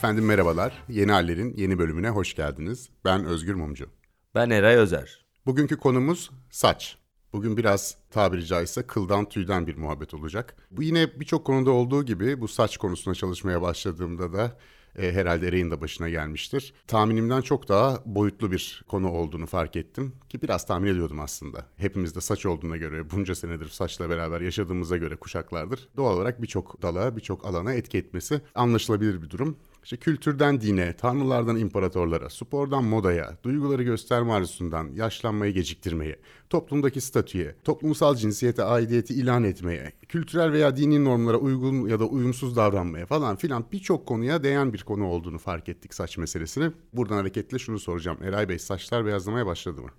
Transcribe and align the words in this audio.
Efendim 0.00 0.24
merhabalar. 0.24 0.84
Yeni 0.88 1.12
Haller'in 1.12 1.54
yeni 1.56 1.78
bölümüne 1.78 2.08
hoş 2.08 2.34
geldiniz. 2.34 2.88
Ben 3.04 3.24
Özgür 3.24 3.54
Mumcu. 3.54 3.86
Ben 4.34 4.50
Eray 4.50 4.76
Özer. 4.76 5.26
Bugünkü 5.46 5.76
konumuz 5.76 6.30
saç. 6.50 6.98
Bugün 7.32 7.56
biraz 7.56 7.96
tabiri 8.10 8.46
caizse 8.46 8.82
kıldan 8.82 9.28
tüyden 9.28 9.66
bir 9.66 9.76
muhabbet 9.76 10.14
olacak. 10.14 10.56
Bu 10.70 10.82
yine 10.82 11.20
birçok 11.20 11.46
konuda 11.46 11.70
olduğu 11.70 12.04
gibi 12.04 12.40
bu 12.40 12.48
saç 12.48 12.76
konusuna 12.76 13.14
çalışmaya 13.14 13.62
başladığımda 13.62 14.32
da 14.32 14.58
e, 14.98 15.12
herhalde 15.12 15.48
Eray'ın 15.48 15.70
da 15.70 15.80
başına 15.80 16.08
gelmiştir. 16.08 16.74
Tahminimden 16.86 17.40
çok 17.40 17.68
daha 17.68 18.02
boyutlu 18.06 18.52
bir 18.52 18.84
konu 18.88 19.10
olduğunu 19.10 19.46
fark 19.46 19.76
ettim 19.76 20.12
ki 20.28 20.42
biraz 20.42 20.66
tahmin 20.66 20.90
ediyordum 20.90 21.20
aslında. 21.20 21.66
Hepimizde 21.76 22.20
saç 22.20 22.46
olduğuna 22.46 22.76
göre 22.76 23.10
bunca 23.10 23.34
senedir 23.34 23.68
saçla 23.68 24.10
beraber 24.10 24.40
yaşadığımıza 24.40 24.96
göre 24.96 25.16
kuşaklardır. 25.16 25.88
Doğal 25.96 26.16
olarak 26.16 26.42
birçok 26.42 26.82
dala, 26.82 27.16
birçok 27.16 27.46
alana 27.46 27.74
etki 27.74 27.98
etmesi 27.98 28.40
anlaşılabilir 28.54 29.22
bir 29.22 29.30
durum. 29.30 29.56
İşte 29.84 29.96
kültürden 29.96 30.60
dine, 30.60 30.96
tanrılardan 30.96 31.56
imparatorlara, 31.56 32.30
spordan 32.30 32.84
modaya, 32.84 33.38
duyguları 33.42 33.82
gösterme 33.82 34.32
arzusundan 34.32 34.88
yaşlanmayı 34.94 35.54
geciktirmeye, 35.54 36.16
toplumdaki 36.50 37.00
statüye, 37.00 37.56
toplumsal 37.64 38.14
cinsiyete 38.14 38.62
aidiyeti 38.62 39.14
ilan 39.14 39.44
etmeye, 39.44 39.92
kültürel 40.08 40.52
veya 40.52 40.76
dini 40.76 41.04
normlara 41.04 41.36
uygun 41.36 41.88
ya 41.88 42.00
da 42.00 42.04
uyumsuz 42.04 42.56
davranmaya 42.56 43.06
falan 43.06 43.36
filan 43.36 43.64
birçok 43.72 44.06
konuya 44.06 44.42
değen 44.42 44.72
bir 44.72 44.82
konu 44.82 45.06
olduğunu 45.06 45.38
fark 45.38 45.68
ettik 45.68 45.94
saç 45.94 46.18
meselesini. 46.18 46.72
Buradan 46.92 47.16
hareketle 47.16 47.58
şunu 47.58 47.78
soracağım. 47.78 48.18
Eray 48.22 48.48
Bey 48.48 48.58
saçlar 48.58 49.06
beyazlamaya 49.06 49.46
başladı 49.46 49.82
mı? 49.82 49.90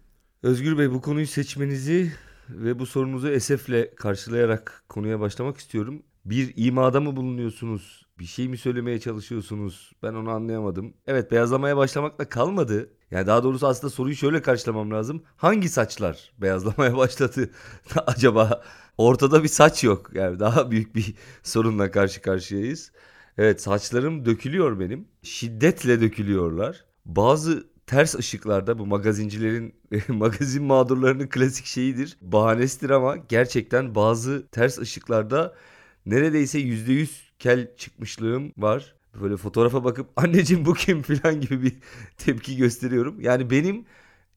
Özgür 0.44 0.78
Bey 0.78 0.92
bu 0.92 1.02
konuyu 1.02 1.28
seçmenizi 1.28 2.12
ve 2.50 2.80
bu 2.80 2.86
sorunuzu 2.86 3.28
esefle 3.28 3.96
karşılayarak 3.96 4.84
konuya 4.90 5.20
başlamak 5.20 5.58
istiyorum. 5.58 6.04
Bir 6.26 6.54
imada 6.56 7.02
mı 7.02 7.16
bulunuyorsunuz? 7.16 8.06
Bir 8.22 8.26
şey 8.26 8.48
mi 8.48 8.58
söylemeye 8.58 9.00
çalışıyorsunuz? 9.00 9.92
Ben 10.04 10.14
onu 10.14 10.30
anlayamadım. 10.30 10.94
Evet 11.08 11.32
beyazlamaya 11.32 11.78
başlamakla 11.78 12.30
kalmadı. 12.30 12.90
Yani 13.12 13.28
daha 13.28 13.44
doğrusu 13.44 13.68
aslında 13.68 13.92
soruyu 13.92 14.16
şöyle 14.16 14.42
karşılamam 14.42 14.92
lazım. 14.92 15.24
Hangi 15.36 15.70
saçlar 15.70 16.32
beyazlamaya 16.38 16.98
başladı 16.98 17.50
acaba? 18.08 18.64
Ortada 18.98 19.44
bir 19.44 19.48
saç 19.48 19.84
yok. 19.84 20.10
Yani 20.14 20.40
daha 20.40 20.72
büyük 20.72 20.96
bir 20.96 21.16
sorunla 21.44 21.92
karşı 21.92 22.22
karşıyayız. 22.22 22.92
Evet 23.38 23.62
saçlarım 23.62 24.26
dökülüyor 24.26 24.80
benim. 24.80 25.08
Şiddetle 25.24 26.02
dökülüyorlar. 26.02 26.86
Bazı 27.06 27.68
ters 27.88 28.16
ışıklarda 28.16 28.80
bu 28.80 28.86
magazincilerin 28.86 29.76
magazin 30.08 30.64
mağdurlarının 30.64 31.28
klasik 31.28 31.66
şeyidir. 31.66 32.18
Bahanesidir 32.22 32.90
ama 32.90 33.18
gerçekten 33.18 33.96
bazı 33.96 34.48
ters 34.52 34.80
ışıklarda 34.80 35.56
neredeyse 36.06 36.60
yüzde 36.60 36.94
yüz 36.94 37.31
kel 37.42 37.68
çıkmışlığım 37.78 38.52
var. 38.58 38.96
Böyle 39.22 39.38
fotoğrafa 39.38 39.84
bakıp 39.84 40.08
anneciğim 40.16 40.66
bu 40.66 40.74
kim 40.74 41.02
falan 41.02 41.42
gibi 41.42 41.64
bir 41.64 41.74
tepki 42.18 42.58
gösteriyorum. 42.58 43.22
Yani 43.22 43.50
benim 43.50 43.86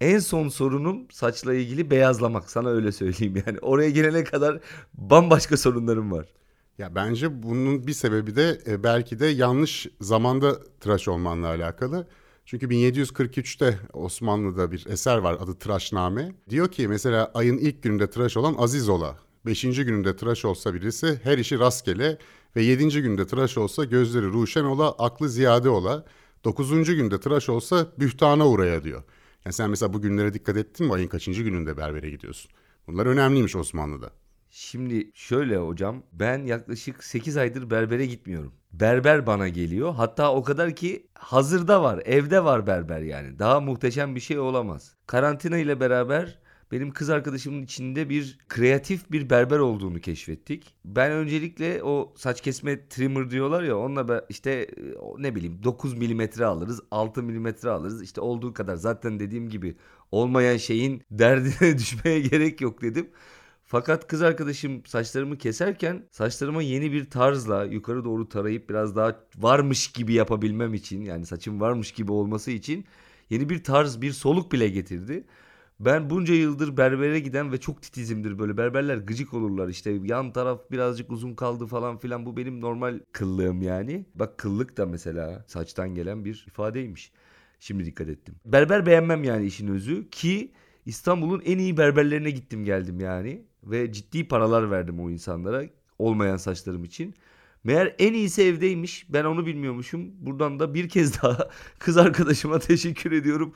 en 0.00 0.18
son 0.18 0.48
sorunum 0.48 1.06
saçla 1.10 1.54
ilgili 1.54 1.90
beyazlamak. 1.90 2.50
Sana 2.50 2.68
öyle 2.68 2.92
söyleyeyim 2.92 3.42
yani. 3.46 3.58
Oraya 3.58 3.90
gelene 3.90 4.24
kadar 4.24 4.60
bambaşka 4.94 5.56
sorunlarım 5.56 6.12
var. 6.12 6.26
Ya 6.78 6.94
bence 6.94 7.42
bunun 7.42 7.86
bir 7.86 7.92
sebebi 7.92 8.36
de 8.36 8.60
e, 8.66 8.82
belki 8.82 9.20
de 9.20 9.26
yanlış 9.26 9.86
zamanda 10.00 10.62
tıraş 10.80 11.08
olmanla 11.08 11.46
alakalı. 11.46 12.06
Çünkü 12.46 12.66
1743'te 12.66 13.78
Osmanlı'da 13.92 14.72
bir 14.72 14.86
eser 14.86 15.18
var 15.18 15.34
adı 15.40 15.58
Tıraşname. 15.58 16.32
Diyor 16.50 16.70
ki 16.70 16.88
mesela 16.88 17.30
ayın 17.34 17.58
ilk 17.58 17.82
gününde 17.82 18.10
tıraş 18.10 18.36
olan 18.36 18.54
Aziz 18.58 18.88
ola. 18.88 19.18
Beşinci 19.46 19.84
gününde 19.84 20.16
tıraş 20.16 20.44
olsa 20.44 20.74
birisi 20.74 21.20
her 21.22 21.38
işi 21.38 21.58
rastgele 21.58 22.18
ve 22.56 22.62
yedinci 22.62 23.02
günde 23.02 23.26
tıraş 23.26 23.58
olsa 23.58 23.84
gözleri 23.84 24.26
ruşen 24.26 24.64
ola, 24.64 24.92
aklı 24.92 25.28
ziyade 25.28 25.68
ola. 25.68 26.04
Dokuzuncu 26.44 26.94
günde 26.94 27.20
tıraş 27.20 27.48
olsa 27.48 27.86
bühtana 27.98 28.48
uğraya 28.48 28.84
diyor. 28.84 29.02
Yani 29.44 29.52
sen 29.52 29.70
mesela 29.70 29.92
bu 29.92 30.02
günlere 30.02 30.34
dikkat 30.34 30.56
ettin 30.56 30.86
mi? 30.86 30.92
Ayın 30.92 31.08
kaçıncı 31.08 31.42
gününde 31.42 31.76
berbere 31.76 32.10
gidiyorsun? 32.10 32.50
Bunlar 32.86 33.06
önemliymiş 33.06 33.56
Osmanlı'da. 33.56 34.10
Şimdi 34.50 35.10
şöyle 35.14 35.56
hocam 35.56 36.02
ben 36.12 36.44
yaklaşık 36.44 37.04
8 37.04 37.36
aydır 37.36 37.70
berbere 37.70 38.06
gitmiyorum. 38.06 38.52
Berber 38.72 39.26
bana 39.26 39.48
geliyor. 39.48 39.94
Hatta 39.94 40.34
o 40.34 40.42
kadar 40.42 40.76
ki 40.76 41.06
hazırda 41.14 41.82
var. 41.82 42.02
Evde 42.04 42.44
var 42.44 42.66
berber 42.66 43.00
yani. 43.00 43.38
Daha 43.38 43.60
muhteşem 43.60 44.14
bir 44.14 44.20
şey 44.20 44.38
olamaz. 44.38 44.96
Karantina 45.06 45.58
ile 45.58 45.80
beraber 45.80 46.38
benim 46.72 46.90
kız 46.90 47.10
arkadaşımın 47.10 47.62
içinde 47.62 48.08
bir 48.08 48.38
kreatif 48.48 49.12
bir 49.12 49.30
berber 49.30 49.58
olduğunu 49.58 50.00
keşfettik. 50.00 50.74
Ben 50.84 51.12
öncelikle 51.12 51.82
o 51.82 52.14
saç 52.16 52.40
kesme 52.40 52.88
trimmer 52.88 53.30
diyorlar 53.30 53.62
ya 53.62 53.78
onunla 53.78 54.26
işte 54.28 54.68
ne 55.18 55.34
bileyim 55.34 55.62
9 55.62 55.94
milimetre 55.94 56.46
alırız 56.46 56.80
6 56.90 57.22
milimetre 57.22 57.70
alırız 57.70 58.02
işte 58.02 58.20
olduğu 58.20 58.54
kadar 58.54 58.76
zaten 58.76 59.20
dediğim 59.20 59.48
gibi 59.48 59.76
olmayan 60.12 60.56
şeyin 60.56 61.02
derdine 61.10 61.78
düşmeye 61.78 62.20
gerek 62.20 62.60
yok 62.60 62.82
dedim. 62.82 63.10
Fakat 63.66 64.06
kız 64.06 64.22
arkadaşım 64.22 64.86
saçlarımı 64.86 65.38
keserken 65.38 66.02
saçlarıma 66.10 66.62
yeni 66.62 66.92
bir 66.92 67.10
tarzla 67.10 67.64
yukarı 67.64 68.04
doğru 68.04 68.28
tarayıp 68.28 68.70
biraz 68.70 68.96
daha 68.96 69.20
varmış 69.36 69.92
gibi 69.92 70.12
yapabilmem 70.12 70.74
için 70.74 71.02
yani 71.04 71.26
saçım 71.26 71.60
varmış 71.60 71.92
gibi 71.92 72.12
olması 72.12 72.50
için 72.50 72.84
yeni 73.30 73.48
bir 73.48 73.64
tarz 73.64 74.00
bir 74.00 74.12
soluk 74.12 74.52
bile 74.52 74.68
getirdi. 74.68 75.24
Ben 75.80 76.10
bunca 76.10 76.34
yıldır 76.34 76.76
berbere 76.76 77.20
giden 77.20 77.52
ve 77.52 77.60
çok 77.60 77.82
titizimdir 77.82 78.38
böyle 78.38 78.56
berberler 78.56 78.96
gıcık 78.96 79.34
olurlar 79.34 79.68
işte 79.68 79.90
yan 80.04 80.32
taraf 80.32 80.60
birazcık 80.70 81.10
uzun 81.10 81.34
kaldı 81.34 81.66
falan 81.66 81.98
filan 81.98 82.26
bu 82.26 82.36
benim 82.36 82.60
normal 82.60 83.00
kıllığım 83.12 83.62
yani. 83.62 84.06
Bak 84.14 84.38
kıllık 84.38 84.76
da 84.76 84.86
mesela 84.86 85.44
saçtan 85.46 85.94
gelen 85.94 86.24
bir 86.24 86.44
ifadeymiş. 86.48 87.12
Şimdi 87.60 87.84
dikkat 87.84 88.08
ettim. 88.08 88.34
Berber 88.44 88.86
beğenmem 88.86 89.24
yani 89.24 89.46
işin 89.46 89.68
özü 89.68 90.10
ki 90.10 90.52
İstanbul'un 90.86 91.42
en 91.44 91.58
iyi 91.58 91.76
berberlerine 91.76 92.30
gittim 92.30 92.64
geldim 92.64 93.00
yani 93.00 93.44
ve 93.64 93.92
ciddi 93.92 94.28
paralar 94.28 94.70
verdim 94.70 95.00
o 95.00 95.10
insanlara 95.10 95.64
olmayan 95.98 96.36
saçlarım 96.36 96.84
için. 96.84 97.14
Meğer 97.64 97.94
en 97.98 98.12
iyisi 98.12 98.42
evdeymiş. 98.42 99.06
Ben 99.08 99.24
onu 99.24 99.46
bilmiyormuşum. 99.46 100.26
Buradan 100.26 100.58
da 100.58 100.74
bir 100.74 100.88
kez 100.88 101.22
daha 101.22 101.50
kız 101.78 101.96
arkadaşıma 101.96 102.58
teşekkür 102.58 103.12
ediyorum. 103.12 103.54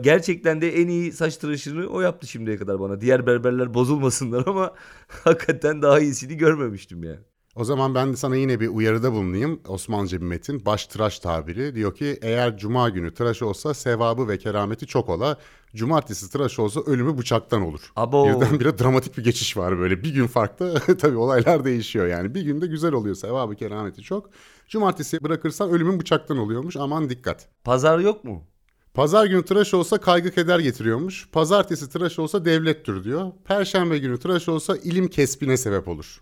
Gerçekten 0.00 0.60
de 0.60 0.76
en 0.82 0.88
iyi 0.88 1.12
saç 1.12 1.36
tıraşını 1.36 1.86
o 1.86 2.00
yaptı 2.00 2.26
şimdiye 2.26 2.56
kadar 2.56 2.80
bana. 2.80 3.00
Diğer 3.00 3.26
berberler 3.26 3.74
bozulmasınlar 3.74 4.46
ama 4.46 4.74
hakikaten 5.24 5.82
daha 5.82 6.00
iyisini 6.00 6.36
görmemiştim 6.36 7.04
yani. 7.04 7.20
O 7.56 7.64
zaman 7.64 7.94
ben 7.94 8.12
de 8.12 8.16
sana 8.16 8.36
yine 8.36 8.60
bir 8.60 8.68
uyarıda 8.68 9.12
bulunayım. 9.12 9.60
Osmanlıca 9.68 10.20
bir 10.20 10.26
metin. 10.26 10.66
Baş 10.66 10.86
tıraş 10.86 11.18
tabiri. 11.18 11.74
Diyor 11.74 11.94
ki 11.94 12.18
eğer 12.22 12.58
cuma 12.58 12.88
günü 12.88 13.14
tıraş 13.14 13.42
olsa 13.42 13.74
sevabı 13.74 14.28
ve 14.28 14.38
kerameti 14.38 14.86
çok 14.86 15.08
ola. 15.08 15.36
Cumartesi 15.74 16.30
tıraş 16.30 16.58
olsa 16.58 16.80
ölümü 16.80 17.18
bıçaktan 17.18 17.62
olur. 17.62 17.92
Abo. 17.96 18.26
Birdenbire 18.26 18.78
dramatik 18.78 19.18
bir 19.18 19.24
geçiş 19.24 19.56
var 19.56 19.78
böyle. 19.78 20.02
Bir 20.02 20.14
gün 20.14 20.26
farklı 20.26 20.74
tabii 20.98 21.16
olaylar 21.16 21.64
değişiyor 21.64 22.06
yani. 22.06 22.34
Bir 22.34 22.42
günde 22.42 22.66
güzel 22.66 22.92
oluyor 22.92 23.14
sevabı 23.14 23.54
kerameti 23.54 24.02
çok. 24.02 24.30
Cumartesi 24.68 25.22
bırakırsan 25.22 25.70
ölümün 25.70 26.00
bıçaktan 26.00 26.38
oluyormuş. 26.38 26.76
Aman 26.76 27.10
dikkat. 27.10 27.48
Pazar 27.64 27.98
yok 27.98 28.24
mu? 28.24 28.44
Pazar 28.98 29.26
günü 29.26 29.44
tıraş 29.44 29.74
olsa 29.74 29.98
kaygı 29.98 30.30
keder 30.30 30.58
getiriyormuş. 30.58 31.28
Pazartesi 31.32 31.90
tıraş 31.90 32.18
olsa 32.18 32.44
devlettir 32.44 33.04
diyor. 33.04 33.32
Perşembe 33.44 33.98
günü 33.98 34.18
tıraş 34.18 34.48
olsa 34.48 34.76
ilim 34.76 35.08
kesbine 35.08 35.56
sebep 35.56 35.88
olur. 35.88 36.20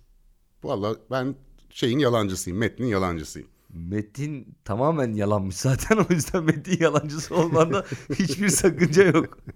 Valla 0.65 0.97
ben 1.11 1.35
şeyin 1.71 1.99
yalancısıyım, 1.99 2.59
metnin 2.59 2.87
yalancısıyım. 2.87 3.49
Metin 3.71 4.57
tamamen 4.65 5.15
yalanmış 5.15 5.57
zaten 5.57 5.97
o 6.11 6.13
yüzden 6.13 6.45
metin 6.45 6.79
yalancısı 6.81 7.35
olmanda 7.35 7.85
hiçbir 8.19 8.49
sakınca 8.49 9.03
yok. 9.03 9.39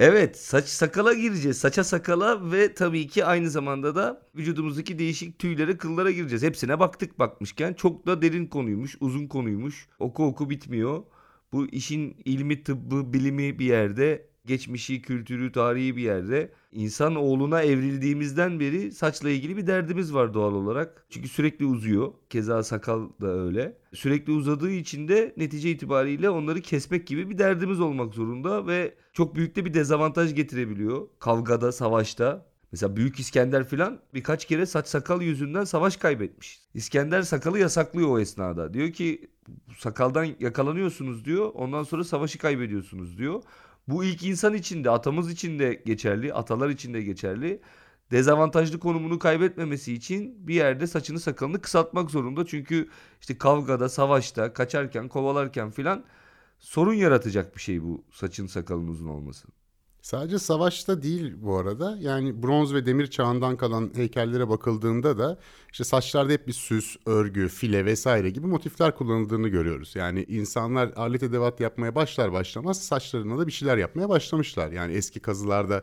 evet 0.00 0.38
saç 0.38 0.68
sakala 0.68 1.14
gireceğiz. 1.14 1.58
Saça 1.58 1.84
sakala 1.84 2.52
ve 2.52 2.74
tabii 2.74 3.06
ki 3.08 3.24
aynı 3.24 3.50
zamanda 3.50 3.96
da 3.96 4.26
vücudumuzdaki 4.36 4.98
değişik 4.98 5.38
tüylere 5.38 5.76
kıllara 5.76 6.10
gireceğiz. 6.10 6.42
Hepsine 6.42 6.80
baktık 6.80 7.18
bakmışken 7.18 7.74
çok 7.74 8.06
da 8.06 8.22
derin 8.22 8.46
konuymuş 8.46 8.96
uzun 9.00 9.26
konuymuş. 9.26 9.88
Oku 9.98 10.24
oku 10.24 10.50
bitmiyor. 10.50 11.02
Bu 11.52 11.66
işin 11.66 12.16
ilmi 12.24 12.62
tıbbı 12.62 13.12
bilimi 13.12 13.58
bir 13.58 13.64
yerde 13.66 14.28
geçmişi, 14.46 15.02
kültürü, 15.02 15.52
tarihi 15.52 15.96
bir 15.96 16.02
yerde. 16.02 16.52
İnsan 16.72 17.16
oğluna 17.16 17.62
evrildiğimizden 17.62 18.60
beri 18.60 18.92
saçla 18.92 19.30
ilgili 19.30 19.56
bir 19.56 19.66
derdimiz 19.66 20.14
var 20.14 20.34
doğal 20.34 20.52
olarak. 20.52 21.06
Çünkü 21.10 21.28
sürekli 21.28 21.66
uzuyor. 21.66 22.12
Keza 22.30 22.62
sakal 22.62 23.08
da 23.20 23.28
öyle. 23.28 23.78
Sürekli 23.92 24.32
uzadığı 24.32 24.70
için 24.70 25.08
de 25.08 25.34
netice 25.36 25.70
itibariyle 25.70 26.30
onları 26.30 26.60
kesmek 26.60 27.06
gibi 27.06 27.30
bir 27.30 27.38
derdimiz 27.38 27.80
olmak 27.80 28.14
zorunda 28.14 28.66
ve 28.66 28.94
çok 29.12 29.34
büyük 29.34 29.56
de 29.56 29.64
bir 29.64 29.74
dezavantaj 29.74 30.34
getirebiliyor. 30.34 31.08
Kavgada, 31.18 31.72
savaşta. 31.72 32.46
Mesela 32.72 32.96
Büyük 32.96 33.20
İskender 33.20 33.68
filan 33.68 34.00
birkaç 34.14 34.44
kere 34.44 34.66
saç 34.66 34.88
sakal 34.88 35.22
yüzünden 35.22 35.64
savaş 35.64 35.96
kaybetmiş. 35.96 36.60
İskender 36.74 37.22
sakalı 37.22 37.58
yasaklıyor 37.58 38.08
o 38.08 38.18
esnada. 38.18 38.74
Diyor 38.74 38.92
ki 38.92 39.30
sakaldan 39.78 40.28
yakalanıyorsunuz 40.40 41.24
diyor. 41.24 41.50
Ondan 41.54 41.82
sonra 41.82 42.04
savaşı 42.04 42.38
kaybediyorsunuz 42.38 43.18
diyor. 43.18 43.42
Bu 43.88 44.04
ilk 44.04 44.22
insan 44.22 44.54
için 44.54 44.84
de 44.84 44.90
atamız 44.90 45.30
için 45.30 45.58
de 45.58 45.82
geçerli, 45.86 46.34
atalar 46.34 46.68
için 46.68 46.94
de 46.94 47.02
geçerli. 47.02 47.60
dezavantajlı 48.10 48.78
konumunu 48.78 49.18
kaybetmemesi 49.18 49.92
için 49.94 50.48
bir 50.48 50.54
yerde 50.54 50.86
saçını 50.86 51.20
sakalını 51.20 51.60
kısaltmak 51.60 52.10
zorunda. 52.10 52.46
Çünkü 52.46 52.88
işte 53.20 53.38
kavgada, 53.38 53.88
savaşta, 53.88 54.52
kaçarken, 54.52 55.08
kovalarken 55.08 55.70
filan 55.70 56.04
sorun 56.58 56.94
yaratacak 56.94 57.56
bir 57.56 57.60
şey 57.60 57.82
bu 57.82 58.04
saçın 58.12 58.46
sakalın 58.46 58.88
uzun 58.88 59.08
olması. 59.08 59.48
Sadece 60.04 60.38
savaşta 60.38 61.02
değil 61.02 61.34
bu 61.36 61.56
arada. 61.56 61.96
Yani 62.00 62.42
bronz 62.42 62.74
ve 62.74 62.86
demir 62.86 63.06
çağından 63.06 63.56
kalan 63.56 63.90
heykellere 63.94 64.48
bakıldığında 64.48 65.18
da 65.18 65.38
işte 65.72 65.84
saçlarda 65.84 66.32
hep 66.32 66.46
bir 66.46 66.52
süs, 66.52 66.96
örgü, 67.06 67.48
file 67.48 67.84
vesaire 67.84 68.30
gibi 68.30 68.46
motifler 68.46 68.96
kullanıldığını 68.96 69.48
görüyoruz. 69.48 69.96
Yani 69.96 70.24
insanlar 70.28 70.92
alet 70.96 71.22
edevat 71.22 71.60
yapmaya 71.60 71.94
başlar 71.94 72.32
başlamaz 72.32 72.82
saçlarına 72.82 73.38
da 73.38 73.46
bir 73.46 73.52
şeyler 73.52 73.76
yapmaya 73.76 74.08
başlamışlar. 74.08 74.72
Yani 74.72 74.92
eski 74.92 75.20
kazılarda 75.20 75.82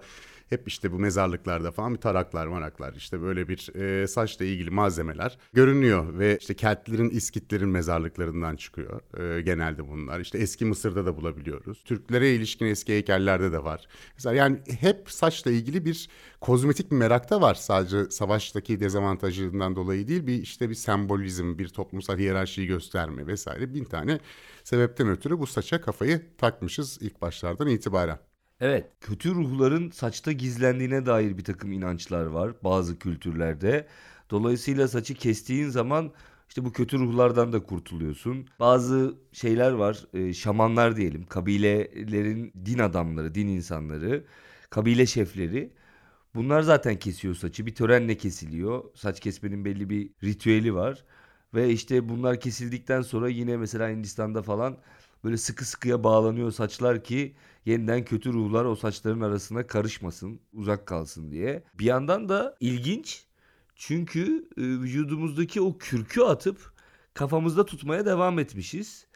hep 0.51 0.68
işte 0.68 0.92
bu 0.92 1.00
mezarlıklarda 1.00 1.71
falan 1.71 1.94
bir 1.94 2.00
taraklar, 2.00 2.48
maraklar 2.48 2.94
işte 2.94 3.21
böyle 3.21 3.48
bir 3.48 3.75
e, 3.75 4.07
saçla 4.07 4.45
ilgili 4.45 4.69
malzemeler 4.69 5.38
görünüyor 5.53 6.19
ve 6.19 6.38
işte 6.42 6.53
Keltlerin, 6.53 7.09
İskitlerin 7.09 7.69
mezarlıklarından 7.69 8.56
çıkıyor 8.56 9.01
e, 9.18 9.42
genelde 9.42 9.88
bunlar. 9.88 10.19
İşte 10.19 10.38
eski 10.38 10.65
Mısır'da 10.65 11.06
da 11.06 11.18
bulabiliyoruz. 11.18 11.83
Türklere 11.83 12.36
ilişkin 12.36 12.65
eski 12.65 12.94
heykellerde 12.94 13.51
de 13.51 13.63
var. 13.63 13.88
Mesela 14.13 14.36
yani 14.36 14.59
hep 14.80 15.12
saçla 15.12 15.51
ilgili 15.51 15.86
bir 15.86 16.09
kozmetik 16.42 16.92
bir 16.92 16.95
merak 16.95 17.30
da 17.30 17.42
var. 17.42 17.56
Sadece 17.56 18.06
savaştaki 18.06 18.80
dezavantajından 18.80 19.75
dolayı 19.75 20.07
değil 20.07 20.27
bir 20.27 20.42
işte 20.42 20.69
bir 20.69 20.75
sembolizm, 20.75 21.57
bir 21.57 21.68
toplumsal 21.68 22.18
hiyerarşiyi 22.18 22.68
gösterme 22.68 23.27
vesaire 23.27 23.74
bin 23.74 23.83
tane 23.83 24.19
sebepten 24.63 25.09
ötürü 25.09 25.39
bu 25.39 25.48
saça 25.48 25.81
kafayı 25.81 26.38
takmışız 26.38 26.98
ilk 27.01 27.21
başlardan 27.21 27.68
itibaren. 27.68 28.30
Evet, 28.61 28.91
kötü 29.01 29.35
ruhların 29.35 29.89
saçta 29.91 30.31
gizlendiğine 30.31 31.05
dair 31.05 31.37
bir 31.37 31.43
takım 31.43 31.71
inançlar 31.71 32.25
var 32.25 32.53
bazı 32.63 32.99
kültürlerde. 32.99 33.87
Dolayısıyla 34.29 34.87
saçı 34.87 35.15
kestiğin 35.15 35.69
zaman 35.69 36.11
işte 36.49 36.65
bu 36.65 36.73
kötü 36.73 36.99
ruhlardan 36.99 37.53
da 37.53 37.63
kurtuluyorsun. 37.63 38.47
Bazı 38.59 39.15
şeyler 39.33 39.71
var, 39.71 40.07
e, 40.13 40.33
şamanlar 40.33 40.97
diyelim, 40.97 41.25
kabilelerin 41.25 42.53
din 42.65 42.79
adamları, 42.79 43.35
din 43.35 43.47
insanları, 43.47 44.25
kabile 44.69 45.05
şefleri. 45.05 45.73
Bunlar 46.35 46.61
zaten 46.61 46.99
kesiyor 46.99 47.35
saçı. 47.35 47.65
Bir 47.65 47.75
törenle 47.75 48.17
kesiliyor. 48.17 48.83
Saç 48.95 49.19
kesmenin 49.19 49.65
belli 49.65 49.89
bir 49.89 50.11
ritüeli 50.23 50.75
var. 50.75 51.05
Ve 51.53 51.69
işte 51.69 52.09
bunlar 52.09 52.39
kesildikten 52.39 53.01
sonra 53.01 53.29
yine 53.29 53.57
mesela 53.57 53.89
Hindistan'da 53.89 54.43
falan 54.43 54.77
böyle 55.23 55.38
sıkı 55.38 55.65
sıkıya 55.65 56.03
bağlanıyor 56.03 56.51
saçlar 56.51 57.03
ki 57.03 57.35
yeniden 57.65 58.06
kötü 58.06 58.33
ruhlar 58.33 58.65
o 58.65 58.75
saçların 58.75 59.21
arasına 59.21 59.68
karışmasın, 59.68 60.39
uzak 60.53 60.85
kalsın 60.85 61.31
diye. 61.31 61.63
Bir 61.79 61.85
yandan 61.85 62.29
da 62.29 62.56
ilginç 62.59 63.25
çünkü 63.75 64.50
e, 64.57 64.62
vücudumuzdaki 64.62 65.62
o 65.62 65.77
kürkü 65.77 66.21
atıp 66.21 66.73
kafamızda 67.13 67.65
tutmaya 67.65 68.06
devam 68.06 68.39
etmişiz. 68.39 69.07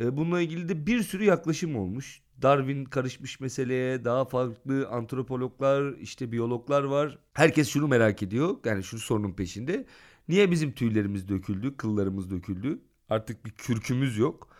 E, 0.00 0.16
bununla 0.16 0.40
ilgili 0.40 0.68
de 0.68 0.86
bir 0.86 1.02
sürü 1.02 1.24
yaklaşım 1.24 1.76
olmuş. 1.76 2.22
Darwin 2.42 2.84
karışmış 2.84 3.40
meseleye, 3.40 4.04
daha 4.04 4.24
farklı 4.24 4.88
antropologlar, 4.88 5.92
işte 5.92 6.32
biyologlar 6.32 6.82
var. 6.82 7.18
Herkes 7.32 7.68
şunu 7.68 7.88
merak 7.88 8.22
ediyor, 8.22 8.56
yani 8.64 8.84
şu 8.84 8.98
sorunun 8.98 9.32
peşinde. 9.32 9.86
Niye 10.28 10.50
bizim 10.50 10.72
tüylerimiz 10.72 11.28
döküldü, 11.28 11.76
kıllarımız 11.76 12.30
döküldü? 12.30 12.78
Artık 13.08 13.44
bir 13.44 13.50
kürkümüz 13.50 14.18
yok. 14.18 14.53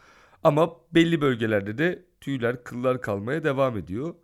Ama 0.45 0.77
belli 0.95 1.21
bölgelerde 1.21 1.79
de 1.79 2.05
tüyler, 2.21 2.65
kıllar 2.65 3.01
kalmaya 3.03 3.45
devam 3.45 3.79
ediyor. 3.79 4.15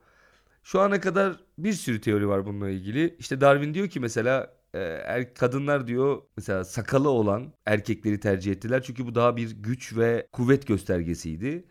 Şu 0.63 0.81
ana 0.81 1.01
kadar 1.01 1.37
bir 1.59 1.73
sürü 1.73 2.01
teori 2.01 2.29
var 2.29 2.47
bununla 2.47 2.71
ilgili. 2.71 3.17
İşte 3.19 3.41
Darwin 3.41 3.75
diyor 3.75 3.89
ki 3.89 4.01
mesela 4.01 4.55
e, 4.75 4.79
er, 4.81 5.35
kadınlar 5.35 5.87
diyor 5.87 6.23
mesela 6.37 6.65
sakalı 6.65 7.09
olan 7.09 7.53
erkekleri 7.67 8.21
tercih 8.21 8.53
ettiler. 8.53 8.83
Çünkü 8.83 9.07
bu 9.07 9.15
daha 9.15 9.37
bir 9.37 9.51
güç 9.51 9.97
ve 9.97 10.29
kuvvet 10.33 10.67
göstergesiydi. 10.67 11.65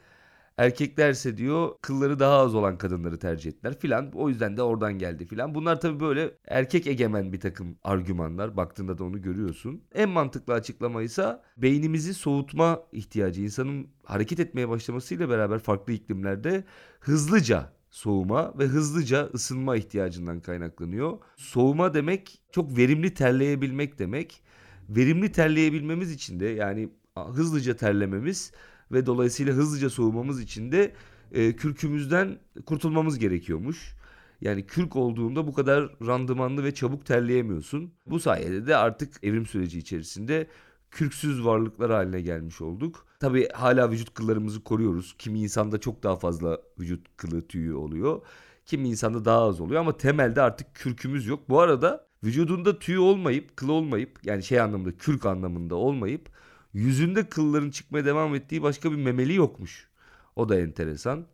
Erkeklerse 0.59 1.37
diyor 1.37 1.75
kılları 1.81 2.19
daha 2.19 2.37
az 2.37 2.55
olan 2.55 2.77
kadınları 2.77 3.19
tercih 3.19 3.49
ettiler 3.51 3.79
filan. 3.79 4.11
O 4.13 4.29
yüzden 4.29 4.57
de 4.57 4.61
oradan 4.61 4.93
geldi 4.93 5.25
filan. 5.25 5.55
Bunlar 5.55 5.81
tabii 5.81 5.99
böyle 5.99 6.31
erkek 6.47 6.87
egemen 6.87 7.33
bir 7.33 7.39
takım 7.39 7.77
argümanlar. 7.83 8.57
Baktığında 8.57 8.97
da 8.97 9.03
onu 9.03 9.21
görüyorsun. 9.21 9.81
En 9.93 10.09
mantıklı 10.09 10.53
açıklama 10.53 11.01
ise 11.01 11.39
beynimizi 11.57 12.13
soğutma 12.13 12.83
ihtiyacı. 12.91 13.41
İnsanın 13.41 13.87
hareket 14.03 14.39
etmeye 14.39 14.69
başlamasıyla 14.69 15.29
beraber 15.29 15.59
farklı 15.59 15.93
iklimlerde 15.93 16.63
hızlıca 16.99 17.73
soğuma 17.89 18.59
ve 18.59 18.65
hızlıca 18.65 19.29
ısınma 19.33 19.75
ihtiyacından 19.75 20.39
kaynaklanıyor. 20.39 21.17
Soğuma 21.37 21.93
demek 21.93 22.41
çok 22.51 22.77
verimli 22.77 23.13
terleyebilmek 23.13 23.99
demek. 23.99 24.41
Verimli 24.89 25.31
terleyebilmemiz 25.31 26.11
için 26.11 26.39
de 26.39 26.45
yani 26.45 26.89
hızlıca 27.15 27.75
terlememiz 27.75 28.51
ve 28.91 29.05
dolayısıyla 29.05 29.53
hızlıca 29.53 29.89
soğumamız 29.89 30.41
için 30.41 30.71
de 30.71 30.93
e, 31.31 31.55
kürkümüzden 31.55 32.39
kurtulmamız 32.65 33.19
gerekiyormuş. 33.19 33.95
Yani 34.41 34.65
kürk 34.65 34.95
olduğunda 34.95 35.47
bu 35.47 35.53
kadar 35.53 35.89
randımanlı 36.07 36.63
ve 36.63 36.73
çabuk 36.73 37.05
terleyemiyorsun. 37.05 37.93
Bu 38.05 38.19
sayede 38.19 38.67
de 38.67 38.75
artık 38.75 39.23
evrim 39.23 39.45
süreci 39.45 39.79
içerisinde 39.79 40.47
kürksüz 40.91 41.45
varlıklar 41.45 41.91
haline 41.91 42.21
gelmiş 42.21 42.61
olduk. 42.61 43.05
Tabi 43.19 43.49
hala 43.49 43.91
vücut 43.91 44.13
kıllarımızı 44.13 44.63
koruyoruz. 44.63 45.15
Kimi 45.17 45.39
insanda 45.39 45.79
çok 45.79 46.03
daha 46.03 46.15
fazla 46.15 46.61
vücut 46.79 47.07
kılı 47.17 47.47
tüyü 47.47 47.73
oluyor. 47.73 48.21
Kimi 48.65 48.89
insanda 48.89 49.25
daha 49.25 49.41
az 49.41 49.61
oluyor 49.61 49.81
ama 49.81 49.97
temelde 49.97 50.41
artık 50.41 50.75
kürkümüz 50.75 51.25
yok. 51.27 51.49
Bu 51.49 51.59
arada 51.59 52.07
vücudunda 52.23 52.79
tüy 52.79 52.97
olmayıp, 52.97 53.57
kıl 53.57 53.69
olmayıp 53.69 54.19
yani 54.23 54.43
şey 54.43 54.59
anlamında 54.59 54.97
kürk 54.97 55.25
anlamında 55.25 55.75
olmayıp 55.75 56.29
yüzünde 56.73 57.29
kılların 57.29 57.69
çıkmaya 57.71 58.05
devam 58.05 58.35
ettiği 58.35 58.61
başka 58.61 58.91
bir 58.91 58.97
memeli 58.97 59.35
yokmuş. 59.35 59.87
O 60.35 60.49
da 60.49 60.59
enteresan. 60.59 61.25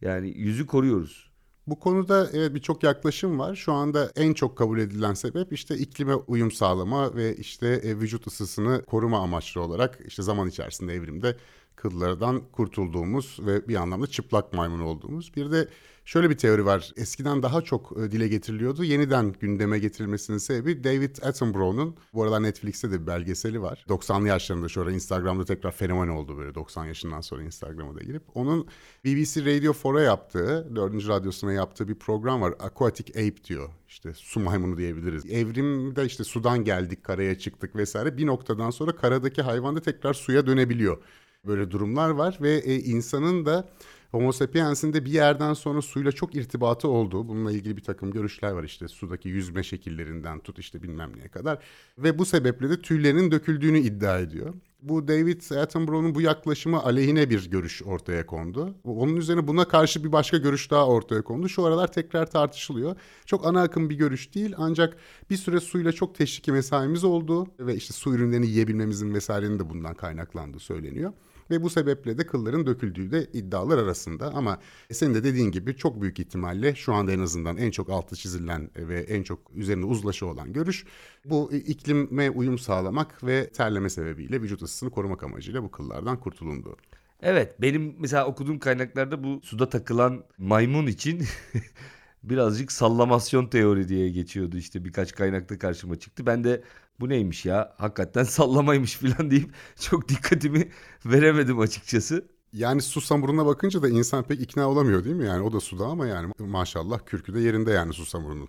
Yani 0.00 0.28
yüzü 0.28 0.66
koruyoruz. 0.66 1.32
Bu 1.66 1.78
konuda 1.78 2.28
evet 2.32 2.54
birçok 2.54 2.82
yaklaşım 2.82 3.38
var. 3.38 3.54
Şu 3.54 3.72
anda 3.72 4.12
en 4.16 4.32
çok 4.34 4.58
kabul 4.58 4.78
edilen 4.78 5.14
sebep 5.14 5.52
işte 5.52 5.76
iklime 5.76 6.14
uyum 6.14 6.50
sağlama 6.50 7.14
ve 7.14 7.36
işte 7.36 7.68
e, 7.68 8.00
vücut 8.00 8.26
ısısını 8.26 8.84
koruma 8.84 9.18
amaçlı 9.18 9.60
olarak 9.60 9.98
işte 10.06 10.22
zaman 10.22 10.48
içerisinde 10.48 10.94
evrimde 10.94 11.36
kıllardan 11.76 12.42
kurtulduğumuz 12.52 13.38
ve 13.40 13.68
bir 13.68 13.76
anlamda 13.76 14.06
çıplak 14.06 14.52
maymun 14.52 14.80
olduğumuz. 14.80 15.36
Bir 15.36 15.50
de 15.52 15.68
Şöyle 16.04 16.30
bir 16.30 16.36
teori 16.36 16.64
var. 16.64 16.92
Eskiden 16.96 17.42
daha 17.42 17.62
çok 17.62 17.98
e, 17.98 18.10
dile 18.10 18.28
getiriliyordu. 18.28 18.84
Yeniden 18.84 19.34
gündeme 19.40 19.78
getirilmesinin 19.78 20.38
sebebi 20.38 20.84
David 20.84 21.16
Attenborough'un 21.22 21.96
bu 22.14 22.22
aralar 22.22 22.42
Netflix'te 22.42 22.90
de 22.90 23.02
bir 23.02 23.06
belgeseli 23.06 23.62
var. 23.62 23.84
90'lı 23.88 24.28
yaşlarında 24.28 24.80
ara 24.80 24.92
Instagram'da 24.92 25.44
tekrar 25.44 25.72
fenomen 25.72 26.08
oldu 26.08 26.38
böyle 26.38 26.54
90 26.54 26.84
yaşından 26.84 27.20
sonra 27.20 27.42
Instagram'a 27.42 27.94
da 27.94 28.00
girip. 28.00 28.22
Onun 28.34 28.66
BBC 29.04 29.40
Radio 29.40 29.72
4'a 29.72 30.00
yaptığı, 30.00 30.76
4. 30.76 31.08
radyosuna 31.08 31.52
yaptığı 31.52 31.88
bir 31.88 31.94
program 31.94 32.40
var. 32.40 32.54
Aquatic 32.60 33.10
Ape 33.10 33.44
diyor. 33.44 33.68
İşte 33.88 34.12
su 34.14 34.40
maymunu 34.40 34.76
diyebiliriz. 34.76 35.26
Evrimde 35.26 36.04
işte 36.04 36.24
sudan 36.24 36.64
geldik, 36.64 37.04
karaya 37.04 37.38
çıktık 37.38 37.76
vesaire. 37.76 38.16
Bir 38.16 38.26
noktadan 38.26 38.70
sonra 38.70 38.96
karadaki 38.96 39.42
hayvan 39.42 39.76
da 39.76 39.80
tekrar 39.80 40.14
suya 40.14 40.46
dönebiliyor. 40.46 41.02
Böyle 41.46 41.70
durumlar 41.70 42.10
var 42.10 42.38
ve 42.40 42.50
e, 42.50 42.76
insanın 42.78 43.46
da 43.46 43.68
Homo 44.12 44.32
sapiens'in 44.32 44.92
de 44.92 45.04
bir 45.04 45.10
yerden 45.10 45.52
sonra 45.52 45.82
suyla 45.82 46.12
çok 46.12 46.34
irtibatı 46.34 46.88
olduğu, 46.88 47.28
bununla 47.28 47.52
ilgili 47.52 47.76
bir 47.76 47.82
takım 47.82 48.10
görüşler 48.10 48.50
var 48.50 48.64
işte 48.64 48.88
sudaki 48.88 49.28
yüzme 49.28 49.62
şekillerinden 49.62 50.38
tut 50.38 50.58
işte 50.58 50.82
bilmem 50.82 51.16
neye 51.16 51.28
kadar. 51.28 51.58
Ve 51.98 52.18
bu 52.18 52.24
sebeple 52.24 52.70
de 52.70 52.80
tüylerinin 52.82 53.30
döküldüğünü 53.30 53.78
iddia 53.78 54.18
ediyor. 54.18 54.54
Bu 54.82 55.08
David 55.08 55.50
Attenborough'un 55.50 56.14
bu 56.14 56.20
yaklaşımı 56.20 56.82
aleyhine 56.82 57.30
bir 57.30 57.50
görüş 57.50 57.82
ortaya 57.82 58.26
kondu. 58.26 58.74
Onun 58.84 59.16
üzerine 59.16 59.46
buna 59.46 59.68
karşı 59.68 60.04
bir 60.04 60.12
başka 60.12 60.36
görüş 60.36 60.70
daha 60.70 60.86
ortaya 60.86 61.22
kondu. 61.22 61.48
Şu 61.48 61.64
aralar 61.64 61.92
tekrar 61.92 62.30
tartışılıyor. 62.30 62.96
Çok 63.26 63.46
ana 63.46 63.62
akım 63.62 63.90
bir 63.90 63.96
görüş 63.96 64.34
değil 64.34 64.54
ancak 64.56 64.96
bir 65.30 65.36
süre 65.36 65.60
suyla 65.60 65.92
çok 65.92 66.14
teşviki 66.14 66.52
mesaimiz 66.52 67.04
oldu 67.04 67.46
ve 67.60 67.76
işte 67.76 67.94
su 67.94 68.14
ürünlerini 68.14 68.46
yiyebilmemizin 68.46 69.14
vesairenin 69.14 69.58
de 69.58 69.70
bundan 69.70 69.94
kaynaklandığı 69.94 70.60
söyleniyor 70.60 71.12
ve 71.50 71.62
bu 71.62 71.70
sebeple 71.70 72.18
de 72.18 72.26
kılların 72.26 72.66
döküldüğü 72.66 73.10
de 73.10 73.26
iddialar 73.32 73.78
arasında 73.78 74.34
ama 74.34 74.58
senin 74.92 75.14
de 75.14 75.24
dediğin 75.24 75.50
gibi 75.50 75.76
çok 75.76 76.02
büyük 76.02 76.18
ihtimalle 76.18 76.74
şu 76.74 76.94
anda 76.94 77.12
en 77.12 77.20
azından 77.20 77.56
en 77.56 77.70
çok 77.70 77.90
altı 77.90 78.16
çizilen 78.16 78.70
ve 78.76 79.00
en 79.00 79.22
çok 79.22 79.38
üzerine 79.54 79.84
uzlaşı 79.84 80.26
olan 80.26 80.52
görüş 80.52 80.84
bu 81.24 81.52
iklime 81.52 82.30
uyum 82.30 82.58
sağlamak 82.58 83.24
ve 83.24 83.48
terleme 83.48 83.90
sebebiyle 83.90 84.42
vücut 84.42 84.62
ısısını 84.62 84.90
korumak 84.90 85.22
amacıyla 85.22 85.62
bu 85.62 85.70
kıllardan 85.70 86.20
kurtulundu. 86.20 86.76
Evet 87.22 87.60
benim 87.60 87.94
mesela 87.98 88.26
okuduğum 88.26 88.58
kaynaklarda 88.58 89.24
bu 89.24 89.40
suda 89.42 89.68
takılan 89.68 90.24
maymun 90.38 90.86
için 90.86 91.24
birazcık 92.22 92.72
sallamasyon 92.72 93.46
teori 93.46 93.88
diye 93.88 94.08
geçiyordu 94.08 94.56
işte 94.56 94.84
birkaç 94.84 95.12
kaynakta 95.14 95.58
karşıma 95.58 95.98
çıktı. 95.98 96.26
Ben 96.26 96.44
de 96.44 96.62
bu 97.00 97.08
neymiş 97.08 97.44
ya 97.46 97.74
hakikaten 97.78 98.24
sallamaymış 98.38 98.94
falan 98.96 99.30
deyip 99.30 99.54
çok 99.80 100.08
dikkatimi 100.08 100.70
veremedim 101.06 101.58
açıkçası. 101.60 102.28
Yani 102.52 102.82
su 102.82 103.00
samuruna 103.00 103.46
bakınca 103.46 103.82
da 103.82 103.88
insan 103.88 104.24
pek 104.24 104.40
ikna 104.40 104.68
olamıyor 104.68 105.04
değil 105.04 105.16
mi? 105.16 105.26
Yani 105.26 105.42
o 105.42 105.52
da 105.52 105.60
suda 105.60 105.86
ama 105.86 106.06
yani 106.06 106.32
maşallah 106.38 107.00
kürkü 107.06 107.34
de 107.34 107.40
yerinde 107.40 107.70
yani 107.72 107.92
su 107.92 108.06
samurunun. 108.06 108.48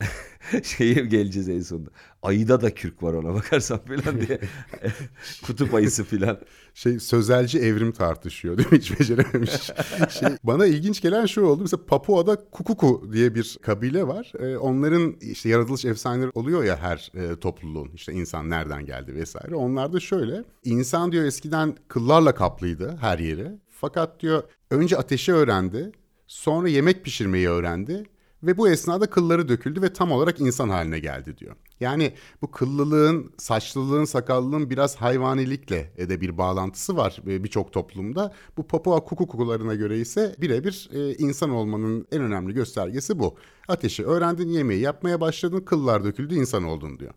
Şeye 0.62 0.94
geleceğiz 0.94 1.48
en 1.48 1.60
sonunda. 1.60 1.90
Ayıda 2.22 2.60
da 2.60 2.74
kürk 2.74 3.02
var 3.02 3.14
ona 3.14 3.34
bakarsan 3.34 3.78
falan 3.78 4.20
diye. 4.20 4.40
Kutup 5.46 5.74
ayısı 5.74 6.04
falan. 6.04 6.38
Şey 6.74 7.00
sözelci 7.00 7.58
evrim 7.58 7.92
tartışıyor 7.92 8.58
değil 8.58 8.72
mi? 8.72 8.78
Hiç 8.78 9.00
becerememiş. 9.00 9.50
şey, 10.10 10.28
bana 10.44 10.66
ilginç 10.66 11.00
gelen 11.00 11.26
şu 11.26 11.42
oldu. 11.42 11.62
Mesela 11.62 11.86
Papua'da 11.86 12.50
Kukuku 12.50 13.10
diye 13.12 13.34
bir 13.34 13.58
kabile 13.62 14.06
var. 14.06 14.32
Ee, 14.38 14.56
onların 14.56 15.16
işte 15.20 15.48
yaratılış 15.48 15.84
efsaneleri 15.84 16.30
oluyor 16.34 16.64
ya 16.64 16.76
her 16.76 17.12
e, 17.14 17.40
topluluğun. 17.40 17.90
İşte 17.94 18.12
insan 18.12 18.50
nereden 18.50 18.86
geldi 18.86 19.14
vesaire. 19.14 19.54
Onlar 19.54 19.92
da 19.92 20.00
şöyle. 20.00 20.44
İnsan 20.64 21.12
diyor 21.12 21.24
eskiden 21.24 21.76
kıllarla 21.88 22.34
kaplıydı 22.34 22.96
her 23.00 23.18
yeri. 23.18 23.48
Fakat 23.70 24.20
diyor 24.20 24.42
önce 24.70 24.96
ateşi 24.96 25.32
öğrendi. 25.32 25.92
Sonra 26.26 26.68
yemek 26.68 27.04
pişirmeyi 27.04 27.48
öğrendi 27.48 28.04
ve 28.42 28.58
bu 28.58 28.68
esnada 28.68 29.10
kılları 29.10 29.48
döküldü 29.48 29.82
ve 29.82 29.92
tam 29.92 30.12
olarak 30.12 30.40
insan 30.40 30.68
haline 30.68 30.98
geldi 30.98 31.38
diyor. 31.38 31.56
Yani 31.80 32.12
bu 32.42 32.50
kıllılığın, 32.50 33.32
saçlılığın, 33.38 34.04
sakallılığın 34.04 34.70
biraz 34.70 34.96
hayvanilikle 34.96 35.92
de 35.98 36.20
bir 36.20 36.38
bağlantısı 36.38 36.96
var 36.96 37.20
birçok 37.26 37.72
toplumda. 37.72 38.32
Bu 38.56 38.66
Papua 38.66 39.00
kukukularına 39.00 39.74
göre 39.74 39.98
ise 39.98 40.36
birebir 40.38 40.88
e, 40.92 41.14
insan 41.14 41.50
olmanın 41.50 42.06
en 42.12 42.22
önemli 42.22 42.54
göstergesi 42.54 43.18
bu. 43.18 43.36
Ateşi 43.68 44.06
öğrendin, 44.06 44.48
yemeği 44.48 44.80
yapmaya 44.80 45.20
başladın, 45.20 45.60
kıllar 45.60 46.04
döküldü, 46.04 46.34
insan 46.34 46.64
oldun 46.64 46.98
diyor. 46.98 47.14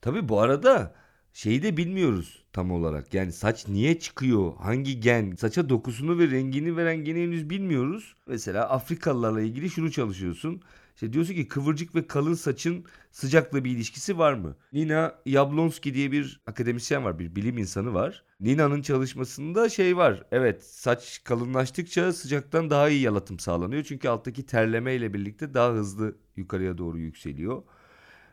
Tabii 0.00 0.28
bu 0.28 0.40
arada 0.40 0.94
şeyi 1.32 1.62
de 1.62 1.76
bilmiyoruz 1.76 2.44
tam 2.52 2.70
olarak. 2.70 3.14
Yani 3.14 3.32
saç 3.32 3.68
niye 3.68 3.98
çıkıyor? 3.98 4.52
Hangi 4.56 5.00
gen? 5.00 5.34
Saça 5.34 5.68
dokusunu 5.68 6.18
ve 6.18 6.30
rengini 6.30 6.76
veren 6.76 6.96
geni 6.96 7.22
henüz 7.22 7.50
bilmiyoruz. 7.50 8.14
Mesela 8.26 8.68
Afrikalılarla 8.68 9.40
ilgili 9.40 9.70
şunu 9.70 9.90
çalışıyorsun. 9.90 10.62
İşte 10.94 11.12
diyorsun 11.12 11.34
ki 11.34 11.48
kıvırcık 11.48 11.94
ve 11.94 12.06
kalın 12.06 12.34
saçın 12.34 12.84
sıcakla 13.10 13.64
bir 13.64 13.70
ilişkisi 13.70 14.18
var 14.18 14.32
mı? 14.32 14.56
Nina 14.72 15.14
Yablonski 15.26 15.94
diye 15.94 16.12
bir 16.12 16.40
akademisyen 16.46 17.04
var, 17.04 17.18
bir 17.18 17.36
bilim 17.36 17.58
insanı 17.58 17.94
var. 17.94 18.24
Nina'nın 18.40 18.82
çalışmasında 18.82 19.68
şey 19.68 19.96
var. 19.96 20.22
Evet, 20.32 20.64
saç 20.64 21.20
kalınlaştıkça 21.24 22.12
sıcaktan 22.12 22.70
daha 22.70 22.88
iyi 22.88 23.00
yalıtım 23.02 23.38
sağlanıyor. 23.38 23.82
Çünkü 23.84 24.08
alttaki 24.08 24.46
terleme 24.46 24.94
ile 24.94 25.14
birlikte 25.14 25.54
daha 25.54 25.72
hızlı 25.72 26.16
yukarıya 26.36 26.78
doğru 26.78 26.98
yükseliyor. 26.98 27.62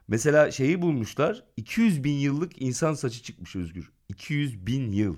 Mesela 0.08 0.52
şeyi 0.52 0.82
bulmuşlar. 0.82 1.44
200 1.58 2.04
bin 2.04 2.14
yıllık 2.14 2.62
insan 2.62 2.94
saçı 2.94 3.24
çıkmış 3.24 3.56
Özgür. 3.56 3.92
200 4.10 4.68
bin 4.68 4.92
yıl. 4.92 5.16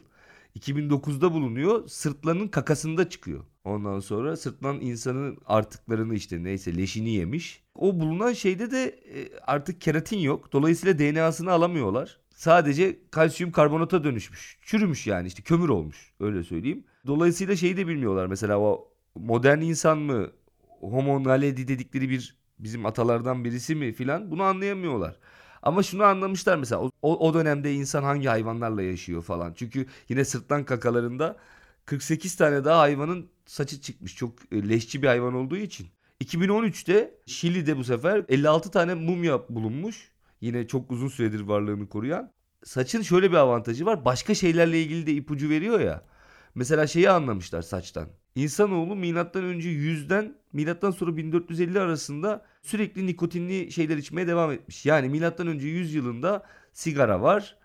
2009'da 0.60 1.34
bulunuyor. 1.34 1.88
Sırtlanın 1.88 2.48
kakasında 2.48 3.10
çıkıyor. 3.10 3.44
Ondan 3.64 4.00
sonra 4.00 4.38
sırtlan 4.38 4.82
insanın 4.82 5.38
artıklarını 5.46 6.16
işte 6.16 6.44
neyse 6.44 6.78
leşini 6.78 7.10
yemiş. 7.10 7.64
O 7.76 8.00
bulunan 8.00 8.34
şeyde 8.34 8.72
de 8.72 8.84
e, 8.86 9.40
artık 9.48 9.82
keratin 9.82 10.20
yok. 10.20 10.54
Dolayısıyla 10.54 11.00
DNA'sını 11.00 11.52
alamıyorlar. 11.52 12.20
Sadece 12.36 13.00
kalsiyum 13.12 13.52
karbonata 13.52 14.04
dönüşmüş. 14.04 14.58
Çürümüş 14.62 15.08
yani 15.08 15.28
işte 15.28 15.44
kömür 15.44 15.70
olmuş 15.70 16.14
öyle 16.20 16.44
söyleyeyim. 16.44 16.84
Dolayısıyla 17.08 17.56
şeyi 17.56 17.78
de 17.78 17.88
bilmiyorlar. 17.88 18.28
Mesela 18.28 18.60
o 18.60 18.94
modern 19.16 19.62
insan 19.62 19.98
mı 19.98 20.32
Homo 20.80 21.24
naledi 21.24 21.68
dedikleri 21.68 22.10
bir 22.10 22.39
bizim 22.60 22.86
atalardan 22.86 23.46
birisi 23.46 23.76
mi 23.76 23.94
filan 23.94 24.32
bunu 24.32 24.44
anlayamıyorlar. 24.44 25.16
Ama 25.64 25.84
şunu 25.84 26.04
anlamışlar 26.04 26.58
mesela 26.58 26.82
o, 26.82 26.92
o 27.28 27.34
dönemde 27.34 27.74
insan 27.74 28.04
hangi 28.04 28.28
hayvanlarla 28.28 28.82
yaşıyor 28.82 29.22
falan. 29.24 29.54
Çünkü 29.54 29.86
yine 30.10 30.26
sırtlan 30.26 30.66
kakalarında 30.66 31.38
48 31.86 32.36
tane 32.36 32.66
daha 32.66 32.80
hayvanın 32.80 33.30
saçı 33.46 33.82
çıkmış. 33.82 34.16
Çok 34.16 34.34
e, 34.52 34.70
leşçi 34.70 35.02
bir 35.02 35.08
hayvan 35.08 35.34
olduğu 35.34 35.58
için. 35.58 35.88
2013'te 36.22 37.14
Şili'de 37.26 37.78
bu 37.78 37.84
sefer 37.84 38.26
56 38.30 38.72
tane 38.72 38.94
mumya 38.94 39.50
bulunmuş. 39.50 40.12
Yine 40.42 40.68
çok 40.68 40.92
uzun 40.92 41.08
süredir 41.08 41.42
varlığını 41.42 41.90
koruyan. 41.90 42.32
Saçın 42.64 43.02
şöyle 43.02 43.32
bir 43.32 43.36
avantajı 43.38 43.86
var. 43.86 44.06
Başka 44.06 44.36
şeylerle 44.36 44.82
ilgili 44.82 45.08
de 45.08 45.14
ipucu 45.14 45.50
veriyor 45.50 45.80
ya. 45.80 46.04
Mesela 46.56 46.88
şeyi 46.88 47.10
anlamışlar 47.10 47.62
saçtan. 47.62 48.10
İnsanoğlu 48.36 48.96
milattan 48.96 49.44
önce 49.44 49.70
100'den 49.70 50.36
milattan 50.54 50.92
sonra 50.92 51.18
1450 51.18 51.80
arasında 51.80 52.46
sürekli 52.62 53.08
nikotinli 53.08 53.72
şeyler 53.72 53.98
içmeye 53.98 54.28
devam 54.28 54.52
etmiş. 54.52 54.86
Yani 54.86 55.10
milattan 55.10 55.48
önce 55.48 55.68
100 55.68 55.94
yılında 55.94 56.44
sigara 56.74 57.22
var. 57.22 57.56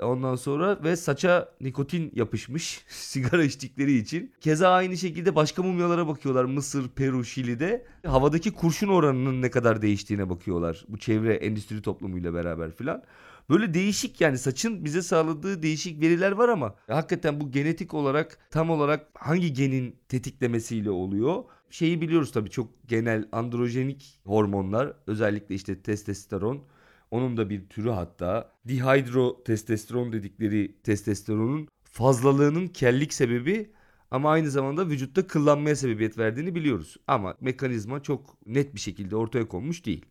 Ondan 0.00 0.36
sonra 0.36 0.78
ve 0.84 0.96
saça 0.96 1.48
nikotin 1.60 2.12
yapışmış 2.14 2.84
sigara 2.88 3.44
içtikleri 3.44 3.94
için. 3.96 4.32
Keza 4.40 4.68
aynı 4.70 4.96
şekilde 4.96 5.34
başka 5.34 5.62
mumyalara 5.62 6.08
bakıyorlar. 6.08 6.44
Mısır, 6.44 6.88
Peru, 6.88 7.24
Şili'de. 7.24 7.86
Havadaki 8.06 8.50
kurşun 8.52 8.88
oranının 8.88 9.42
ne 9.42 9.50
kadar 9.50 9.82
değiştiğine 9.82 10.30
bakıyorlar. 10.30 10.84
Bu 10.88 10.98
çevre 10.98 11.34
endüstri 11.34 11.82
toplumuyla 11.82 12.34
beraber 12.34 12.70
filan. 12.70 13.02
Böyle 13.50 13.74
değişik 13.74 14.20
yani 14.20 14.38
saçın 14.38 14.84
bize 14.84 15.02
sağladığı 15.02 15.62
değişik 15.62 16.00
veriler 16.02 16.32
var 16.32 16.48
ama 16.48 16.74
hakikaten 16.86 17.40
bu 17.40 17.50
genetik 17.50 17.94
olarak 17.94 18.38
tam 18.50 18.70
olarak 18.70 19.06
hangi 19.14 19.52
genin 19.52 19.96
tetiklemesiyle 20.08 20.90
oluyor? 20.90 21.44
Şeyi 21.70 22.00
biliyoruz 22.00 22.32
tabii 22.32 22.50
çok 22.50 22.68
genel 22.88 23.28
androjenik 23.32 24.20
hormonlar 24.24 24.92
özellikle 25.06 25.54
işte 25.54 25.82
testosteron 25.82 26.64
onun 27.10 27.36
da 27.36 27.50
bir 27.50 27.68
türü 27.68 27.90
hatta 27.90 28.52
dihidrotestosteron 28.68 30.12
dedikleri 30.12 30.76
testosteronun 30.82 31.68
fazlalığının 31.84 32.66
kellik 32.66 33.12
sebebi 33.12 33.72
ama 34.10 34.30
aynı 34.30 34.50
zamanda 34.50 34.88
vücutta 34.88 35.26
kıllanmaya 35.26 35.76
sebebiyet 35.76 36.18
verdiğini 36.18 36.54
biliyoruz. 36.54 36.96
Ama 37.06 37.36
mekanizma 37.40 38.02
çok 38.02 38.46
net 38.46 38.74
bir 38.74 38.80
şekilde 38.80 39.16
ortaya 39.16 39.48
konmuş 39.48 39.86
değil. 39.86 40.06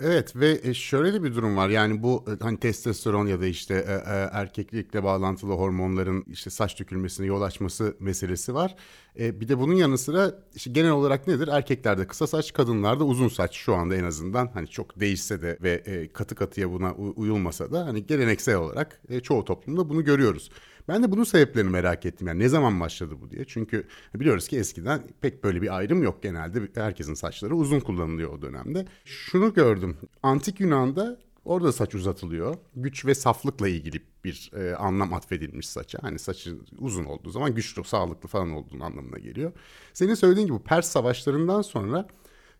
Evet 0.00 0.36
ve 0.36 0.60
e, 0.62 0.74
şöyle 0.74 1.12
de 1.12 1.22
bir 1.22 1.34
durum 1.34 1.56
var 1.56 1.68
yani 1.68 2.02
bu 2.02 2.24
e, 2.28 2.44
hani 2.44 2.60
testosteron 2.60 3.26
ya 3.26 3.40
da 3.40 3.46
işte 3.46 3.74
e, 3.74 4.10
erkeklikle 4.32 5.04
bağlantılı 5.04 5.52
hormonların 5.52 6.24
işte 6.28 6.50
saç 6.50 6.80
dökülmesine 6.80 7.26
yol 7.26 7.42
açması 7.42 7.96
meselesi 8.00 8.54
var. 8.54 8.76
Bir 9.18 9.48
de 9.48 9.58
bunun 9.58 9.74
yanı 9.74 9.98
sıra 9.98 10.34
işte 10.54 10.70
genel 10.70 10.90
olarak 10.90 11.26
nedir? 11.26 11.48
Erkeklerde 11.48 12.06
kısa 12.06 12.26
saç, 12.26 12.52
kadınlarda 12.52 13.04
uzun 13.04 13.28
saç 13.28 13.54
şu 13.56 13.74
anda 13.74 13.96
en 13.96 14.04
azından 14.04 14.50
hani 14.54 14.68
çok 14.68 15.00
değişse 15.00 15.42
de 15.42 15.58
ve 15.62 16.08
katı 16.12 16.34
katıya 16.34 16.72
buna 16.72 16.94
uyulmasa 16.94 17.72
da 17.72 17.86
hani 17.86 18.06
geleneksel 18.06 18.56
olarak 18.56 19.02
çoğu 19.22 19.44
toplumda 19.44 19.88
bunu 19.88 20.04
görüyoruz. 20.04 20.50
Ben 20.88 21.02
de 21.02 21.10
bunun 21.10 21.24
sebeplerini 21.24 21.70
merak 21.70 22.06
ettim. 22.06 22.26
Yani 22.26 22.38
ne 22.38 22.48
zaman 22.48 22.80
başladı 22.80 23.14
bu 23.20 23.30
diye. 23.30 23.44
Çünkü 23.44 23.86
biliyoruz 24.14 24.48
ki 24.48 24.58
eskiden 24.58 25.02
pek 25.20 25.44
böyle 25.44 25.62
bir 25.62 25.76
ayrım 25.76 26.02
yok. 26.02 26.22
Genelde 26.22 26.60
herkesin 26.74 27.14
saçları 27.14 27.56
uzun 27.56 27.80
kullanılıyor 27.80 28.32
o 28.32 28.42
dönemde. 28.42 28.86
Şunu 29.04 29.54
gördüm. 29.54 29.96
Antik 30.22 30.60
Yunan'da 30.60 31.18
Orada 31.48 31.72
saç 31.72 31.94
uzatılıyor. 31.94 32.56
Güç 32.76 33.06
ve 33.06 33.14
saflıkla 33.14 33.68
ilgili 33.68 34.02
bir 34.24 34.50
e, 34.56 34.74
anlam 34.74 35.14
atfedilmiş 35.14 35.68
saça. 35.68 35.98
Hani 36.02 36.18
saçı 36.18 36.56
uzun 36.78 37.04
olduğu 37.04 37.30
zaman 37.30 37.54
güçlü, 37.54 37.84
sağlıklı 37.84 38.28
falan 38.28 38.50
olduğunu 38.50 38.84
anlamına 38.84 39.18
geliyor. 39.18 39.52
Senin 39.92 40.14
söylediğin 40.14 40.46
gibi 40.46 40.58
Pers 40.58 40.88
savaşlarından 40.88 41.62
sonra 41.62 42.08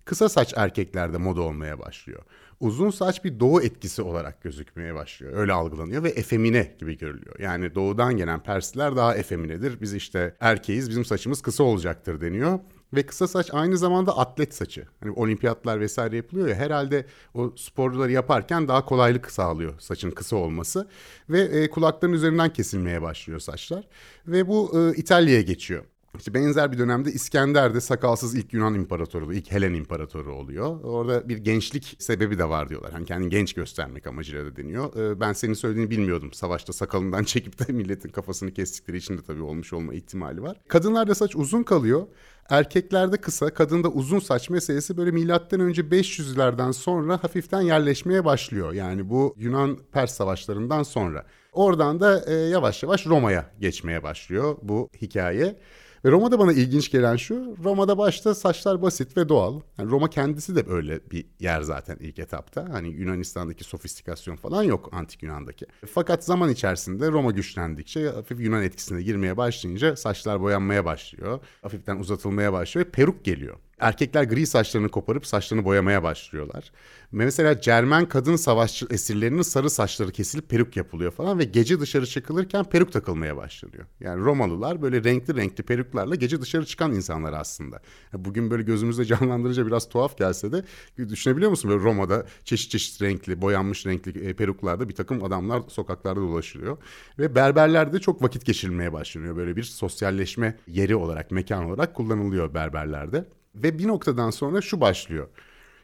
kısa 0.05 0.29
saç 0.29 0.55
erkeklerde 0.57 1.19
moda 1.19 1.41
olmaya 1.43 1.79
başlıyor 1.79 2.23
uzun 2.61 2.91
saç 2.91 3.25
bir 3.25 3.41
doğu 3.41 3.63
etkisi 3.63 4.03
olarak 4.03 4.43
gözükmeye 4.43 4.95
başlıyor. 4.95 5.33
Öyle 5.37 5.53
algılanıyor 5.53 6.03
ve 6.03 6.09
efemine 6.09 6.77
gibi 6.79 6.99
görülüyor. 6.99 7.39
Yani 7.39 7.75
doğudan 7.75 8.17
gelen 8.17 8.43
Persler 8.43 8.97
daha 8.97 9.15
efeminedir. 9.15 9.81
Biz 9.81 9.95
işte 9.95 10.37
erkeğiz 10.41 10.91
bizim 10.91 11.05
saçımız 11.05 11.43
kısa 11.43 11.65
olacaktır 11.65 12.21
deniyor. 12.21 12.59
Ve 12.95 13.03
kısa 13.03 13.29
saç 13.29 13.49
aynı 13.53 13.79
zamanda 13.79 14.19
atlet 14.19 14.55
saçı. 14.55 14.87
Hani 15.01 15.13
olimpiyatlar 15.13 15.81
vesaire 15.81 16.17
yapılıyor 16.17 16.49
ya 16.49 16.55
herhalde 16.55 17.07
o 17.35 17.55
sporcuları 17.57 18.13
yaparken 18.13 18.69
daha 18.69 18.85
kolaylık 18.85 19.31
sağlıyor 19.31 19.81
saçın 19.81 20.11
kısa 20.11 20.37
olması. 20.37 20.89
Ve 21.29 21.41
e, 21.41 21.71
kulakların 21.71 22.13
üzerinden 22.13 22.53
kesilmeye 22.53 23.03
başlıyor 23.03 23.41
saçlar. 23.41 23.89
Ve 24.27 24.49
bu 24.49 24.73
e, 24.79 24.97
İtalya'ya 24.97 25.43
geçiyor. 25.43 25.85
İşte 26.19 26.35
benzer 26.35 26.73
bir 26.73 26.79
dönemde 26.79 27.13
İskender 27.13 27.75
de 27.75 27.81
sakalsız 27.81 28.35
ilk 28.35 28.53
Yunan 28.53 28.75
imparatoru, 28.75 29.33
ilk 29.33 29.53
Helen 29.53 29.75
imparatoru 29.75 30.35
oluyor. 30.35 30.81
Orada 30.83 31.29
bir 31.29 31.39
gençlik 31.39 31.97
sebebi 31.99 32.39
de 32.39 32.49
var 32.49 32.69
diyorlar. 32.69 32.93
Hani 32.93 33.05
kendini 33.05 33.31
genç 33.31 33.53
göstermek 33.53 34.07
amacıyla 34.07 34.45
da 34.45 34.57
deniyor. 34.57 34.97
Ee, 34.97 35.21
ben 35.21 35.33
senin 35.33 35.55
söylediğini 35.55 35.91
bilmiyordum. 35.91 36.33
Savaşta 36.33 36.73
sakalından 36.73 37.25
çekip 37.25 37.69
de 37.69 37.73
milletin 37.73 38.09
kafasını 38.09 38.55
kestikleri 38.55 38.97
için 38.97 39.19
de 39.19 39.23
tabii 39.23 39.43
olmuş 39.43 39.73
olma 39.73 39.95
ihtimali 39.95 40.43
var. 40.43 40.57
Kadınlarda 40.69 41.15
saç 41.15 41.37
uzun 41.37 41.63
kalıyor. 41.63 42.07
Erkeklerde 42.49 43.17
kısa, 43.17 43.55
kadında 43.55 43.89
uzun 43.89 44.19
saç 44.19 44.51
meselesi 44.51 44.97
böyle 44.97 45.11
milattan 45.11 45.61
önce 45.61 45.83
500'lerden 45.83 46.73
sonra 46.73 47.23
hafiften 47.23 47.61
yerleşmeye 47.61 48.25
başlıyor. 48.25 48.73
Yani 48.73 49.11
bu 49.11 49.35
Yunan 49.39 49.79
Pers 49.93 50.15
savaşlarından 50.15 50.83
sonra. 50.83 51.27
Oradan 51.53 52.01
da 52.01 52.25
e, 52.27 52.35
yavaş 52.35 52.83
yavaş 52.83 53.07
Roma'ya 53.07 53.51
geçmeye 53.61 54.03
başlıyor 54.03 54.57
bu 54.63 54.89
hikaye. 55.03 55.59
Ve 56.05 56.11
Roma'da 56.11 56.39
bana 56.39 56.53
ilginç 56.53 56.91
gelen 56.91 57.17
şu, 57.17 57.57
Roma'da 57.65 57.99
başta 57.99 58.35
saçlar 58.35 58.83
basit 58.83 59.17
ve 59.17 59.29
doğal. 59.29 59.61
Yani 59.79 59.91
Roma 59.91 60.11
kendisi 60.11 60.57
de 60.57 60.69
böyle 60.69 61.01
bir 61.11 61.27
yer 61.41 61.63
zaten 61.63 61.97
ilk 62.01 62.19
etapta. 62.19 62.69
Hani 62.73 62.89
Yunanistan'daki 62.89 63.65
sofistikasyon 63.65 64.37
falan 64.37 64.63
yok 64.63 64.89
antik 64.93 65.23
Yunan'daki. 65.23 65.67
Fakat 65.95 66.25
zaman 66.25 66.51
içerisinde 66.51 67.09
Roma 67.11 67.31
güçlendikçe 67.31 68.09
hafif 68.09 68.41
Yunan 68.41 68.63
etkisine 68.63 69.03
girmeye 69.03 69.37
başlayınca 69.37 69.97
saçlar 69.97 70.41
boyanmaya 70.41 70.85
başlıyor. 70.85 71.41
Hafiften 71.63 71.97
uzatılmaya 71.97 72.53
başlıyor 72.53 72.87
ve 72.87 72.91
peruk 72.91 73.25
geliyor. 73.25 73.57
Erkekler 73.81 74.25
gri 74.25 74.47
saçlarını 74.47 74.89
koparıp 74.89 75.27
saçlarını 75.27 75.65
boyamaya 75.65 76.03
başlıyorlar. 76.03 76.73
Mesela 77.13 77.61
Cermen 77.61 78.09
kadın 78.09 78.37
savaşçı 78.37 78.87
esirlerinin 78.91 79.43
sarı 79.43 79.71
saçları 79.71 80.13
kesilip 80.13 80.49
peruk 80.49 80.77
yapılıyor 80.77 81.13
falan 81.13 81.39
ve 81.39 81.45
gece 81.45 81.81
dışarı 81.81 82.07
çıkılırken 82.07 82.65
peruk 82.65 82.93
takılmaya 82.93 83.37
başlanıyor. 83.37 83.87
Yani 84.01 84.25
Romalılar 84.25 84.83
böyle 84.83 85.05
renkli 85.05 85.37
renkli 85.37 85.65
peruklarla 85.65 86.15
gece 86.15 86.41
dışarı 86.41 86.67
çıkan 86.67 86.93
insanlar 86.93 87.33
aslında. 87.33 87.81
Bugün 88.13 88.51
böyle 88.51 88.63
gözümüzde 88.63 89.05
canlandırınca 89.05 89.67
biraz 89.67 89.89
tuhaf 89.89 90.19
gelse 90.19 90.53
de 90.53 90.65
düşünebiliyor 91.09 91.51
musun 91.51 91.71
böyle 91.71 91.85
Roma'da 91.85 92.27
çeşit 92.45 92.71
çeşit 92.71 93.03
renkli, 93.03 93.43
boyanmış 93.43 93.87
renkli 93.87 94.29
e, 94.29 94.35
peruklarda 94.35 94.89
bir 94.89 94.95
takım 94.95 95.25
adamlar 95.25 95.63
sokaklarda 95.69 96.21
dolaşıyor. 96.21 96.79
Ve 97.19 97.35
berberlerde 97.35 97.99
çok 97.99 98.23
vakit 98.23 98.45
geçirilmeye 98.45 98.93
başlanıyor. 98.93 99.37
Böyle 99.37 99.57
bir 99.57 99.63
sosyalleşme 99.63 100.57
yeri 100.67 100.97
olarak, 100.97 101.31
mekan 101.31 101.65
olarak 101.65 101.95
kullanılıyor 101.95 102.55
berberlerde. 102.55 103.38
Ve 103.63 103.79
bir 103.79 103.87
noktadan 103.87 104.31
sonra 104.31 104.61
şu 104.61 104.81
başlıyor. 104.81 105.29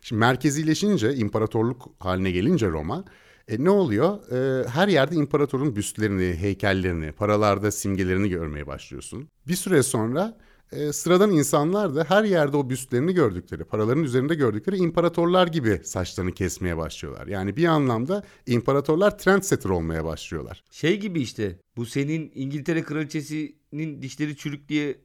Şimdi 0.02 0.20
merkezileşince, 0.20 1.14
imparatorluk 1.14 1.88
haline 1.98 2.30
gelince 2.30 2.68
Roma, 2.68 3.04
e, 3.48 3.64
ne 3.64 3.70
oluyor? 3.70 4.32
E, 4.32 4.68
her 4.68 4.88
yerde 4.88 5.14
imparatorun 5.14 5.76
büstlerini, 5.76 6.34
heykellerini, 6.34 7.12
paralarda 7.12 7.70
simgelerini 7.70 8.28
görmeye 8.28 8.66
başlıyorsun. 8.66 9.28
Bir 9.48 9.56
süre 9.56 9.82
sonra 9.82 10.38
e, 10.72 10.92
sıradan 10.92 11.30
insanlar 11.30 11.94
da 11.94 12.04
her 12.08 12.24
yerde 12.24 12.56
o 12.56 12.70
büstlerini 12.70 13.14
gördükleri, 13.14 13.64
paraların 13.64 14.02
üzerinde 14.02 14.34
gördükleri 14.34 14.76
imparatorlar 14.76 15.46
gibi 15.46 15.80
saçlarını 15.84 16.32
kesmeye 16.32 16.76
başlıyorlar. 16.76 17.26
Yani 17.26 17.56
bir 17.56 17.64
anlamda 17.64 18.22
imparatorlar 18.46 19.18
trendsetter 19.18 19.70
olmaya 19.70 20.04
başlıyorlar. 20.04 20.64
Şey 20.70 21.00
gibi 21.00 21.20
işte 21.20 21.58
bu 21.76 21.86
senin 21.86 22.32
İngiltere 22.34 22.82
kraliçesinin 22.82 24.02
dişleri 24.02 24.36
çürük 24.36 24.68
diye 24.68 24.96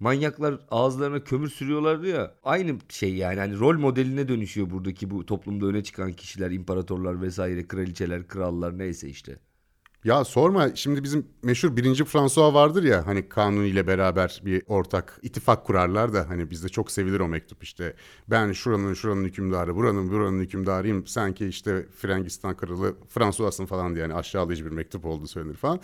manyaklar 0.00 0.60
ağızlarına 0.70 1.24
kömür 1.24 1.48
sürüyorlardı 1.48 2.06
ya. 2.08 2.34
Aynı 2.44 2.78
şey 2.88 3.14
yani 3.16 3.38
hani 3.40 3.58
rol 3.58 3.78
modeline 3.78 4.28
dönüşüyor 4.28 4.70
buradaki 4.70 5.10
bu 5.10 5.26
toplumda 5.26 5.66
öne 5.66 5.82
çıkan 5.84 6.12
kişiler, 6.12 6.50
imparatorlar 6.50 7.22
vesaire, 7.22 7.68
kraliçeler, 7.68 8.28
krallar 8.28 8.78
neyse 8.78 9.08
işte. 9.08 9.38
Ya 10.04 10.24
sorma 10.24 10.74
şimdi 10.74 11.02
bizim 11.02 11.26
meşhur 11.42 11.76
birinci 11.76 12.04
François 12.04 12.54
vardır 12.54 12.82
ya 12.82 13.06
hani 13.06 13.28
Kanuni 13.28 13.68
ile 13.68 13.86
beraber 13.86 14.42
bir 14.44 14.62
ortak 14.66 15.18
ittifak 15.22 15.64
kurarlar 15.66 16.12
da 16.12 16.28
hani 16.28 16.50
bizde 16.50 16.68
çok 16.68 16.90
sevilir 16.90 17.20
o 17.20 17.28
mektup 17.28 17.62
işte. 17.62 17.94
Ben 18.30 18.52
şuranın 18.52 18.94
şuranın 18.94 19.24
hükümdarı 19.24 19.76
buranın 19.76 20.10
buranın 20.10 20.40
hükümdarıyım 20.40 21.06
sanki 21.06 21.46
işte 21.46 21.86
Frangistan 21.96 22.56
kralı 22.56 22.94
François'ın 23.08 23.66
falan 23.66 23.94
diye 23.94 24.02
yani 24.02 24.14
aşağılayıcı 24.14 24.66
bir 24.66 24.70
mektup 24.70 25.04
olduğu 25.04 25.26
söylenir 25.26 25.56
falan. 25.56 25.80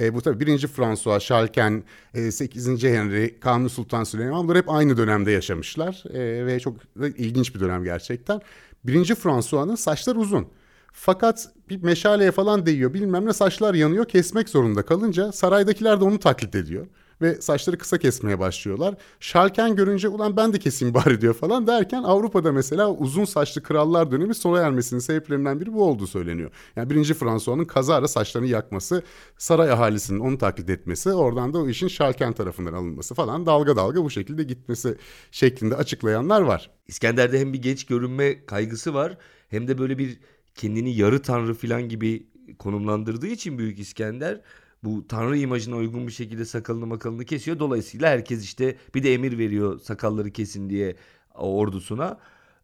E, 0.00 0.14
bu 0.14 0.22
tabii 0.22 0.40
birinci 0.40 0.66
François, 0.66 1.22
Şalken, 1.22 1.84
e, 2.14 2.30
8. 2.30 2.82
Henry, 2.82 3.40
Kanuni 3.40 3.70
Sultan 3.70 4.04
Süleyman 4.04 4.44
bunlar 4.44 4.58
hep 4.58 4.70
aynı 4.70 4.96
dönemde 4.96 5.30
yaşamışlar 5.30 6.04
e, 6.14 6.46
ve 6.46 6.60
çok 6.60 6.76
ilginç 7.16 7.54
bir 7.54 7.60
dönem 7.60 7.84
gerçekten. 7.84 8.40
Birinci 8.84 9.14
François'ın 9.14 9.74
saçlar 9.74 10.16
uzun. 10.16 10.48
Fakat 10.92 11.53
bir 11.68 11.82
meşaleye 11.82 12.30
falan 12.30 12.66
değiyor 12.66 12.94
bilmem 12.94 13.26
ne 13.26 13.32
saçlar 13.32 13.74
yanıyor 13.74 14.04
kesmek 14.04 14.48
zorunda 14.48 14.82
kalınca 14.82 15.32
saraydakiler 15.32 16.00
de 16.00 16.04
onu 16.04 16.18
taklit 16.18 16.54
ediyor. 16.54 16.86
Ve 17.22 17.40
saçları 17.40 17.78
kısa 17.78 17.98
kesmeye 17.98 18.38
başlıyorlar. 18.38 18.94
Şalken 19.20 19.76
görünce 19.76 20.08
ulan 20.08 20.36
ben 20.36 20.52
de 20.52 20.58
keseyim 20.58 20.94
bari 20.94 21.20
diyor 21.20 21.34
falan 21.34 21.66
derken 21.66 22.02
Avrupa'da 22.02 22.52
mesela 22.52 22.90
uzun 22.90 23.24
saçlı 23.24 23.62
krallar 23.62 24.10
dönemi 24.10 24.34
sona 24.34 24.60
ermesinin 24.60 25.00
sebeplerinden 25.00 25.60
biri 25.60 25.72
bu 25.72 25.84
olduğu 25.84 26.06
söyleniyor. 26.06 26.50
Yani 26.76 26.90
birinci 26.90 27.14
François'un 27.14 27.64
kazara 27.64 28.08
saçlarını 28.08 28.48
yakması, 28.48 29.02
saray 29.38 29.70
ahalisinin 29.70 30.20
onu 30.20 30.38
taklit 30.38 30.70
etmesi, 30.70 31.12
oradan 31.12 31.52
da 31.52 31.58
o 31.58 31.68
işin 31.68 31.88
Şalken 31.88 32.32
tarafından 32.32 32.72
alınması 32.72 33.14
falan 33.14 33.46
dalga 33.46 33.76
dalga 33.76 34.04
bu 34.04 34.10
şekilde 34.10 34.42
gitmesi 34.42 34.96
şeklinde 35.30 35.76
açıklayanlar 35.76 36.40
var. 36.40 36.70
İskender'de 36.88 37.40
hem 37.40 37.52
bir 37.52 37.62
geç 37.62 37.86
görünme 37.86 38.46
kaygısı 38.46 38.94
var 38.94 39.18
hem 39.48 39.68
de 39.68 39.78
böyle 39.78 39.98
bir 39.98 40.18
kendini 40.54 40.96
yarı 40.96 41.22
tanrı 41.22 41.54
falan 41.54 41.88
gibi 41.88 42.26
konumlandırdığı 42.58 43.26
için 43.26 43.58
Büyük 43.58 43.78
İskender 43.78 44.40
bu 44.84 45.06
tanrı 45.08 45.38
imajına 45.38 45.76
uygun 45.76 46.06
bir 46.06 46.12
şekilde 46.12 46.44
sakalını 46.44 46.86
makalını 46.86 47.24
kesiyor. 47.24 47.58
Dolayısıyla 47.58 48.10
herkes 48.10 48.44
işte 48.44 48.76
bir 48.94 49.02
de 49.02 49.14
emir 49.14 49.38
veriyor 49.38 49.80
sakalları 49.80 50.30
kesin 50.30 50.70
diye 50.70 50.96
ordusuna. 51.34 52.18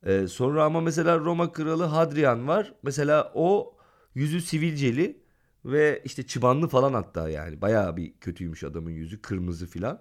Ee, 0.06 0.26
sonra 0.28 0.64
ama 0.64 0.80
mesela 0.80 1.18
Roma 1.18 1.52
kralı 1.52 1.84
Hadrian 1.84 2.48
var. 2.48 2.74
Mesela 2.82 3.32
o 3.34 3.76
yüzü 4.14 4.40
sivilceli 4.40 5.20
ve 5.64 6.02
işte 6.04 6.22
çıbanlı 6.26 6.68
falan 6.68 6.92
hatta 6.94 7.30
yani. 7.30 7.60
Bayağı 7.60 7.96
bir 7.96 8.12
kötüymüş 8.20 8.64
adamın 8.64 8.90
yüzü 8.90 9.22
kırmızı 9.22 9.66
filan. 9.66 10.00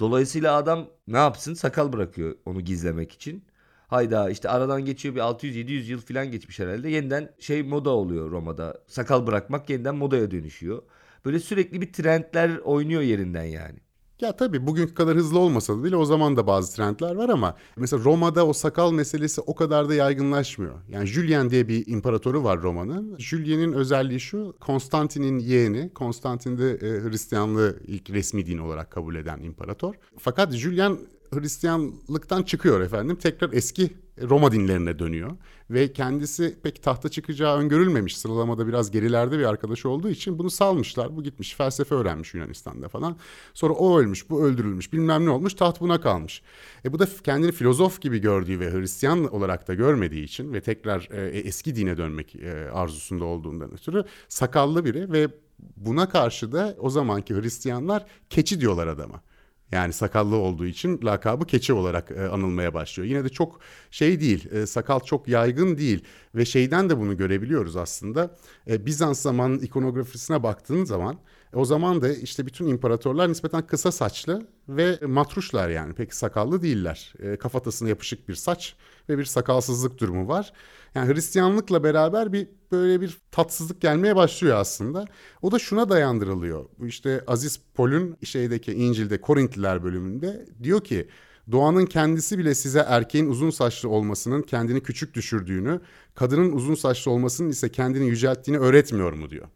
Dolayısıyla 0.00 0.56
adam 0.56 0.88
ne 1.06 1.18
yapsın 1.18 1.54
sakal 1.54 1.92
bırakıyor 1.92 2.36
onu 2.46 2.60
gizlemek 2.60 3.12
için. 3.12 3.44
Hayda 3.90 4.30
işte 4.30 4.48
aradan 4.48 4.84
geçiyor 4.84 5.14
bir 5.14 5.20
600-700 5.20 5.90
yıl 5.90 6.00
falan 6.00 6.30
geçmiş 6.30 6.58
herhalde. 6.58 6.90
Yeniden 6.90 7.30
şey 7.38 7.62
moda 7.62 7.90
oluyor 7.90 8.30
Roma'da. 8.30 8.80
Sakal 8.86 9.26
bırakmak 9.26 9.70
yeniden 9.70 9.96
modaya 9.96 10.30
dönüşüyor. 10.30 10.82
Böyle 11.24 11.40
sürekli 11.40 11.80
bir 11.80 11.92
trendler 11.92 12.56
oynuyor 12.56 13.02
yerinden 13.02 13.44
yani. 13.44 13.78
Ya 14.20 14.36
tabii 14.36 14.66
bugünkü 14.66 14.94
kadar 14.94 15.16
hızlı 15.16 15.38
olmasa 15.38 15.78
da 15.78 15.84
bile 15.84 15.96
o 15.96 16.04
zaman 16.04 16.36
da 16.36 16.46
bazı 16.46 16.76
trendler 16.76 17.14
var 17.14 17.28
ama 17.28 17.56
mesela 17.76 18.04
Roma'da 18.04 18.46
o 18.46 18.52
sakal 18.52 18.92
meselesi 18.92 19.40
o 19.40 19.54
kadar 19.54 19.88
da 19.88 19.94
yaygınlaşmıyor. 19.94 20.74
Yani 20.88 21.06
Julian 21.06 21.50
diye 21.50 21.68
bir 21.68 21.86
imparatoru 21.86 22.44
var 22.44 22.62
Roma'nın. 22.62 23.18
Julian'in 23.18 23.72
özelliği 23.72 24.20
şu 24.20 24.54
Konstantin'in 24.60 25.38
yeğeni. 25.38 25.90
Konstantin 25.94 26.58
de 26.58 26.70
e, 26.70 26.78
Hristiyanlığı 26.78 27.80
ilk 27.86 28.10
resmi 28.10 28.46
din 28.46 28.58
olarak 28.58 28.90
kabul 28.90 29.14
eden 29.14 29.40
imparator. 29.42 29.94
Fakat 30.18 30.52
Julian 30.52 30.98
Hristiyanlıktan 31.32 32.42
çıkıyor 32.42 32.80
efendim. 32.80 33.16
Tekrar 33.16 33.52
eski 33.52 33.90
Roma 34.22 34.52
dinlerine 34.52 34.98
dönüyor. 34.98 35.30
Ve 35.70 35.92
kendisi 35.92 36.58
pek 36.62 36.82
tahta 36.82 37.08
çıkacağı 37.08 37.58
öngörülmemiş. 37.58 38.16
Sıralamada 38.16 38.66
biraz 38.66 38.90
gerilerde 38.90 39.38
bir 39.38 39.44
arkadaş 39.44 39.86
olduğu 39.86 40.08
için 40.08 40.38
bunu 40.38 40.50
salmışlar. 40.50 41.16
Bu 41.16 41.22
gitmiş 41.22 41.54
felsefe 41.54 41.94
öğrenmiş 41.94 42.34
Yunanistan'da 42.34 42.88
falan. 42.88 43.16
Sonra 43.54 43.72
o 43.72 43.98
ölmüş, 43.98 44.30
bu 44.30 44.44
öldürülmüş, 44.44 44.92
bilmem 44.92 45.24
ne 45.24 45.30
olmuş, 45.30 45.54
taht 45.54 45.80
buna 45.80 46.00
kalmış. 46.00 46.42
E 46.84 46.92
bu 46.92 46.98
da 46.98 47.06
kendini 47.24 47.52
filozof 47.52 48.00
gibi 48.00 48.18
gördüğü 48.18 48.60
ve 48.60 48.72
Hristiyan 48.72 49.34
olarak 49.34 49.68
da 49.68 49.74
görmediği 49.74 50.24
için 50.24 50.52
ve 50.52 50.60
tekrar 50.60 51.08
e, 51.10 51.38
eski 51.38 51.76
dine 51.76 51.96
dönmek 51.96 52.36
e, 52.36 52.70
arzusunda 52.70 53.24
olduğundan 53.24 53.72
ötürü 53.72 54.04
sakallı 54.28 54.84
biri 54.84 55.12
ve 55.12 55.28
buna 55.76 56.08
karşı 56.08 56.52
da 56.52 56.76
o 56.78 56.90
zamanki 56.90 57.34
Hristiyanlar 57.34 58.06
keçi 58.30 58.60
diyorlar 58.60 58.86
adama. 58.86 59.22
Yani 59.72 59.92
sakallı 59.92 60.36
olduğu 60.36 60.66
için 60.66 61.00
lakabı 61.04 61.46
keçi 61.46 61.72
olarak 61.72 62.10
e, 62.10 62.28
anılmaya 62.28 62.74
başlıyor. 62.74 63.08
Yine 63.08 63.24
de 63.24 63.28
çok 63.28 63.60
şey 63.90 64.20
değil, 64.20 64.52
e, 64.52 64.66
sakal 64.66 65.00
çok 65.00 65.28
yaygın 65.28 65.78
değil 65.78 66.04
ve 66.34 66.44
şeyden 66.44 66.90
de 66.90 66.98
bunu 66.98 67.16
görebiliyoruz 67.16 67.76
aslında. 67.76 68.36
E, 68.68 68.86
Bizans 68.86 69.20
zamanın 69.20 69.58
ikonografisine 69.58 70.42
baktığın 70.42 70.84
zaman 70.84 71.18
e, 71.54 71.56
o 71.56 71.64
zaman 71.64 72.02
da 72.02 72.12
işte 72.12 72.46
bütün 72.46 72.66
imparatorlar 72.66 73.28
nispeten 73.28 73.66
kısa 73.66 73.92
saçlı 73.92 74.46
ve 74.68 74.98
matruşlar 75.06 75.68
yani 75.68 75.94
pek 75.94 76.14
sakallı 76.14 76.62
değiller. 76.62 77.14
E, 77.18 77.36
kafatasına 77.36 77.88
yapışık 77.88 78.28
bir 78.28 78.34
saç 78.34 78.74
ve 79.08 79.18
bir 79.18 79.24
sakalsızlık 79.24 79.98
durumu 80.00 80.28
var. 80.28 80.52
Yani 80.94 81.14
Hristiyanlıkla 81.14 81.84
beraber 81.84 82.32
bir 82.32 82.48
böyle 82.72 83.00
bir 83.00 83.18
tatsızlık 83.30 83.80
gelmeye 83.80 84.16
başlıyor 84.16 84.56
aslında. 84.56 85.04
O 85.42 85.52
da 85.52 85.58
şuna 85.58 85.88
dayandırılıyor. 85.88 86.64
İşte 86.86 87.24
Aziz 87.26 87.60
Pol'ün 87.74 88.16
şeydeki 88.24 88.72
İncil'de 88.72 89.20
Korintliler 89.20 89.84
bölümünde 89.84 90.46
diyor 90.62 90.84
ki 90.84 91.08
Doğanın 91.52 91.86
kendisi 91.86 92.38
bile 92.38 92.54
size 92.54 92.84
erkeğin 92.88 93.26
uzun 93.26 93.50
saçlı 93.50 93.88
olmasının 93.88 94.42
kendini 94.42 94.82
küçük 94.82 95.14
düşürdüğünü, 95.14 95.80
kadının 96.14 96.52
uzun 96.52 96.74
saçlı 96.74 97.10
olmasının 97.10 97.48
ise 97.48 97.72
kendini 97.72 98.06
yücelttiğini 98.06 98.60
öğretmiyor 98.60 99.12
mu 99.12 99.30
diyor. 99.30 99.48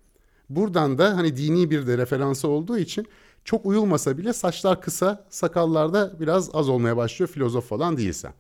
Buradan 0.49 0.99
da 0.99 1.17
hani 1.17 1.37
dini 1.37 1.71
bir 1.71 1.87
de 1.87 1.99
referansı 1.99 2.49
olduğu 2.49 2.79
için 2.79 3.07
çok 3.45 3.67
uyulmasa 3.67 4.19
bile 4.19 4.33
saçlar 4.33 4.81
kısa, 4.81 5.27
sakallarda 5.31 6.21
biraz 6.21 6.51
az 6.55 6.69
olmaya 6.69 6.97
başlıyor 6.97 7.29
filozof 7.31 7.69
falan 7.69 7.97
değilse. 7.97 8.33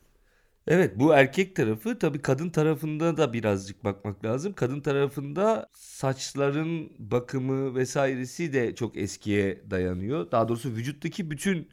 Evet 0.66 0.98
bu 0.98 1.14
erkek 1.14 1.56
tarafı 1.56 1.98
tabii 1.98 2.22
kadın 2.22 2.50
tarafında 2.50 3.16
da 3.16 3.32
birazcık 3.32 3.84
bakmak 3.84 4.24
lazım. 4.24 4.52
Kadın 4.54 4.80
tarafında 4.80 5.68
saçların 5.74 6.92
bakımı 6.98 7.74
vesairesi 7.74 8.52
de 8.52 8.74
çok 8.74 8.96
eskiye 8.96 9.70
dayanıyor. 9.70 10.30
Daha 10.30 10.48
doğrusu 10.48 10.70
vücuttaki 10.70 11.30
bütün 11.30 11.68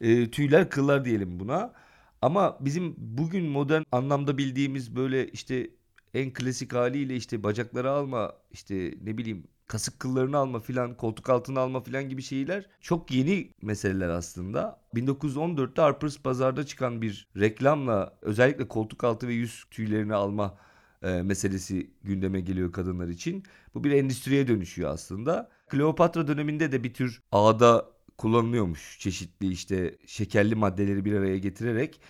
e, 0.00 0.30
tüyler 0.30 0.70
kıllar 0.70 1.04
diyelim 1.04 1.40
buna. 1.40 1.74
Ama 2.22 2.58
bizim 2.60 2.94
bugün 2.98 3.44
modern 3.46 3.82
anlamda 3.92 4.38
bildiğimiz 4.38 4.96
böyle 4.96 5.28
işte 5.28 5.70
en 6.14 6.32
klasik 6.32 6.72
haliyle 6.74 7.16
işte 7.16 7.42
bacakları 7.42 7.90
alma 7.90 8.32
işte 8.52 8.74
ne 9.02 9.18
bileyim 9.18 9.44
kasık 9.66 10.00
kıllarını 10.00 10.36
alma 10.36 10.60
filan, 10.60 10.96
koltuk 10.96 11.30
altına 11.30 11.60
alma 11.60 11.80
filan 11.82 12.08
gibi 12.08 12.22
şeyler 12.22 12.66
çok 12.80 13.10
yeni 13.10 13.50
meseleler 13.62 14.08
aslında. 14.08 14.80
1914'te 14.94 15.82
Harper's 15.82 16.18
Pazar'da 16.18 16.66
çıkan 16.66 17.02
bir 17.02 17.28
reklamla 17.36 18.18
özellikle 18.22 18.68
koltuk 18.68 19.04
altı 19.04 19.28
ve 19.28 19.32
yüz 19.32 19.64
tüylerini 19.70 20.14
alma 20.14 20.58
e, 21.02 21.22
meselesi 21.22 21.90
gündeme 22.04 22.40
geliyor 22.40 22.72
kadınlar 22.72 23.08
için. 23.08 23.44
Bu 23.74 23.84
bir 23.84 23.90
endüstriye 23.90 24.48
dönüşüyor 24.48 24.90
aslında. 24.90 25.50
Kleopatra 25.68 26.26
döneminde 26.26 26.72
de 26.72 26.84
bir 26.84 26.94
tür 26.94 27.22
ağda 27.32 27.86
kullanılıyormuş 28.18 28.98
çeşitli 29.00 29.50
işte 29.50 29.98
şekerli 30.06 30.54
maddeleri 30.54 31.04
bir 31.04 31.12
araya 31.12 31.38
getirerek 31.38 32.00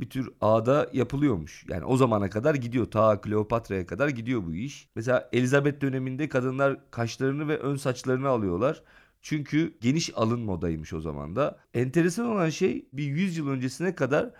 bir 0.00 0.10
tür 0.10 0.30
ağda 0.40 0.90
yapılıyormuş. 0.92 1.64
Yani 1.68 1.84
o 1.84 1.96
zamana 1.96 2.30
kadar 2.30 2.54
gidiyor. 2.54 2.90
Ta 2.90 3.20
Kleopatra'ya 3.20 3.86
kadar 3.86 4.08
gidiyor 4.08 4.46
bu 4.46 4.54
iş. 4.54 4.88
Mesela 4.94 5.28
Elizabeth 5.32 5.80
döneminde 5.80 6.28
kadınlar 6.28 6.90
kaşlarını 6.90 7.48
ve 7.48 7.58
ön 7.58 7.76
saçlarını 7.76 8.28
alıyorlar. 8.28 8.82
Çünkü 9.22 9.74
geniş 9.80 10.10
alın 10.16 10.40
modaymış 10.40 10.92
o 10.92 11.00
zaman 11.00 11.36
da. 11.36 11.58
Enteresan 11.74 12.26
olan 12.26 12.50
şey 12.50 12.88
bir 12.92 13.04
100 13.04 13.36
yıl 13.36 13.48
öncesine 13.48 13.94
kadar 13.94 14.30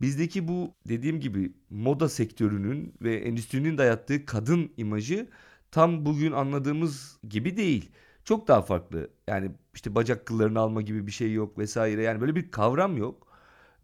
bizdeki 0.00 0.48
bu 0.48 0.74
dediğim 0.88 1.20
gibi 1.20 1.52
moda 1.70 2.08
sektörünün 2.08 2.94
ve 3.02 3.16
endüstrinin 3.16 3.78
dayattığı 3.78 4.26
kadın 4.26 4.72
imajı 4.76 5.28
tam 5.70 6.06
bugün 6.06 6.32
anladığımız 6.32 7.18
gibi 7.28 7.56
değil. 7.56 7.90
Çok 8.24 8.48
daha 8.48 8.62
farklı. 8.62 9.10
Yani 9.28 9.50
işte 9.74 9.94
bacak 9.94 10.26
kıllarını 10.26 10.60
alma 10.60 10.82
gibi 10.82 11.06
bir 11.06 11.12
şey 11.12 11.32
yok 11.32 11.58
vesaire. 11.58 12.02
Yani 12.02 12.20
böyle 12.20 12.34
bir 12.34 12.50
kavram 12.50 12.96
yok. 12.96 13.26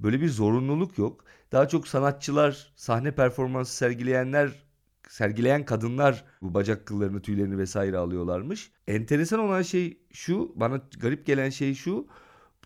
Böyle 0.00 0.20
bir 0.20 0.28
zorunluluk 0.28 0.98
yok. 0.98 1.24
Daha 1.52 1.68
çok 1.68 1.88
sanatçılar, 1.88 2.72
sahne 2.76 3.14
performansı 3.14 3.76
sergileyenler, 3.76 4.50
sergileyen 5.08 5.64
kadınlar 5.64 6.24
bu 6.42 6.54
bacak 6.54 6.86
kıllarını, 6.86 7.22
tüylerini 7.22 7.58
vesaire 7.58 7.96
alıyorlarmış. 7.96 8.70
Enteresan 8.86 9.40
olan 9.40 9.62
şey 9.62 9.98
şu, 10.12 10.52
bana 10.56 10.80
garip 11.00 11.26
gelen 11.26 11.50
şey 11.50 11.74
şu. 11.74 12.06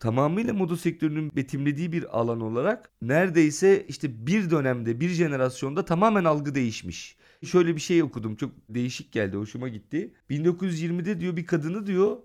Tamamıyla 0.01 0.55
moda 0.55 0.77
sektörünün 0.77 1.37
betimlediği 1.37 1.93
bir 1.93 2.19
alan 2.19 2.41
olarak 2.41 2.91
neredeyse 3.03 3.87
işte 3.89 4.27
bir 4.27 4.51
dönemde, 4.51 5.01
bir 5.01 5.09
jenerasyonda 5.09 5.85
tamamen 5.85 6.25
algı 6.25 6.55
değişmiş. 6.55 7.17
Şöyle 7.45 7.77
bir 7.77 7.81
şey 7.81 8.03
okudum 8.03 8.37
çok 8.37 8.51
değişik 8.69 9.13
geldi 9.13 9.37
hoşuma 9.37 9.69
gitti. 9.69 10.15
1920'de 10.31 11.21
diyor 11.21 11.37
bir 11.37 11.47
kadını 11.47 11.87
diyor 11.87 12.17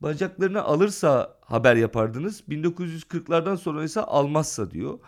bacaklarını 0.00 0.62
alırsa 0.62 1.38
haber 1.40 1.76
yapardınız. 1.76 2.40
1940'lardan 2.48 3.56
sonra 3.56 3.84
ise 3.84 4.00
almazsa 4.00 4.70
diyor. 4.70 4.98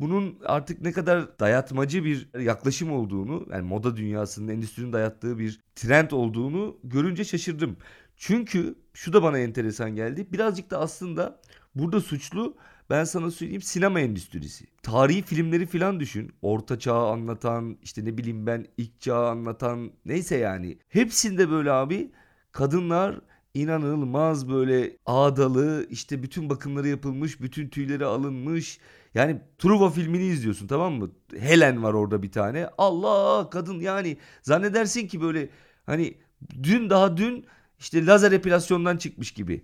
Bunun 0.00 0.38
artık 0.44 0.80
ne 0.80 0.92
kadar 0.92 1.38
dayatmacı 1.38 2.04
bir 2.04 2.40
yaklaşım 2.40 2.92
olduğunu, 2.92 3.46
yani 3.50 3.68
moda 3.68 3.96
dünyasının, 3.96 4.48
endüstrinin 4.48 4.92
dayattığı 4.92 5.38
bir 5.38 5.60
trend 5.74 6.10
olduğunu 6.10 6.76
görünce 6.84 7.24
şaşırdım. 7.24 7.76
Çünkü 8.16 8.74
şu 8.94 9.12
da 9.12 9.22
bana 9.22 9.38
enteresan 9.38 9.96
geldi. 9.96 10.26
Birazcık 10.32 10.70
da 10.70 10.78
aslında 10.78 11.40
burada 11.74 12.00
suçlu 12.00 12.56
ben 12.90 13.04
sana 13.04 13.30
söyleyeyim 13.30 13.62
sinema 13.62 14.00
endüstrisi. 14.00 14.66
Tarihi 14.82 15.22
filmleri 15.22 15.66
filan 15.66 16.00
düşün. 16.00 16.32
Orta 16.42 16.78
çağı 16.78 17.06
anlatan, 17.06 17.78
işte 17.82 18.04
ne 18.04 18.18
bileyim 18.18 18.46
ben 18.46 18.66
ilk 18.76 19.00
çağı 19.00 19.28
anlatan 19.28 19.92
neyse 20.04 20.36
yani. 20.36 20.78
Hepsinde 20.88 21.50
böyle 21.50 21.70
abi 21.72 22.12
kadınlar 22.52 23.20
inanılmaz 23.62 24.48
böyle 24.48 24.96
ağdalı 25.06 25.86
işte 25.90 26.22
bütün 26.22 26.50
bakımları 26.50 26.88
yapılmış 26.88 27.40
bütün 27.40 27.68
tüyleri 27.68 28.04
alınmış 28.04 28.78
yani 29.14 29.40
Truva 29.58 29.90
filmini 29.90 30.24
izliyorsun 30.24 30.66
tamam 30.66 30.92
mı 30.92 31.10
Helen 31.38 31.82
var 31.82 31.92
orada 31.92 32.22
bir 32.22 32.32
tane 32.32 32.68
Allah 32.78 33.50
kadın 33.50 33.80
yani 33.80 34.16
zannedersin 34.42 35.08
ki 35.08 35.20
böyle 35.20 35.48
hani 35.86 36.14
dün 36.62 36.90
daha 36.90 37.16
dün 37.16 37.46
işte 37.78 38.06
lazer 38.06 38.32
epilasyondan 38.32 38.96
çıkmış 38.96 39.30
gibi 39.32 39.62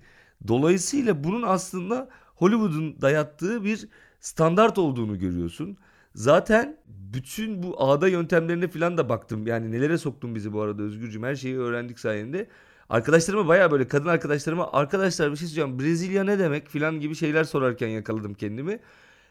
dolayısıyla 0.49 1.25
bunun 1.25 1.43
aslında 1.43 2.09
Hollywood'un 2.35 3.01
dayattığı 3.01 3.65
bir 3.65 3.89
standart 4.21 4.79
olduğunu 4.79 5.19
görüyorsun. 5.19 5.77
Zaten 6.15 6.77
bütün 6.87 7.63
bu 7.63 7.83
ağda 7.83 8.09
yöntemlerine 8.09 8.69
falan 8.69 8.99
da 8.99 9.09
baktım. 9.09 9.47
Yani 9.47 9.73
nelere 9.73 9.99
soktun 9.99 10.35
bizi 10.35 10.53
bu 10.53 10.61
arada 10.61 10.83
Özgürcüm. 10.83 11.23
Her 11.23 11.37
şeyi 11.37 11.59
öğrendik 11.59 11.99
sayende. 11.99 12.49
Arkadaşlarıma 12.93 13.49
baya 13.49 13.71
böyle 13.71 13.89
kadın 13.89 14.09
arkadaşlarıma 14.09 14.73
arkadaşlar 14.73 15.33
bir 15.33 15.37
şey 15.37 15.49
söyleyeceğim. 15.49 15.79
Brezilya 15.79 16.25
ne 16.25 16.39
demek 16.39 16.69
filan 16.69 17.01
gibi 17.01 17.15
şeyler 17.15 17.45
sorarken 17.45 17.89
yakaladım 17.89 18.35
kendimi. 18.35 18.81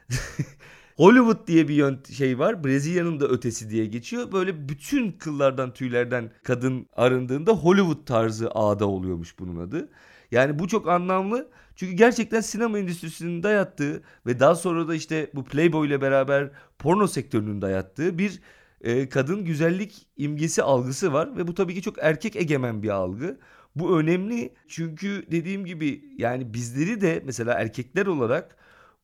Hollywood 0.98 1.48
diye 1.48 1.68
bir 1.68 1.74
yönt 1.74 2.14
şey 2.14 2.40
var. 2.40 2.64
Brezilya'nın 2.64 3.20
da 3.20 3.28
ötesi 3.28 3.70
diye 3.70 3.86
geçiyor. 3.86 4.32
Böyle 4.32 4.70
bütün 4.70 5.12
kıllardan 5.12 5.74
tüylerden 5.74 6.32
kadın 6.44 6.88
arındığında 6.96 7.52
Hollywood 7.52 8.06
tarzı 8.06 8.52
ağda 8.52 8.86
oluyormuş 8.86 9.40
bunun 9.40 9.68
adı. 9.68 9.90
Yani 10.32 10.60
bu 10.60 10.68
çok 10.68 10.88
anlamlı. 10.88 11.50
Çünkü 11.76 11.94
gerçekten 11.94 12.42
sinema 12.42 12.80
endüstrisinin 12.80 13.44
dayattığı 13.44 14.02
ve 14.26 14.40
daha 14.40 14.56
sonra 14.56 14.88
da 14.88 14.96
işte 14.96 15.32
bu 15.36 15.44
Playboy 15.44 15.88
ile 15.88 16.02
beraber 16.02 16.50
porno 16.80 17.08
sektörünün 17.08 17.62
dayattığı 17.62 18.18
bir 18.18 18.42
e, 18.84 19.10
kadın 19.10 19.46
güzellik 19.46 20.08
imgesi 20.18 20.64
algısı 20.64 21.14
var 21.14 21.38
ve 21.38 21.48
bu 21.48 21.54
tabii 21.56 21.74
ki 21.76 21.82
çok 21.82 21.96
erkek 22.02 22.36
egemen 22.36 22.84
bir 22.84 22.90
algı. 22.90 23.40
Bu 23.76 24.00
önemli 24.00 24.54
çünkü 24.68 25.26
dediğim 25.32 25.66
gibi 25.66 26.04
yani 26.18 26.54
bizleri 26.54 27.02
de 27.02 27.24
mesela 27.26 27.54
erkekler 27.54 28.06
olarak 28.06 28.56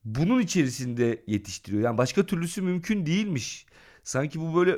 bunun 0.05 0.41
içerisinde 0.41 1.23
yetiştiriyor. 1.27 1.83
Yani 1.83 1.97
başka 1.97 2.25
türlüsü 2.25 2.61
mümkün 2.61 3.05
değilmiş. 3.05 3.65
Sanki 4.03 4.39
bu 4.41 4.55
böyle 4.55 4.75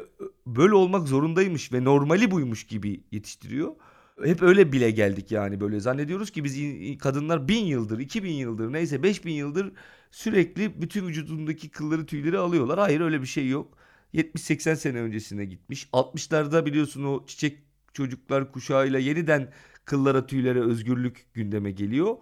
böyle 0.48 0.76
olmak 0.76 1.08
zorundaymış 1.08 1.74
ve 1.74 1.84
normali 1.84 2.32
buymuş 2.32 2.64
gibi 2.64 3.04
yetiştiriyor. 3.12 3.76
Hep 4.24 4.42
öyle 4.42 4.72
bile 4.72 4.92
geldik 4.92 5.32
yani 5.32 5.62
böyle 5.62 5.80
zannediyoruz 5.80 6.32
ki 6.32 6.44
biz 6.44 6.58
kadınlar 7.00 7.48
bin 7.48 7.66
yıldır, 7.66 8.00
iki 8.00 8.24
bin 8.24 8.34
yıldır 8.34 8.74
neyse 8.74 9.04
beş 9.04 9.26
bin 9.26 9.34
yıldır 9.34 9.72
sürekli 10.12 10.82
bütün 10.82 11.08
vücudundaki 11.08 11.70
kılları 11.70 12.06
tüyleri 12.06 12.38
alıyorlar. 12.38 12.80
Hayır 12.80 13.02
öyle 13.02 13.22
bir 13.22 13.28
şey 13.28 13.50
yok. 13.50 13.78
70-80 14.14 14.76
sene 14.76 15.02
öncesine 15.02 15.46
gitmiş. 15.46 15.90
60'larda 15.94 16.66
biliyorsun 16.66 17.04
o 17.04 17.26
çiçek 17.26 17.60
çocuklar 17.94 18.52
kuşağıyla 18.52 19.00
yeniden 19.00 19.52
kıllara 19.86 20.28
tüylere 20.28 20.62
özgürlük 20.62 21.34
gündeme 21.34 21.72
geliyor. 21.72 22.18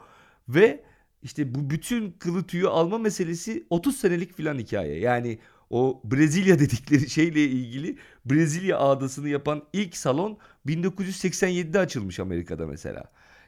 Ve 0.49 0.83
işte 1.23 1.55
bu 1.55 1.69
bütün 1.69 2.11
kılı 2.11 2.47
tüyü 2.47 2.67
alma 2.67 2.97
meselesi 2.97 3.67
30 3.69 3.97
senelik 3.97 4.33
filan 4.37 4.57
hikaye. 4.57 4.99
Yani 4.99 5.39
o 5.69 6.01
Brezilya 6.03 6.59
dedikleri 6.59 7.09
şeyle 7.09 7.43
ilgili 7.43 7.97
Brezilya 8.25 8.79
ağdasını 8.79 9.29
yapan 9.29 9.63
ilk 9.73 9.97
salon 9.97 10.37
1987'de 10.67 11.79
açılmış 11.79 12.19
Amerika'da 12.19 12.67
mesela. 12.67 13.03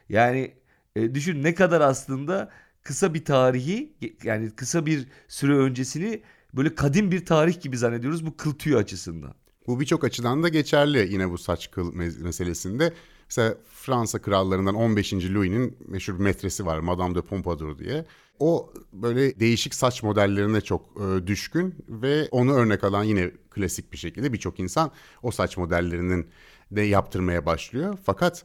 Yani 0.08 0.54
e, 0.96 1.14
düşün 1.14 1.42
ne 1.42 1.54
kadar 1.54 1.80
aslında 1.80 2.50
kısa 2.82 3.14
bir 3.14 3.24
tarihi 3.24 3.92
yani 4.24 4.50
kısa 4.50 4.86
bir 4.86 5.08
süre 5.28 5.54
öncesini 5.56 6.22
böyle 6.54 6.74
kadim 6.74 7.10
bir 7.10 7.26
tarih 7.26 7.60
gibi 7.60 7.78
zannediyoruz 7.78 8.26
bu 8.26 8.36
kıl 8.36 8.54
tüyü 8.54 8.76
açısından. 8.76 9.34
Bu 9.66 9.80
birçok 9.80 10.04
açıdan 10.04 10.42
da 10.42 10.48
geçerli 10.48 11.12
yine 11.12 11.30
bu 11.30 11.38
saç 11.38 11.70
kıl 11.70 11.94
meselesinde. 11.94 12.92
Mesela 13.28 13.54
Fransa 13.74 14.18
krallarından 14.18 14.74
15. 14.74 15.12
Louis'nin 15.12 15.76
meşhur 15.88 16.14
metresi 16.14 16.66
var 16.66 16.78
Madame 16.78 17.14
de 17.14 17.22
Pompadour 17.22 17.78
diye. 17.78 18.04
O 18.38 18.72
böyle 18.92 19.40
değişik 19.40 19.74
saç 19.74 20.02
modellerine 20.02 20.60
çok 20.60 21.00
e, 21.00 21.26
düşkün 21.26 21.74
ve 21.88 22.28
onu 22.30 22.52
örnek 22.52 22.84
alan 22.84 23.04
yine 23.04 23.30
klasik 23.50 23.92
bir 23.92 23.98
şekilde 23.98 24.32
birçok 24.32 24.60
insan 24.60 24.90
o 25.22 25.30
saç 25.30 25.56
modellerinin 25.56 26.26
de 26.70 26.80
yaptırmaya 26.80 27.46
başlıyor. 27.46 27.98
Fakat 28.04 28.44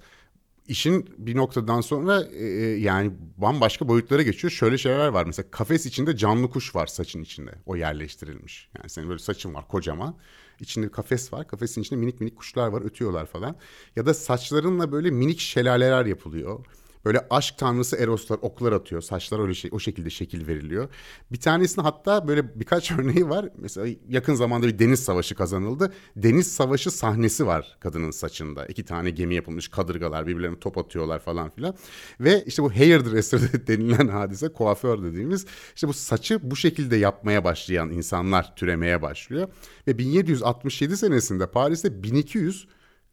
işin 0.67 1.15
bir 1.17 1.36
noktadan 1.36 1.82
sonra 1.82 2.23
e, 2.23 2.45
e, 2.45 2.80
yani 2.80 3.12
bambaşka 3.38 3.88
boyutlara 3.88 4.21
geçiyor. 4.21 4.51
Şöyle 4.51 4.78
şeyler 4.78 5.08
var 5.08 5.25
mesela 5.25 5.51
kafes 5.51 5.86
içinde 5.86 6.17
canlı 6.17 6.49
kuş 6.49 6.75
var 6.75 6.88
saçın 6.88 7.21
içinde. 7.21 7.51
O 7.65 7.75
yerleştirilmiş. 7.75 8.69
Yani 8.78 8.89
senin 8.89 9.10
böyle 9.10 9.19
saçın 9.19 9.54
var 9.54 9.67
kocaman. 9.67 10.15
İçinde 10.60 10.88
bir 10.88 10.91
kafes 10.91 11.34
var. 11.34 11.47
Kafesin 11.47 11.82
içinde 11.82 11.99
minik 11.99 12.19
minik 12.19 12.36
kuşlar 12.36 12.67
var 12.67 12.82
ötüyorlar 12.82 13.25
falan. 13.25 13.56
Ya 13.95 14.06
da 14.06 14.13
saçlarınla 14.13 14.91
böyle 14.91 15.12
minik 15.12 15.39
şelaleler 15.39 16.06
yapılıyor. 16.06 16.65
Böyle 17.05 17.27
aşk 17.29 17.57
tanrısı 17.57 17.95
Eroslar 17.95 18.39
oklar 18.41 18.71
atıyor. 18.71 19.01
Saçlar 19.01 19.39
öyle 19.39 19.53
şey, 19.53 19.71
o 19.73 19.79
şekilde 19.79 20.09
şekil 20.09 20.47
veriliyor. 20.47 20.89
Bir 21.31 21.39
tanesinin 21.39 21.83
hatta 21.83 22.27
böyle 22.27 22.59
birkaç 22.59 22.91
örneği 22.99 23.29
var. 23.29 23.49
Mesela 23.57 23.87
yakın 24.09 24.35
zamanda 24.35 24.67
bir 24.67 24.79
deniz 24.79 24.99
savaşı 24.99 25.35
kazanıldı. 25.35 25.93
Deniz 26.15 26.53
savaşı 26.53 26.91
sahnesi 26.91 27.47
var 27.47 27.77
kadının 27.79 28.11
saçında. 28.11 28.65
İki 28.65 28.85
tane 28.85 29.09
gemi 29.09 29.35
yapılmış 29.35 29.67
kadırgalar 29.67 30.27
birbirlerine 30.27 30.59
top 30.59 30.77
atıyorlar 30.77 31.19
falan 31.19 31.49
filan. 31.49 31.75
Ve 32.19 32.43
işte 32.45 32.63
bu 32.63 32.71
hairdresser 32.71 33.41
denilen 33.67 34.07
hadise 34.07 34.53
kuaför 34.53 35.03
dediğimiz 35.03 35.45
işte 35.75 35.87
bu 35.87 35.93
saçı 35.93 36.51
bu 36.51 36.55
şekilde 36.55 36.95
yapmaya 36.95 37.43
başlayan 37.43 37.89
insanlar 37.89 38.55
türemeye 38.55 39.01
başlıyor. 39.01 39.47
Ve 39.87 39.97
1767 39.97 40.97
senesinde 40.97 41.47
Paris'te 41.47 42.03
1200 42.03 42.67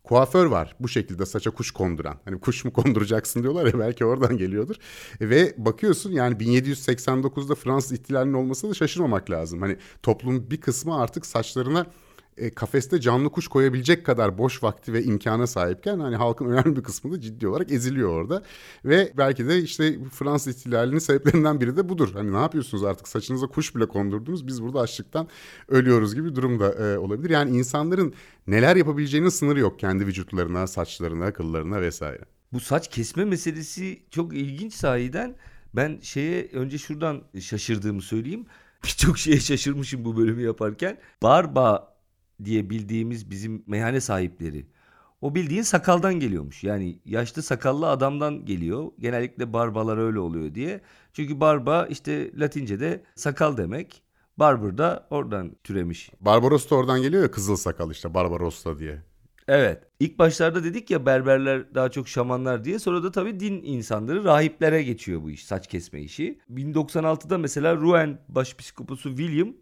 kuaför 0.05 0.47
var 0.47 0.77
bu 0.81 0.89
şekilde 0.89 1.27
saça 1.27 1.51
kuş 1.51 1.71
konduran. 1.71 2.17
Hani 2.25 2.41
kuş 2.41 2.65
mu 2.65 2.73
konduracaksın 2.73 3.43
diyorlar 3.43 3.67
ya 3.67 3.79
belki 3.79 4.05
oradan 4.05 4.37
geliyordur. 4.37 4.77
Ve 5.21 5.55
bakıyorsun 5.59 6.13
yani 6.13 6.35
1789'da 6.37 7.55
Fransız 7.55 7.93
ihtilalinin 7.93 8.35
olmasına 8.35 8.71
da 8.71 8.75
şaşırmamak 8.75 9.31
lazım. 9.31 9.61
Hani 9.61 9.77
toplumun 10.03 10.51
bir 10.51 10.61
kısmı 10.61 11.01
artık 11.01 11.27
saçlarına 11.27 11.87
e, 12.37 12.51
kafeste 12.51 13.01
canlı 13.01 13.31
kuş 13.31 13.49
koyabilecek 13.49 14.07
kadar 14.07 14.39
boş 14.39 14.63
vakti 14.63 14.93
ve 14.93 15.03
imkana 15.03 15.47
sahipken 15.47 16.01
hani 16.01 16.17
halkın 16.17 16.47
önemli 16.51 16.77
bir 16.77 16.83
kısmı 16.83 17.13
da 17.13 17.21
ciddi 17.21 17.49
olarak 17.49 17.73
eziliyor 17.73 18.09
orada. 18.09 18.43
Ve 18.85 19.13
belki 19.17 19.49
de 19.49 19.59
işte 19.59 19.99
Fransız 20.11 20.57
ihtilalinin 20.57 20.99
sebeplerinden 20.99 21.61
biri 21.61 21.77
de 21.77 21.89
budur. 21.89 22.09
Hani 22.15 22.33
ne 22.33 22.41
yapıyorsunuz 22.41 22.85
artık 22.85 23.09
saçınıza 23.09 23.47
kuş 23.47 23.77
bile 23.77 23.89
kondurdunuz 23.89 24.47
biz 24.47 24.63
burada 24.63 24.81
açlıktan 24.81 25.29
ölüyoruz 25.69 26.15
gibi 26.15 26.37
durum 26.37 26.61
da 26.61 26.73
e, 26.73 26.99
olabilir. 26.99 27.31
Yani 27.31 27.57
insanların 27.57 28.15
neler 28.47 28.77
yapabileceğinin 28.77 29.29
sınırı 29.29 29.61
yok 29.61 29.79
kendi 29.79 30.07
vücutlarına, 30.07 30.67
saçlarına, 30.67 31.33
kıllarına 31.33 31.81
vesaire. 31.81 32.25
Bu 32.53 32.61
saç 32.61 32.91
kesme 32.91 33.25
meselesi 33.25 34.03
çok 34.11 34.35
ilginç 34.35 34.75
sahiden. 34.75 35.37
Ben 35.75 35.99
şeye 36.03 36.49
önce 36.53 36.79
şuradan 36.79 37.23
şaşırdığımı 37.41 38.03
söyleyeyim. 38.03 38.47
birçok 38.85 39.19
şeye 39.19 39.41
şaşırmışım 39.41 40.05
bu 40.05 40.17
bölümü 40.17 40.43
yaparken. 40.43 40.99
Barba 41.23 41.92
diye 42.45 42.71
bildiğimiz 42.71 43.31
bizim 43.31 43.63
meyhane 43.67 44.01
sahipleri. 44.01 44.67
O 45.21 45.35
bildiğin 45.35 45.63
sakaldan 45.63 46.15
geliyormuş. 46.15 46.65
Yani 46.65 46.99
yaşlı 47.05 47.43
sakallı 47.43 47.89
adamdan 47.89 48.45
geliyor. 48.45 48.91
Genellikle 48.99 49.53
barbalar 49.53 49.99
öyle 49.99 50.19
oluyor 50.19 50.55
diye. 50.55 50.81
Çünkü 51.13 51.41
barba 51.41 51.87
işte 51.87 52.31
Latince'de 52.39 53.05
sakal 53.15 53.57
demek. 53.57 54.03
Barber 54.37 54.79
da 54.79 55.07
oradan 55.11 55.57
türemiş. 55.65 56.11
Barbaros 56.21 56.71
da 56.71 56.75
oradan 56.75 57.03
geliyor 57.03 57.23
ya 57.23 57.31
kızıl 57.31 57.57
sakal 57.57 57.91
işte 57.91 58.15
Barbarossa 58.15 58.79
diye. 58.79 59.03
Evet. 59.49 59.83
İlk 60.01 60.19
başlarda 60.19 60.65
dedik 60.65 60.91
ya 60.91 61.07
berberler 61.07 61.75
daha 61.75 61.91
çok 61.91 62.09
şamanlar 62.09 62.65
diye. 62.65 62.79
Sonra 62.79 63.03
da 63.03 63.13
tabii 63.13 63.41
din 63.41 63.63
insanları 63.63 64.25
rahiplere 64.25 64.83
geçiyor 64.83 65.23
bu 65.23 65.31
iş. 65.31 65.45
Saç 65.45 65.69
kesme 65.69 66.01
işi. 66.03 66.41
1096'da 66.51 67.39
mesela 67.39 67.77
Rouen 67.77 68.19
başpiskoposu 68.29 69.09
William 69.09 69.55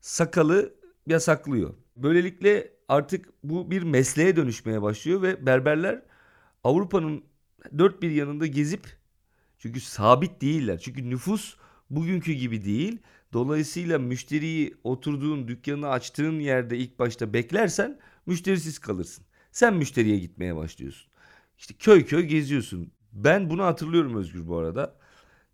sakalı 0.00 0.74
yasaklıyor. 1.06 1.74
Böylelikle 1.96 2.72
artık 2.88 3.28
bu 3.44 3.70
bir 3.70 3.82
mesleğe 3.82 4.36
dönüşmeye 4.36 4.82
başlıyor 4.82 5.22
ve 5.22 5.46
berberler 5.46 6.02
Avrupa'nın 6.64 7.24
dört 7.78 8.02
bir 8.02 8.10
yanında 8.10 8.46
gezip 8.46 8.86
çünkü 9.58 9.80
sabit 9.80 10.40
değiller. 10.40 10.78
Çünkü 10.78 11.10
nüfus 11.10 11.56
bugünkü 11.90 12.32
gibi 12.32 12.64
değil. 12.64 12.98
Dolayısıyla 13.32 13.98
müşteriyi 13.98 14.74
oturduğun 14.84 15.48
dükkanını 15.48 15.88
açtığın 15.88 16.40
yerde 16.40 16.78
ilk 16.78 16.98
başta 16.98 17.32
beklersen 17.32 17.98
müşterisiz 18.26 18.78
kalırsın. 18.78 19.24
Sen 19.52 19.74
müşteriye 19.74 20.18
gitmeye 20.18 20.56
başlıyorsun. 20.56 21.10
İşte 21.58 21.74
köy 21.78 22.04
köy 22.04 22.22
geziyorsun. 22.22 22.92
Ben 23.12 23.50
bunu 23.50 23.64
hatırlıyorum 23.64 24.16
Özgür 24.16 24.46
bu 24.46 24.56
arada. 24.56 24.96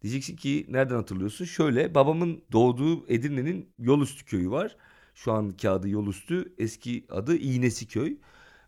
Diyeceksin 0.03 0.37
ki 0.37 0.66
nereden 0.68 0.94
hatırlıyorsun? 0.94 1.44
Şöyle 1.44 1.94
babamın 1.94 2.44
doğduğu 2.53 3.09
Edirne'nin 3.09 3.68
Yolüstü 3.79 4.25
köyü 4.25 4.51
var. 4.51 4.77
Şu 5.16 5.33
anki 5.33 5.70
adı 5.70 5.88
Yolüstü, 5.88 6.55
eski 6.59 7.07
adı 7.11 7.37
İğnesi 7.37 7.88
köy. 7.88 8.16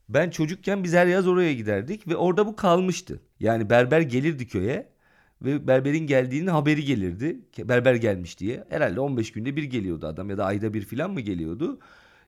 Ben 0.09 0.31
çocukken 0.31 0.85
biz 0.85 0.95
her 0.95 1.07
yaz 1.07 1.29
oraya 1.29 1.55
giderdik 1.55 2.09
ve 2.09 2.17
orada 2.17 2.47
bu 2.47 2.57
kalmıştı. 2.57 3.21
Yani 3.41 3.71
berber 3.71 4.01
gelirdi 4.01 4.47
köye 4.49 4.89
ve 5.43 5.67
berberin 5.67 6.07
geldiğinin 6.07 6.47
haberi 6.47 6.85
gelirdi. 6.85 7.41
Berber 7.59 7.95
gelmiş 7.95 8.41
diye. 8.41 8.65
Herhalde 8.69 9.01
15 9.01 9.33
günde 9.33 9.57
bir 9.57 9.63
geliyordu 9.63 10.07
adam 10.07 10.31
ya 10.31 10.39
da 10.39 10.45
ayda 10.45 10.75
bir 10.75 10.83
falan 10.85 11.11
mı 11.11 11.21
geliyordu? 11.21 11.79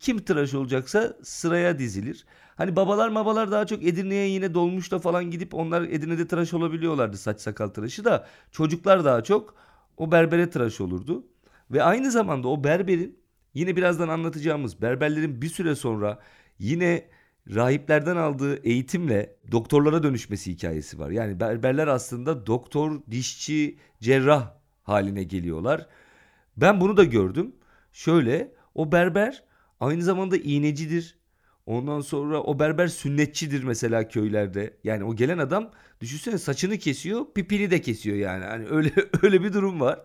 Kim 0.01 0.19
tıraş 0.19 0.55
olacaksa 0.55 1.17
sıraya 1.23 1.79
dizilir. 1.79 2.27
Hani 2.57 2.77
babalar 2.77 3.15
babalar 3.15 3.51
daha 3.51 3.67
çok 3.67 3.85
Edirne'ye 3.85 4.29
yine 4.29 4.55
dolmuşta 4.55 4.99
falan 4.99 5.31
gidip 5.31 5.55
onlar 5.55 5.83
Edirne'de 5.83 6.27
tıraş 6.29 6.55
olabiliyorlardı 6.55 7.17
saç 7.17 7.41
sakal 7.41 7.69
tıraşı 7.69 8.05
da. 8.05 8.27
Çocuklar 8.53 9.05
daha 9.05 9.23
çok 9.25 9.55
o 9.97 10.13
berbere 10.13 10.51
tıraş 10.51 10.81
olurdu. 10.81 11.25
Ve 11.71 11.83
aynı 11.83 12.11
zamanda 12.11 12.49
o 12.49 12.65
berberin 12.65 13.20
yine 13.55 13.77
birazdan 13.77 14.09
anlatacağımız 14.09 14.83
berberlerin 14.83 15.43
bir 15.43 15.49
süre 15.49 15.75
sonra 15.75 16.19
yine 16.59 17.05
rahiplerden 17.55 18.17
aldığı 18.17 18.57
eğitimle 18.57 19.37
doktorlara 19.53 20.03
dönüşmesi 20.03 20.53
hikayesi 20.53 20.99
var. 20.99 21.11
Yani 21.11 21.41
berberler 21.41 21.87
aslında 21.87 22.47
doktor, 22.47 23.01
dişçi, 23.11 23.79
cerrah 24.01 24.55
haline 24.83 25.23
geliyorlar. 25.23 25.87
Ben 26.57 26.81
bunu 26.81 26.97
da 26.97 27.05
gördüm. 27.05 27.53
Şöyle 27.93 28.53
o 28.75 28.93
berber 28.93 29.45
aynı 29.81 30.03
zamanda 30.03 30.37
iğnecidir. 30.37 31.21
Ondan 31.67 32.01
sonra 32.01 32.43
o 32.43 32.59
berber 32.59 32.87
sünnetçidir 32.87 33.63
mesela 33.63 34.09
köylerde. 34.09 34.77
Yani 34.85 35.05
o 35.05 35.17
gelen 35.17 35.39
adam 35.39 35.71
düşünsene 36.01 36.39
saçını 36.39 36.79
kesiyor, 36.79 37.27
pipini 37.35 37.71
de 37.71 37.81
kesiyor 37.81 38.17
yani. 38.17 38.45
Hani 38.45 38.67
öyle 38.69 38.93
öyle 39.23 39.43
bir 39.43 39.53
durum 39.53 39.81
var. 39.81 40.01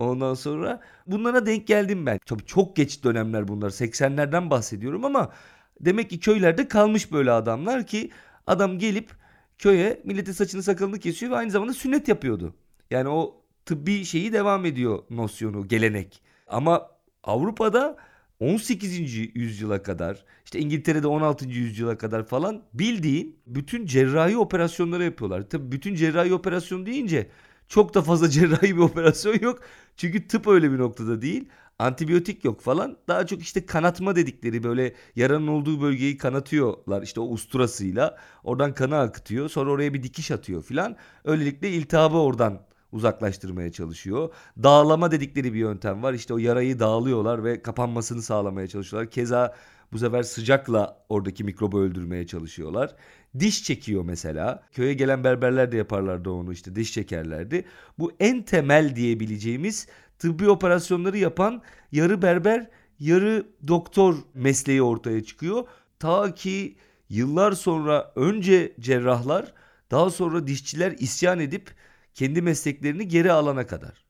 Ondan 0.00 0.34
sonra 0.34 0.80
bunlara 1.06 1.46
denk 1.46 1.66
geldim 1.66 2.06
ben. 2.06 2.18
Tabii 2.26 2.44
çok 2.44 2.76
geç 2.76 3.04
dönemler 3.04 3.48
bunlar. 3.48 3.70
80'lerden 3.70 4.50
bahsediyorum 4.50 5.04
ama 5.04 5.32
demek 5.80 6.10
ki 6.10 6.20
köylerde 6.20 6.68
kalmış 6.68 7.12
böyle 7.12 7.30
adamlar 7.30 7.86
ki 7.86 8.10
adam 8.46 8.78
gelip 8.78 9.10
köye 9.58 10.00
milletin 10.04 10.32
saçını 10.32 10.62
sakalını 10.62 10.98
kesiyor 10.98 11.32
ve 11.32 11.36
aynı 11.36 11.50
zamanda 11.50 11.74
sünnet 11.74 12.08
yapıyordu. 12.08 12.54
Yani 12.90 13.08
o 13.08 13.42
tıbbi 13.66 14.04
şeyi 14.04 14.32
devam 14.32 14.66
ediyor 14.66 14.98
nosyonu, 15.10 15.68
gelenek. 15.68 16.22
Ama 16.46 16.90
Avrupa'da 17.24 17.96
18. 18.40 19.16
yüzyıla 19.34 19.82
kadar 19.82 20.24
işte 20.44 20.58
İngiltere'de 20.58 21.06
16. 21.06 21.48
yüzyıla 21.48 21.98
kadar 21.98 22.26
falan 22.26 22.62
bildiğin 22.74 23.36
bütün 23.46 23.86
cerrahi 23.86 24.36
operasyonları 24.38 25.04
yapıyorlar. 25.04 25.48
Tabi 25.48 25.72
bütün 25.72 25.94
cerrahi 25.94 26.34
operasyon 26.34 26.86
deyince 26.86 27.30
çok 27.70 27.94
da 27.94 28.02
fazla 28.02 28.30
cerrahi 28.30 28.76
bir 28.76 28.80
operasyon 28.80 29.38
yok. 29.40 29.58
Çünkü 29.96 30.28
tıp 30.28 30.46
öyle 30.46 30.72
bir 30.72 30.78
noktada 30.78 31.22
değil. 31.22 31.48
Antibiyotik 31.78 32.44
yok 32.44 32.60
falan. 32.60 32.96
Daha 33.08 33.26
çok 33.26 33.42
işte 33.42 33.66
kanatma 33.66 34.16
dedikleri 34.16 34.62
böyle 34.62 34.94
yaranın 35.16 35.46
olduğu 35.46 35.82
bölgeyi 35.82 36.18
kanatıyorlar. 36.18 37.02
işte 37.02 37.20
o 37.20 37.24
usturasıyla. 37.24 38.16
Oradan 38.44 38.74
kanı 38.74 38.98
akıtıyor. 38.98 39.48
Sonra 39.48 39.70
oraya 39.70 39.94
bir 39.94 40.02
dikiş 40.02 40.30
atıyor 40.30 40.62
filan. 40.62 40.96
Öylelikle 41.24 41.70
iltihabı 41.70 42.16
oradan 42.16 42.60
uzaklaştırmaya 42.92 43.72
çalışıyor. 43.72 44.34
Dağlama 44.62 45.10
dedikleri 45.10 45.54
bir 45.54 45.58
yöntem 45.58 46.02
var. 46.02 46.14
İşte 46.14 46.34
o 46.34 46.38
yarayı 46.38 46.78
dağılıyorlar 46.78 47.44
ve 47.44 47.62
kapanmasını 47.62 48.22
sağlamaya 48.22 48.66
çalışıyorlar. 48.68 49.10
Keza 49.10 49.54
bu 49.92 49.98
sefer 49.98 50.22
sıcakla 50.22 51.04
oradaki 51.08 51.44
mikrobu 51.44 51.80
öldürmeye 51.80 52.26
çalışıyorlar. 52.26 52.94
Diş 53.38 53.64
çekiyor 53.64 54.04
mesela. 54.04 54.62
Köye 54.72 54.94
gelen 54.94 55.24
berberler 55.24 55.72
de 55.72 55.76
yaparlardı 55.76 56.30
onu 56.30 56.52
işte 56.52 56.76
diş 56.76 56.92
çekerlerdi. 56.92 57.64
Bu 57.98 58.12
en 58.20 58.42
temel 58.42 58.96
diyebileceğimiz 58.96 59.86
tıbbi 60.18 60.50
operasyonları 60.50 61.18
yapan 61.18 61.62
yarı 61.92 62.22
berber 62.22 62.70
yarı 62.98 63.46
doktor 63.68 64.14
mesleği 64.34 64.82
ortaya 64.82 65.24
çıkıyor. 65.24 65.64
Ta 65.98 66.34
ki 66.34 66.76
yıllar 67.08 67.52
sonra 67.52 68.12
önce 68.16 68.74
cerrahlar 68.80 69.54
daha 69.90 70.10
sonra 70.10 70.46
dişçiler 70.46 70.92
isyan 70.92 71.40
edip 71.40 71.70
kendi 72.14 72.42
mesleklerini 72.42 73.08
geri 73.08 73.32
alana 73.32 73.66
kadar. 73.66 74.04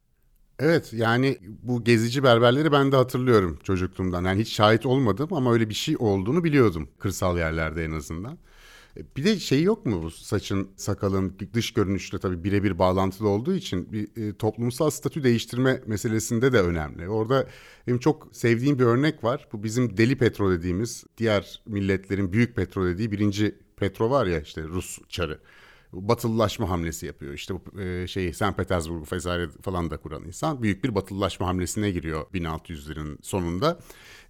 Evet 0.59 0.93
yani 0.93 1.39
bu 1.43 1.85
gezici 1.85 2.23
berberleri 2.23 2.73
ben 2.73 2.93
de 2.93 2.97
hatırlıyorum 2.97 3.59
çocukluğumdan. 3.65 4.25
Yani 4.25 4.41
hiç 4.41 4.53
şahit 4.53 4.87
olmadım 4.87 5.29
ama 5.33 5.53
öyle 5.53 5.69
bir 5.69 5.75
şey 5.75 5.97
olduğunu 5.99 6.45
biliyordum 6.45 6.89
kırsal 6.99 7.39
yerlerde 7.39 7.85
en 7.85 7.93
azından. 7.93 8.39
E, 8.97 9.17
bir 9.17 9.25
de 9.25 9.39
şey 9.39 9.63
yok 9.63 9.87
mu 9.87 10.03
bu 10.03 10.11
saçın, 10.11 10.71
sakalın 10.77 11.39
dış 11.55 11.73
görünüşle 11.73 12.19
tabii 12.19 12.45
birebir 12.45 12.79
bağlantılı 12.79 13.29
olduğu 13.29 13.55
için 13.55 13.93
bir 13.93 14.29
e, 14.29 14.37
toplumsal 14.37 14.91
statü 14.91 15.25
değiştirme 15.25 15.83
meselesinde 15.87 16.53
de 16.53 16.61
önemli. 16.61 17.09
Orada 17.09 17.49
benim 17.87 17.99
çok 17.99 18.29
sevdiğim 18.33 18.79
bir 18.79 18.85
örnek 18.85 19.25
var. 19.25 19.49
Bu 19.53 19.63
bizim 19.63 19.97
deli 19.97 20.19
petro 20.19 20.51
dediğimiz 20.51 21.05
diğer 21.19 21.63
milletlerin 21.67 22.33
büyük 22.33 22.57
petro 22.57 22.85
dediği 22.87 23.13
birinci 23.13 23.59
petro 23.77 24.11
var 24.11 24.27
ya 24.27 24.41
işte 24.41 24.63
Rus 24.63 24.99
çarı 25.09 25.41
batılılaşma 25.93 26.71
hamlesi 26.71 27.07
yapıyor. 27.07 27.35
İşte 27.35 27.55
bu 27.55 27.81
e, 27.81 28.07
şey 28.07 28.33
St. 28.33 28.57
Petersburg 28.57 29.13
vesaire 29.13 29.49
falan 29.63 29.91
da 29.91 29.97
kuran 29.97 30.25
insan 30.25 30.63
büyük 30.63 30.85
bir 30.85 30.95
batılılaşma 30.95 31.47
hamlesine 31.47 31.91
giriyor 31.91 32.23
1600'lerin 32.35 33.19
sonunda. 33.23 33.79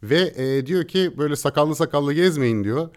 Ve 0.03 0.33
e, 0.37 0.67
diyor 0.67 0.89
ki 0.89 1.13
böyle 1.19 1.37
sakallı 1.37 1.77
sakallı 1.77 2.13
gezmeyin 2.13 2.65
diyor. 2.65 2.89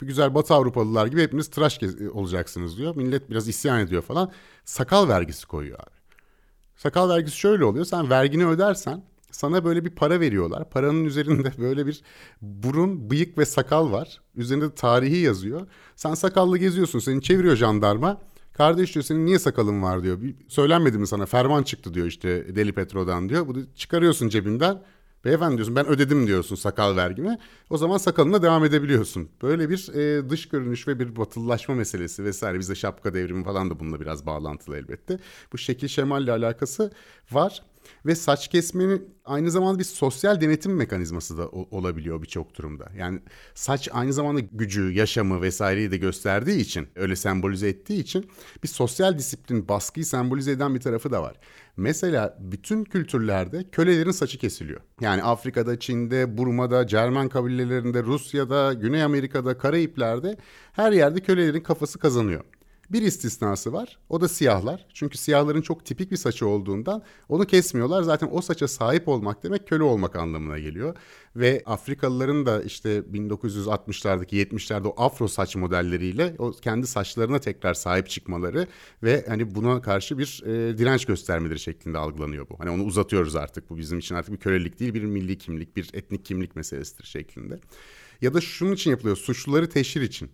Bir 0.00 0.06
güzel 0.06 0.34
Batı 0.34 0.54
Avrupalılar 0.54 1.06
gibi 1.06 1.22
hepiniz 1.22 1.50
tıraş 1.50 1.80
olacaksınız 2.12 2.78
diyor. 2.78 2.96
Millet 2.96 3.30
biraz 3.30 3.48
isyan 3.48 3.80
ediyor 3.80 4.02
falan. 4.02 4.32
Sakal 4.64 5.08
vergisi 5.08 5.46
koyuyor 5.46 5.78
abi. 5.78 5.98
Sakal 6.76 7.08
vergisi 7.10 7.36
şöyle 7.36 7.64
oluyor. 7.64 7.84
Sen 7.84 8.10
vergini 8.10 8.46
ödersen 8.46 9.02
sana 9.30 9.64
böyle 9.64 9.84
bir 9.84 9.90
para 9.90 10.20
veriyorlar. 10.20 10.70
Paranın 10.70 11.04
üzerinde 11.04 11.52
böyle 11.58 11.86
bir 11.86 12.02
burun, 12.42 13.10
bıyık 13.10 13.38
ve 13.38 13.44
sakal 13.44 13.92
var. 13.92 14.20
Üzerinde 14.34 14.64
de 14.70 14.74
tarihi 14.74 15.16
yazıyor. 15.16 15.66
Sen 15.96 16.14
sakallı 16.14 16.58
geziyorsun. 16.58 16.98
Seni 16.98 17.22
çeviriyor 17.22 17.56
jandarma. 17.56 18.20
Kardeş 18.52 18.94
diyor 18.94 19.04
senin 19.04 19.26
niye 19.26 19.38
sakalın 19.38 19.82
var 19.82 20.02
diyor. 20.02 20.22
Bir, 20.22 20.34
söylenmedi 20.48 20.98
mi 20.98 21.06
sana 21.06 21.26
ferman 21.26 21.62
çıktı 21.62 21.94
diyor 21.94 22.06
işte 22.06 22.56
Deli 22.56 22.72
Petro'dan 22.72 23.28
diyor. 23.28 23.46
Bunu 23.46 23.74
çıkarıyorsun 23.74 24.28
cebinden. 24.28 24.82
Beyefendi 25.28 25.56
diyorsun 25.56 25.76
ben 25.76 25.86
ödedim 25.86 26.26
diyorsun 26.26 26.56
sakal 26.56 26.96
vergimi. 26.96 27.38
O 27.70 27.76
zaman 27.78 27.98
sakalına 27.98 28.42
devam 28.42 28.64
edebiliyorsun. 28.64 29.28
Böyle 29.42 29.70
bir 29.70 29.88
e, 29.94 30.30
dış 30.30 30.48
görünüş 30.48 30.88
ve 30.88 30.98
bir 30.98 31.16
batılılaşma 31.16 31.74
meselesi 31.74 32.24
vesaire. 32.24 32.58
Bize 32.58 32.74
şapka 32.74 33.14
devrimi 33.14 33.44
falan 33.44 33.70
da 33.70 33.80
bununla 33.80 34.00
biraz 34.00 34.26
bağlantılı 34.26 34.76
elbette. 34.76 35.18
Bu 35.52 35.58
şekil 35.58 35.88
şemalle 35.88 36.32
alakası 36.32 36.90
var. 37.32 37.62
Ve 38.06 38.14
saç 38.14 38.48
kesmenin 38.48 39.14
aynı 39.24 39.50
zamanda 39.50 39.78
bir 39.78 39.84
sosyal 39.84 40.40
denetim 40.40 40.76
mekanizması 40.76 41.38
da 41.38 41.48
olabiliyor 41.48 42.22
birçok 42.22 42.58
durumda. 42.58 42.88
Yani 42.96 43.20
saç 43.54 43.88
aynı 43.92 44.12
zamanda 44.12 44.40
gücü, 44.40 44.92
yaşamı 44.92 45.42
vesaireyi 45.42 45.90
de 45.90 45.96
gösterdiği 45.96 46.60
için, 46.60 46.88
öyle 46.96 47.16
sembolize 47.16 47.68
ettiği 47.68 48.00
için 48.00 48.30
bir 48.62 48.68
sosyal 48.68 49.18
disiplin, 49.18 49.68
baskıyı 49.68 50.06
sembolize 50.06 50.50
eden 50.50 50.74
bir 50.74 50.80
tarafı 50.80 51.12
da 51.12 51.22
var. 51.22 51.36
Mesela 51.76 52.38
bütün 52.40 52.84
kültürlerde 52.84 53.64
kölelerin 53.72 54.10
saçı 54.10 54.38
kesiliyor. 54.38 54.80
Yani 55.00 55.22
Afrika'da, 55.22 55.78
Çin'de, 55.78 56.38
Burma'da, 56.38 56.86
Cermen 56.86 57.28
kabilelerinde, 57.28 58.02
Rusya'da, 58.02 58.72
Güney 58.72 59.02
Amerika'da, 59.02 59.58
Karayipler'de 59.58 60.36
her 60.72 60.92
yerde 60.92 61.20
kölelerin 61.20 61.60
kafası 61.60 61.98
kazanıyor. 61.98 62.44
Bir 62.90 63.02
istisnası 63.02 63.72
var. 63.72 63.98
O 64.08 64.20
da 64.20 64.28
siyahlar. 64.28 64.86
Çünkü 64.94 65.18
siyahların 65.18 65.62
çok 65.62 65.84
tipik 65.84 66.10
bir 66.10 66.16
saçı 66.16 66.46
olduğundan 66.46 67.02
onu 67.28 67.46
kesmiyorlar. 67.46 68.02
Zaten 68.02 68.28
o 68.32 68.42
saça 68.42 68.68
sahip 68.68 69.08
olmak 69.08 69.42
demek 69.42 69.68
köle 69.68 69.82
olmak 69.82 70.16
anlamına 70.16 70.58
geliyor. 70.58 70.96
Ve 71.36 71.62
Afrikalıların 71.66 72.46
da 72.46 72.62
işte 72.62 72.98
1960'lardaki 72.98 74.34
70'lerde 74.46 74.86
o 74.86 75.02
afro 75.02 75.28
saç 75.28 75.56
modelleriyle 75.56 76.34
o 76.38 76.50
kendi 76.52 76.86
saçlarına 76.86 77.38
tekrar 77.38 77.74
sahip 77.74 78.08
çıkmaları 78.08 78.66
ve 79.02 79.24
hani 79.28 79.54
buna 79.54 79.82
karşı 79.82 80.18
bir 80.18 80.42
e, 80.46 80.78
direnç 80.78 81.04
göstermeleri 81.04 81.58
şeklinde 81.58 81.98
algılanıyor 81.98 82.48
bu. 82.48 82.60
Hani 82.60 82.70
onu 82.70 82.82
uzatıyoruz 82.82 83.36
artık. 83.36 83.70
Bu 83.70 83.78
bizim 83.78 83.98
için 83.98 84.14
artık 84.14 84.34
bir 84.34 84.40
kölelik 84.40 84.80
değil, 84.80 84.94
bir 84.94 85.04
milli 85.04 85.38
kimlik, 85.38 85.76
bir 85.76 85.90
etnik 85.92 86.24
kimlik 86.24 86.56
meselesidir 86.56 87.04
şeklinde. 87.04 87.60
Ya 88.20 88.34
da 88.34 88.40
şunun 88.40 88.72
için 88.72 88.90
yapılıyor. 88.90 89.16
Suçluları 89.16 89.68
teşhir 89.68 90.02
için. 90.02 90.30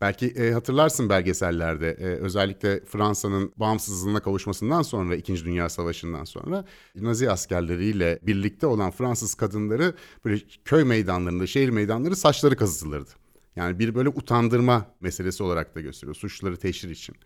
Belki 0.00 0.26
e, 0.26 0.52
hatırlarsın 0.52 1.08
belgesellerde 1.08 1.90
e, 1.90 2.04
özellikle 2.04 2.84
Fransa'nın 2.84 3.52
bağımsızlığına 3.56 4.20
kavuşmasından 4.20 4.82
sonra 4.82 5.16
2. 5.16 5.44
Dünya 5.44 5.68
Savaşı'ndan 5.68 6.24
sonra 6.24 6.64
Nazi 6.94 7.30
askerleriyle 7.30 8.18
birlikte 8.22 8.66
olan 8.66 8.90
Fransız 8.90 9.34
kadınları 9.34 9.94
böyle 10.24 10.40
köy 10.64 10.84
meydanlarında, 10.84 11.46
şehir 11.46 11.68
meydanları 11.68 12.16
saçları 12.16 12.56
kazıtılırdı. 12.56 13.10
Yani 13.56 13.78
bir 13.78 13.94
böyle 13.94 14.08
utandırma 14.08 14.86
meselesi 15.00 15.42
olarak 15.42 15.74
da 15.74 15.80
gösteriyor 15.80 16.14
suçluları 16.14 16.56
teşhir 16.56 16.90
için. 16.90 17.16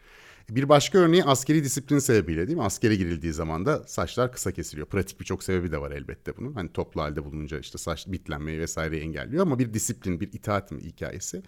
Bir 0.51 0.69
başka 0.69 0.99
örneği 0.99 1.25
askeri 1.25 1.65
disiplin 1.65 1.99
sebebiyle 1.99 2.47
değil 2.47 2.59
mi? 2.59 2.65
Askere 2.65 2.97
girildiği 2.97 3.33
zaman 3.33 3.67
da 3.67 3.83
saçlar 3.87 4.33
kısa 4.33 4.53
kesiliyor. 4.53 4.87
Pratik 4.87 5.21
birçok 5.21 5.43
sebebi 5.43 5.73
de 5.73 5.81
var 5.81 5.91
elbette 5.91 6.37
bunun. 6.37 6.53
Hani 6.53 6.73
toplu 6.73 7.03
halde 7.03 7.25
bulununca 7.25 7.59
işte 7.59 7.79
saç 7.79 8.07
bitlenmeyi 8.09 8.61
vesaireyi 8.61 9.03
engelliyor 9.03 9.43
ama 9.43 9.59
bir 9.59 9.75
disiplin, 9.75 10.21
bir 10.21 10.33
itaat 10.33 10.73
hikayesi. 10.73 11.43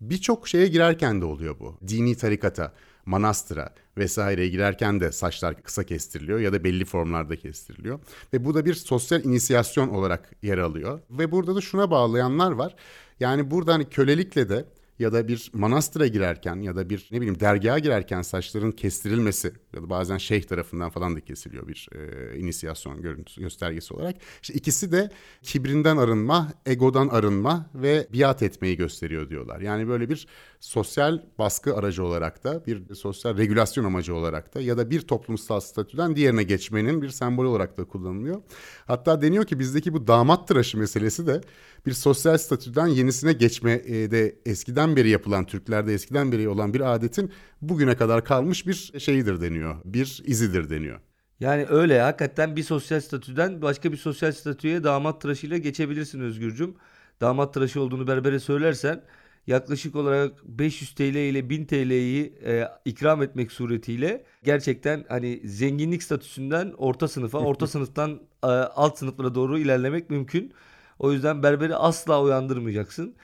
Birçok 0.00 0.48
şeye 0.48 0.66
girerken 0.66 1.20
de 1.20 1.24
oluyor 1.24 1.58
bu. 1.60 1.78
Dini 1.88 2.16
tarikata, 2.16 2.72
manastıra 3.06 3.74
vesaireye 3.98 4.48
girerken 4.48 5.00
de 5.00 5.12
saçlar 5.12 5.62
kısa 5.62 5.84
kestiriliyor 5.84 6.38
ya 6.38 6.52
da 6.52 6.64
belli 6.64 6.84
formlarda 6.84 7.36
kestiriliyor. 7.36 8.00
Ve 8.32 8.44
bu 8.44 8.54
da 8.54 8.64
bir 8.64 8.74
sosyal 8.74 9.24
inisiyasyon 9.24 9.88
olarak 9.88 10.30
yer 10.42 10.58
alıyor. 10.58 11.00
Ve 11.10 11.32
burada 11.32 11.56
da 11.56 11.60
şuna 11.60 11.90
bağlayanlar 11.90 12.50
var. 12.50 12.74
Yani 13.20 13.50
burada 13.50 13.72
hani 13.72 13.88
kölelikle 13.88 14.48
de 14.48 14.64
ya 14.98 15.12
da 15.12 15.28
bir 15.28 15.50
manastıra 15.54 16.06
girerken 16.06 16.56
ya 16.56 16.76
da 16.76 16.90
bir 16.90 17.08
ne 17.12 17.20
bileyim 17.20 17.40
dergaha 17.40 17.78
girerken 17.78 18.22
saçların 18.22 18.72
kestirilmesi 18.72 19.52
ya 19.74 19.82
da 19.82 19.90
bazen 19.90 20.18
şeyh 20.18 20.42
tarafından 20.42 20.90
falan 20.90 21.16
da 21.16 21.20
kesiliyor 21.20 21.68
bir 21.68 21.88
e, 21.92 22.38
inisiyasyon 22.38 23.02
görüntüsü 23.02 23.40
göstergesi 23.40 23.94
olarak. 23.94 24.16
İşte 24.42 24.54
ikisi 24.54 24.92
de 24.92 25.10
kibrinden 25.42 25.96
arınma, 25.96 26.52
egodan 26.66 27.08
arınma 27.08 27.70
ve 27.74 28.06
biat 28.12 28.42
etmeyi 28.42 28.76
gösteriyor 28.76 29.28
diyorlar. 29.30 29.60
Yani 29.60 29.88
böyle 29.88 30.08
bir 30.08 30.26
sosyal 30.60 31.22
baskı 31.38 31.76
aracı 31.76 32.04
olarak 32.04 32.44
da 32.44 32.66
bir 32.66 32.94
sosyal 32.94 33.38
regülasyon 33.38 33.84
amacı 33.84 34.14
olarak 34.14 34.54
da 34.54 34.60
ya 34.60 34.78
da 34.78 34.90
bir 34.90 35.00
toplumsal 35.00 35.60
statüden 35.60 36.16
diğerine 36.16 36.42
geçmenin 36.42 37.02
bir 37.02 37.08
sembol 37.08 37.44
olarak 37.44 37.78
da 37.78 37.84
kullanılıyor. 37.84 38.42
Hatta 38.86 39.22
deniyor 39.22 39.44
ki 39.44 39.58
bizdeki 39.58 39.92
bu 39.92 40.06
damat 40.06 40.48
tıraşı 40.48 40.78
meselesi 40.78 41.26
de 41.26 41.40
bir 41.86 41.92
sosyal 41.92 42.38
statüden 42.38 42.86
yenisine 42.86 43.32
geçme 43.32 43.72
e, 43.72 44.10
de 44.10 44.38
eskiden 44.46 44.96
beri 44.96 45.08
yapılan 45.08 45.46
Türklerde 45.46 45.94
eskiden 45.94 46.32
beri 46.32 46.48
olan 46.48 46.74
bir 46.74 46.94
adetin 46.94 47.32
bugüne 47.62 47.96
kadar 47.96 48.24
kalmış 48.24 48.66
bir 48.66 48.92
şeyidir 48.98 49.40
deniyor. 49.40 49.76
Bir 49.84 50.22
izidir 50.26 50.70
deniyor. 50.70 51.00
Yani 51.40 51.66
öyle 51.68 52.00
hakikaten 52.00 52.56
bir 52.56 52.62
sosyal 52.62 53.00
statüden 53.00 53.62
başka 53.62 53.92
bir 53.92 53.96
sosyal 53.96 54.32
statüye 54.32 54.84
damat 54.84 55.20
tıraşıyla 55.20 55.56
geçebilirsin 55.56 56.20
Özgürcüm. 56.20 56.74
Damat 57.20 57.54
tıraşı 57.54 57.80
olduğunu 57.80 58.06
berbere 58.06 58.40
söylersen 58.40 59.02
yaklaşık 59.48 59.96
olarak 59.96 60.32
500 60.44 60.94
TL 60.94 61.02
ile 61.02 61.50
1000 61.50 61.64
TL'yi 61.64 62.34
e, 62.44 62.68
ikram 62.84 63.22
etmek 63.22 63.52
suretiyle 63.52 64.24
gerçekten 64.44 65.04
hani 65.08 65.40
zenginlik 65.44 66.02
statüsünden 66.02 66.72
orta 66.78 67.08
sınıfa, 67.08 67.38
orta 67.38 67.66
sınıftan 67.66 68.20
e, 68.42 68.46
alt 68.46 68.98
sınıflara 68.98 69.34
doğru 69.34 69.58
ilerlemek 69.58 70.10
mümkün. 70.10 70.52
O 70.98 71.12
yüzden 71.12 71.42
berberi 71.42 71.76
asla 71.76 72.22
uyandırmayacaksın. 72.22 73.14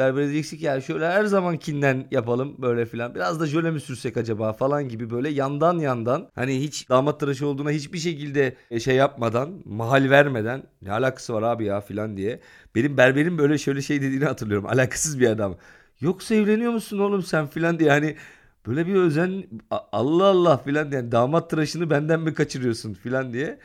Berbere 0.00 0.24
diyeceksin 0.24 0.56
ki 0.58 0.64
ya 0.64 0.80
şöyle 0.80 1.08
her 1.08 1.24
zamankinden 1.24 2.06
yapalım 2.10 2.54
böyle 2.62 2.86
filan. 2.86 3.14
Biraz 3.14 3.40
da 3.40 3.46
jöle 3.46 3.70
mi 3.70 3.80
sürsek 3.80 4.16
acaba 4.16 4.52
falan 4.52 4.88
gibi 4.88 5.10
böyle 5.10 5.28
yandan 5.28 5.78
yandan 5.78 6.28
hani 6.34 6.60
hiç 6.60 6.88
damat 6.88 7.20
tıraşı 7.20 7.46
olduğuna 7.46 7.70
hiçbir 7.70 7.98
şekilde 7.98 8.56
e, 8.70 8.80
şey 8.80 8.96
yapmadan 8.96 9.62
mahal 9.64 10.10
vermeden 10.10 10.62
ne 10.82 10.92
alakası 10.92 11.34
var 11.34 11.42
abi 11.42 11.64
ya 11.64 11.80
filan 11.80 12.16
diye. 12.16 12.40
Benim 12.74 12.96
berberim 12.96 13.38
böyle 13.38 13.58
şöyle 13.58 13.82
şey 13.82 14.02
dediğini 14.02 14.24
hatırlıyorum. 14.24 14.66
Alakasız 14.70 15.20
bir 15.20 15.28
adam. 15.28 15.56
Yoksa 16.00 16.34
evleniyor 16.34 16.72
musun 16.72 16.98
oğlum 16.98 17.22
sen 17.22 17.46
filan 17.46 17.78
diye 17.78 17.90
hani 17.90 18.16
böyle 18.66 18.86
bir 18.86 18.94
özen 18.94 19.44
Allah 19.92 20.24
Allah 20.24 20.56
filan 20.58 20.90
diye 20.92 21.00
yani 21.00 21.12
damat 21.12 21.50
tıraşını 21.50 21.90
benden 21.90 22.20
mi 22.20 22.34
kaçırıyorsun 22.34 22.94
filan 22.94 23.32
diye. 23.32 23.58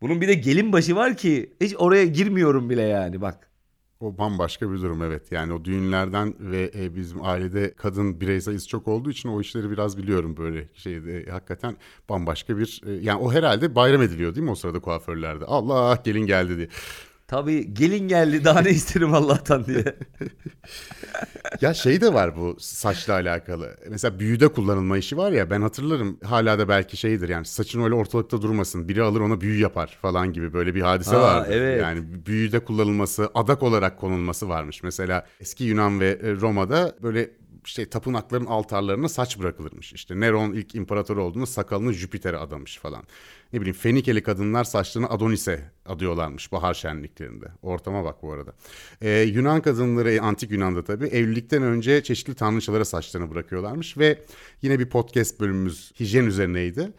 Bunun 0.00 0.20
bir 0.20 0.28
de 0.28 0.34
gelin 0.34 0.72
başı 0.72 0.96
var 0.96 1.16
ki 1.16 1.54
hiç 1.60 1.74
oraya 1.78 2.04
girmiyorum 2.04 2.70
bile 2.70 2.82
yani 2.82 3.20
bak. 3.20 3.53
O 4.00 4.18
bambaşka 4.18 4.72
bir 4.72 4.82
durum 4.82 5.02
evet. 5.02 5.32
Yani 5.32 5.52
o 5.52 5.64
düğünlerden 5.64 6.34
ve 6.40 6.70
e, 6.74 6.96
bizim 6.96 7.24
ailede 7.24 7.74
kadın 7.74 8.20
birey 8.20 8.40
sayısı 8.40 8.68
çok 8.68 8.88
olduğu 8.88 9.10
için 9.10 9.28
o 9.28 9.40
işleri 9.40 9.70
biraz 9.70 9.98
biliyorum 9.98 10.36
böyle 10.36 10.68
şeyde. 10.74 11.30
Hakikaten 11.30 11.76
bambaşka 12.08 12.58
bir 12.58 12.82
e, 12.86 12.92
yani 12.92 13.20
o 13.20 13.32
herhalde 13.32 13.74
bayram 13.74 14.02
ediliyor 14.02 14.34
değil 14.34 14.44
mi 14.44 14.50
o 14.50 14.54
sırada 14.54 14.80
kuaförlerde? 14.80 15.44
Allah 15.44 16.02
gelin 16.04 16.26
geldi 16.26 16.56
diye. 16.56 16.68
Tabii 17.28 17.74
gelin 17.74 18.08
geldi 18.08 18.44
daha 18.44 18.60
ne 18.60 18.70
isterim 18.80 19.14
Allah'tan 19.14 19.66
diye. 19.66 19.84
ya 21.60 21.74
şey 21.74 22.00
de 22.00 22.14
var 22.14 22.36
bu 22.36 22.56
saçla 22.58 23.12
alakalı. 23.12 23.76
Mesela 23.90 24.18
büyüde 24.18 24.48
kullanılma 24.48 24.98
işi 24.98 25.16
var 25.16 25.32
ya 25.32 25.50
ben 25.50 25.60
hatırlarım 25.62 26.18
hala 26.24 26.58
da 26.58 26.68
belki 26.68 26.96
şeydir 26.96 27.28
yani 27.28 27.44
saçın 27.44 27.82
öyle 27.82 27.94
ortalıkta 27.94 28.42
durmasın. 28.42 28.88
Biri 28.88 29.02
alır 29.02 29.20
ona 29.20 29.40
büyü 29.40 29.60
yapar 29.60 29.98
falan 30.02 30.32
gibi 30.32 30.52
böyle 30.52 30.74
bir 30.74 30.80
hadise 30.80 31.16
var. 31.16 31.46
Evet. 31.50 31.82
Yani 31.82 32.26
büyüde 32.26 32.60
kullanılması, 32.60 33.30
adak 33.34 33.62
olarak 33.62 33.98
konulması 34.00 34.48
varmış. 34.48 34.82
Mesela 34.82 35.26
eski 35.40 35.64
Yunan 35.64 36.00
ve 36.00 36.18
e, 36.22 36.32
Roma'da 36.32 36.96
böyle 37.02 37.30
işte 37.64 37.90
tapınakların 37.90 38.46
altarlarına 38.46 39.08
saç 39.08 39.38
bırakılırmış. 39.38 39.92
İşte 39.92 40.20
Neron 40.20 40.52
ilk 40.52 40.74
imparator 40.74 41.16
olduğunda 41.16 41.46
sakalını 41.46 41.92
Jüpiter'e 41.92 42.36
adamış 42.36 42.78
falan. 42.78 43.02
Ne 43.54 43.60
bileyim 43.60 43.76
Fenikeli 43.76 44.22
kadınlar 44.22 44.64
saçlarını 44.64 45.10
Adonis'e 45.10 45.60
adıyorlarmış 45.86 46.52
bahar 46.52 46.74
şenliklerinde. 46.74 47.46
Ortama 47.62 48.04
bak 48.04 48.22
bu 48.22 48.32
arada. 48.32 48.52
Ee, 49.00 49.10
Yunan 49.20 49.62
kadınları 49.62 50.22
antik 50.22 50.50
Yunan'da 50.50 50.84
tabii 50.84 51.06
evlilikten 51.06 51.62
önce 51.62 52.02
çeşitli 52.02 52.34
tanrıçalara 52.34 52.84
saçlarını 52.84 53.30
bırakıyorlarmış 53.30 53.98
ve 53.98 54.22
yine 54.62 54.78
bir 54.78 54.88
podcast 54.88 55.40
bölümümüz 55.40 55.92
hijyen 56.00 56.24
üzerineydi. 56.24 56.92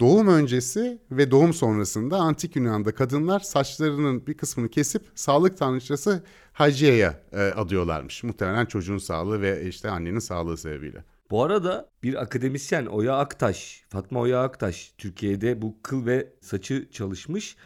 Doğum 0.00 0.28
öncesi 0.28 0.98
ve 1.10 1.30
doğum 1.30 1.54
sonrasında 1.54 2.16
antik 2.16 2.56
Yunan'da 2.56 2.94
kadınlar 2.94 3.40
saçlarının 3.40 4.26
bir 4.26 4.34
kısmını 4.34 4.68
kesip 4.68 5.02
sağlık 5.14 5.58
tanrıçası 5.58 6.24
Hacıye'ye 6.52 7.12
e, 7.32 7.38
adıyorlarmış. 7.38 8.22
Muhtemelen 8.22 8.66
çocuğun 8.66 8.98
sağlığı 8.98 9.42
ve 9.42 9.68
işte 9.68 9.90
annenin 9.90 10.18
sağlığı 10.18 10.56
sebebiyle. 10.56 11.04
Bu 11.30 11.42
arada 11.42 11.90
bir 12.02 12.22
akademisyen 12.22 12.86
Oya 12.86 13.16
Aktaş, 13.16 13.84
Fatma 13.88 14.20
Oya 14.20 14.42
Aktaş 14.42 14.92
Türkiye'de 14.98 15.62
bu 15.62 15.76
kıl 15.82 16.06
ve 16.06 16.32
saçı 16.40 16.88
çalışmış. 16.90 17.56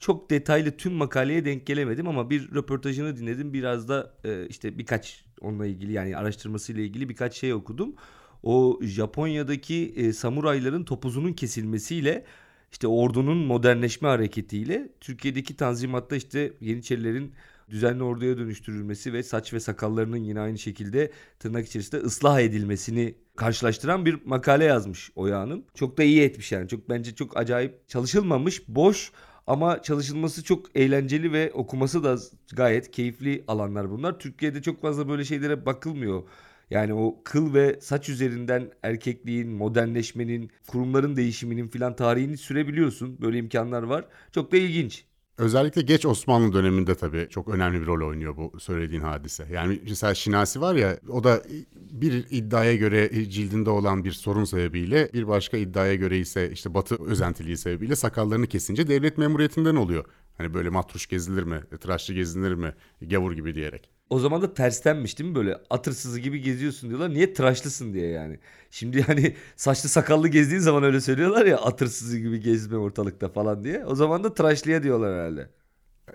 Çok 0.00 0.30
detaylı 0.30 0.76
tüm 0.76 0.92
makaleye 0.92 1.44
denk 1.44 1.66
gelemedim 1.66 2.08
ama 2.08 2.30
bir 2.30 2.54
röportajını 2.54 3.16
dinledim. 3.16 3.52
Biraz 3.52 3.88
da 3.88 4.14
e, 4.24 4.46
işte 4.46 4.78
birkaç 4.78 5.24
onunla 5.40 5.66
ilgili 5.66 5.92
yani 5.92 6.16
araştırmasıyla 6.16 6.82
ilgili 6.82 7.08
birkaç 7.08 7.34
şey 7.34 7.54
okudum. 7.54 7.94
O 8.42 8.78
Japonya'daki 8.82 9.94
e, 9.96 10.12
samurayların 10.12 10.84
topuzunun 10.84 11.32
kesilmesiyle 11.32 12.24
işte 12.72 12.86
ordunun 12.88 13.36
modernleşme 13.36 14.08
hareketiyle 14.08 14.88
Türkiye'deki 15.00 15.56
tanzimatta 15.56 16.16
işte 16.16 16.52
Yeniçerilerin 16.60 17.32
düzenli 17.70 18.02
orduya 18.02 18.38
dönüştürülmesi 18.38 19.12
ve 19.12 19.22
saç 19.22 19.52
ve 19.52 19.60
sakallarının 19.60 20.16
yine 20.16 20.40
aynı 20.40 20.58
şekilde 20.58 21.10
tırnak 21.38 21.66
içerisinde 21.66 22.00
ıslah 22.00 22.40
edilmesini 22.40 23.14
karşılaştıran 23.36 24.06
bir 24.06 24.18
makale 24.24 24.64
yazmış 24.64 25.10
Oya 25.16 25.40
Hanım. 25.40 25.64
Çok 25.74 25.98
da 25.98 26.02
iyi 26.02 26.22
etmiş 26.22 26.52
yani. 26.52 26.68
Çok 26.68 26.88
bence 26.88 27.14
çok 27.14 27.36
acayip 27.36 27.88
çalışılmamış, 27.88 28.68
boş 28.68 29.12
ama 29.46 29.82
çalışılması 29.82 30.44
çok 30.44 30.76
eğlenceli 30.76 31.32
ve 31.32 31.52
okuması 31.52 32.04
da 32.04 32.16
gayet 32.52 32.90
keyifli 32.90 33.44
alanlar 33.48 33.90
bunlar. 33.90 34.18
Türkiye'de 34.18 34.62
çok 34.62 34.82
fazla 34.82 35.08
böyle 35.08 35.24
şeylere 35.24 35.66
bakılmıyor. 35.66 36.22
Yani 36.70 36.94
o 36.94 37.20
kıl 37.24 37.54
ve 37.54 37.78
saç 37.80 38.08
üzerinden 38.08 38.70
erkekliğin, 38.82 39.50
modernleşmenin, 39.50 40.50
kurumların 40.66 41.16
değişiminin 41.16 41.68
filan 41.68 41.96
tarihini 41.96 42.36
sürebiliyorsun. 42.36 43.20
Böyle 43.20 43.38
imkanlar 43.38 43.82
var. 43.82 44.04
Çok 44.32 44.52
da 44.52 44.56
ilginç. 44.56 45.04
Özellikle 45.38 45.82
geç 45.82 46.06
Osmanlı 46.06 46.52
döneminde 46.52 46.94
tabii 46.94 47.26
çok 47.30 47.48
önemli 47.48 47.80
bir 47.80 47.86
rol 47.86 48.08
oynuyor 48.08 48.36
bu 48.36 48.60
söylediğin 48.60 49.00
hadise. 49.00 49.46
Yani 49.52 49.80
mesela 49.88 50.14
Şinasi 50.14 50.60
var 50.60 50.74
ya 50.74 50.98
o 51.08 51.24
da 51.24 51.42
bir 51.74 52.26
iddiaya 52.30 52.76
göre 52.76 53.30
cildinde 53.30 53.70
olan 53.70 54.04
bir 54.04 54.12
sorun 54.12 54.44
sebebiyle 54.44 55.10
bir 55.12 55.28
başka 55.28 55.56
iddiaya 55.56 55.94
göre 55.94 56.18
ise 56.18 56.50
işte 56.50 56.74
batı 56.74 57.04
özentiliği 57.04 57.56
sebebiyle 57.56 57.96
sakallarını 57.96 58.46
kesince 58.46 58.88
devlet 58.88 59.18
memuriyetinden 59.18 59.76
oluyor. 59.76 60.04
Hani 60.38 60.54
böyle 60.54 60.68
matruş 60.68 61.06
gezilir 61.06 61.42
mi, 61.42 61.60
tıraşçı 61.80 62.14
gezilir 62.14 62.54
mi, 62.54 62.74
gavur 63.00 63.32
gibi 63.32 63.54
diyerek. 63.54 63.97
O 64.10 64.18
zaman 64.18 64.42
da 64.42 64.54
terstenmiş 64.54 65.18
değil 65.18 65.30
mi 65.30 65.36
böyle 65.36 65.56
atırsızı 65.70 66.20
gibi 66.20 66.40
geziyorsun 66.40 66.88
diyorlar. 66.90 67.10
Niye 67.14 67.32
tıraşlısın 67.34 67.92
diye 67.94 68.08
yani. 68.08 68.38
Şimdi 68.70 69.02
hani 69.02 69.36
saçlı 69.56 69.88
sakallı 69.88 70.28
gezdiğin 70.28 70.60
zaman 70.60 70.82
öyle 70.82 71.00
söylüyorlar 71.00 71.46
ya 71.46 71.58
atırsızı 71.58 72.18
gibi 72.18 72.40
gezme 72.40 72.76
ortalıkta 72.76 73.28
falan 73.28 73.64
diye. 73.64 73.84
O 73.86 73.94
zaman 73.94 74.24
da 74.24 74.34
tıraşlıya 74.34 74.82
diyorlar 74.82 75.14
herhalde. 75.14 75.50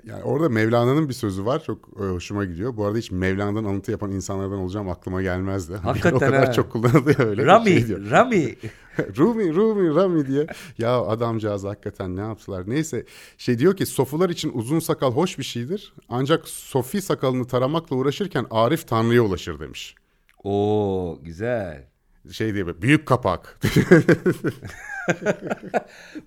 Yani 0.05 0.23
orada 0.23 0.49
Mevlana'nın 0.49 1.09
bir 1.09 1.13
sözü 1.13 1.45
var. 1.45 1.63
Çok 1.63 1.89
e, 1.99 2.03
hoşuma 2.03 2.45
gidiyor. 2.45 2.77
Bu 2.77 2.85
arada 2.85 2.97
hiç 2.97 3.11
Mevlana'dan 3.11 3.63
alıntı 3.63 3.91
yapan 3.91 4.11
insanlardan 4.11 4.57
olacağım 4.57 4.89
aklıma 4.89 5.21
gelmezdi. 5.21 5.75
Hakikaten 5.83 6.15
o 6.15 6.19
kadar 6.19 6.45
ha. 6.45 6.51
çok 6.51 6.71
kullanılıyor 6.71 7.19
öyle. 7.19 7.45
Rami, 7.45 7.69
Şey 7.69 7.87
diyor. 7.87 8.11
Rami. 8.11 8.55
Rumi, 9.17 9.55
Rumi, 9.55 9.95
Rami 9.95 10.27
diye. 10.27 10.47
Ya 10.77 11.01
adamcağız 11.01 11.63
hakikaten 11.63 12.15
ne 12.15 12.21
yaptılar. 12.21 12.63
Neyse 12.67 13.05
şey 13.37 13.59
diyor 13.59 13.77
ki 13.77 13.85
sofular 13.85 14.29
için 14.29 14.51
uzun 14.53 14.79
sakal 14.79 15.11
hoş 15.11 15.39
bir 15.39 15.43
şeydir. 15.43 15.93
Ancak 16.09 16.47
sofi 16.47 17.01
sakalını 17.01 17.47
taramakla 17.47 17.95
uğraşırken 17.95 18.45
Arif 18.51 18.87
Tanrı'ya 18.87 19.21
ulaşır 19.21 19.59
demiş. 19.59 19.95
Oo 20.43 21.19
güzel. 21.21 21.87
Şey 22.31 22.53
diye 22.53 22.81
büyük 22.81 23.05
kapak. 23.05 23.59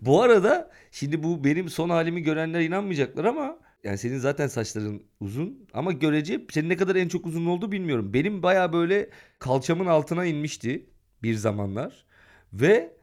Bu 0.03 0.22
arada 0.22 0.70
şimdi 0.91 1.22
bu 1.22 1.45
benim 1.45 1.68
son 1.68 1.91
halimi 1.91 2.22
görenler 2.22 2.61
inanmayacaklar 2.61 3.24
ama 3.24 3.57
yani 3.87 3.99
senin 3.99 4.18
zaten 4.18 4.47
saçların 4.47 5.03
uzun 5.20 5.66
ama 5.74 5.93
görece 5.93 6.47
senin 6.51 6.68
ne 6.68 6.76
kadar 6.76 6.97
en 6.97 7.09
çok 7.09 7.26
uzun 7.26 7.47
oldu 7.47 7.72
bilmiyorum. 7.72 8.14
Benim 8.14 8.43
baya 8.43 8.72
böyle 8.72 9.11
kalçamın 9.39 9.87
altına 9.87 10.24
inmişti 10.24 10.87
bir 11.22 11.34
zamanlar 11.34 12.05
ve 12.53 12.97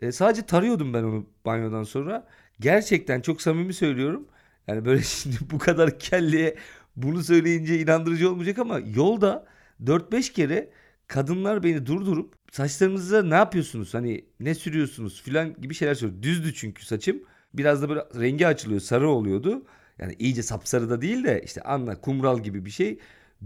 e, 0.00 0.12
sadece 0.12 0.46
tarıyordum 0.46 0.94
ben 0.94 1.02
onu 1.02 1.26
banyodan 1.46 1.82
sonra. 1.82 2.26
Gerçekten 2.60 3.20
çok 3.20 3.42
samimi 3.42 3.74
söylüyorum. 3.74 4.28
Yani 4.68 4.84
böyle 4.84 5.02
şimdi 5.04 5.36
bu 5.50 5.58
kadar 5.58 5.98
kelliye 5.98 6.56
bunu 6.96 7.22
söyleyince 7.22 7.80
inandırıcı 7.80 8.30
olmayacak 8.30 8.58
ama 8.58 8.78
yolda 8.78 9.46
4-5 9.84 10.32
kere 10.32 10.70
kadınlar 11.06 11.62
beni 11.62 11.86
durdurup 11.86 12.34
saçlarınıza 12.52 13.22
ne 13.22 13.34
yapıyorsunuz? 13.34 13.94
Hani 13.94 14.24
ne 14.40 14.54
sürüyorsunuz 14.54 15.22
filan 15.22 15.54
gibi 15.60 15.74
şeyler 15.74 15.94
soruyor. 15.94 16.22
Düzdü 16.22 16.54
çünkü 16.54 16.86
saçım. 16.86 17.22
Biraz 17.54 17.82
da 17.82 17.88
böyle 17.88 18.00
rengi 18.14 18.46
açılıyor, 18.46 18.80
sarı 18.80 19.08
oluyordu. 19.08 19.62
Yani 20.00 20.16
iyice 20.18 20.42
sapsarı 20.42 20.90
da 20.90 21.02
değil 21.02 21.24
de 21.24 21.42
işte 21.44 21.62
anla 21.62 22.00
kumral 22.00 22.42
gibi 22.42 22.64
bir 22.64 22.70
şey. 22.70 22.98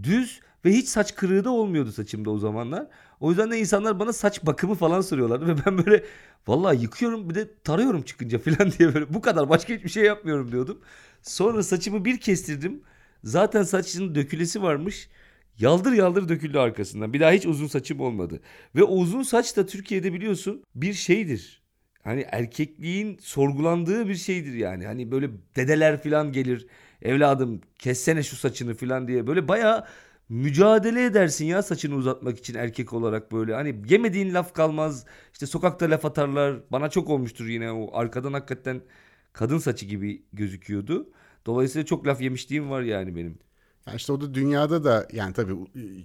Düz 0.03 0.39
ve 0.65 0.71
hiç 0.71 0.87
saç 0.87 1.15
kırığı 1.15 1.43
da 1.43 1.49
olmuyordu 1.49 1.91
saçımda 1.91 2.29
o 2.31 2.37
zamanlar. 2.37 2.87
O 3.19 3.29
yüzden 3.29 3.51
de 3.51 3.59
insanlar 3.59 3.99
bana 3.99 4.13
saç 4.13 4.45
bakımı 4.45 4.75
falan 4.75 5.01
soruyorlardı 5.01 5.47
ve 5.57 5.65
ben 5.65 5.85
böyle 5.85 6.03
vallahi 6.47 6.81
yıkıyorum 6.81 7.29
bir 7.29 7.35
de 7.35 7.47
tarıyorum 7.63 8.01
çıkınca 8.01 8.39
filan 8.39 8.71
diye 8.71 8.93
böyle 8.93 9.13
bu 9.13 9.21
kadar 9.21 9.49
başka 9.49 9.73
hiçbir 9.73 9.89
şey 9.89 10.03
yapmıyorum 10.03 10.51
diyordum. 10.51 10.81
Sonra 11.21 11.63
saçımı 11.63 12.05
bir 12.05 12.19
kestirdim. 12.19 12.81
Zaten 13.23 13.63
saçının 13.63 14.15
dökülesi 14.15 14.61
varmış. 14.61 15.09
Yaldır 15.59 15.91
yaldır 15.91 16.29
döküldü 16.29 16.57
arkasından. 16.57 17.13
Bir 17.13 17.19
daha 17.19 17.31
hiç 17.31 17.45
uzun 17.45 17.67
saçım 17.67 17.99
olmadı. 17.99 18.39
Ve 18.75 18.83
uzun 18.83 19.23
saç 19.23 19.57
da 19.57 19.65
Türkiye'de 19.65 20.13
biliyorsun 20.13 20.63
bir 20.75 20.93
şeydir. 20.93 21.64
Hani 22.05 22.25
erkekliğin 22.31 23.17
sorgulandığı 23.21 24.09
bir 24.09 24.15
şeydir 24.15 24.53
yani. 24.53 24.85
Hani 24.87 25.11
böyle 25.11 25.29
dedeler 25.55 26.03
falan 26.03 26.31
gelir. 26.31 26.67
Evladım 27.01 27.61
kessene 27.79 28.23
şu 28.23 28.35
saçını 28.35 28.75
falan 28.75 29.07
diye. 29.07 29.27
Böyle 29.27 29.47
bayağı 29.47 29.85
mücadele 30.29 31.05
edersin 31.05 31.45
ya 31.45 31.63
saçını 31.63 31.95
uzatmak 31.95 32.39
için 32.39 32.55
erkek 32.55 32.93
olarak 32.93 33.31
böyle. 33.31 33.53
Hani 33.55 33.75
yemediğin 33.89 34.33
laf 34.33 34.53
kalmaz. 34.53 35.05
İşte 35.33 35.45
sokakta 35.47 35.89
laf 35.89 36.05
atarlar. 36.05 36.57
Bana 36.71 36.89
çok 36.89 37.09
olmuştur 37.09 37.45
yine 37.47 37.71
o 37.71 37.97
arkadan 37.97 38.33
hakikaten 38.33 38.81
kadın 39.33 39.57
saçı 39.57 39.85
gibi 39.85 40.23
gözüküyordu. 40.33 41.09
Dolayısıyla 41.45 41.85
çok 41.85 42.07
laf 42.07 42.21
yemişliğim 42.21 42.69
var 42.69 42.81
yani 42.81 43.15
benim. 43.15 43.39
Yani 43.87 43.95
işte 43.95 44.13
o 44.13 44.21
da 44.21 44.33
dünyada 44.33 44.83
da 44.83 45.07
yani 45.13 45.33
tabii 45.33 45.55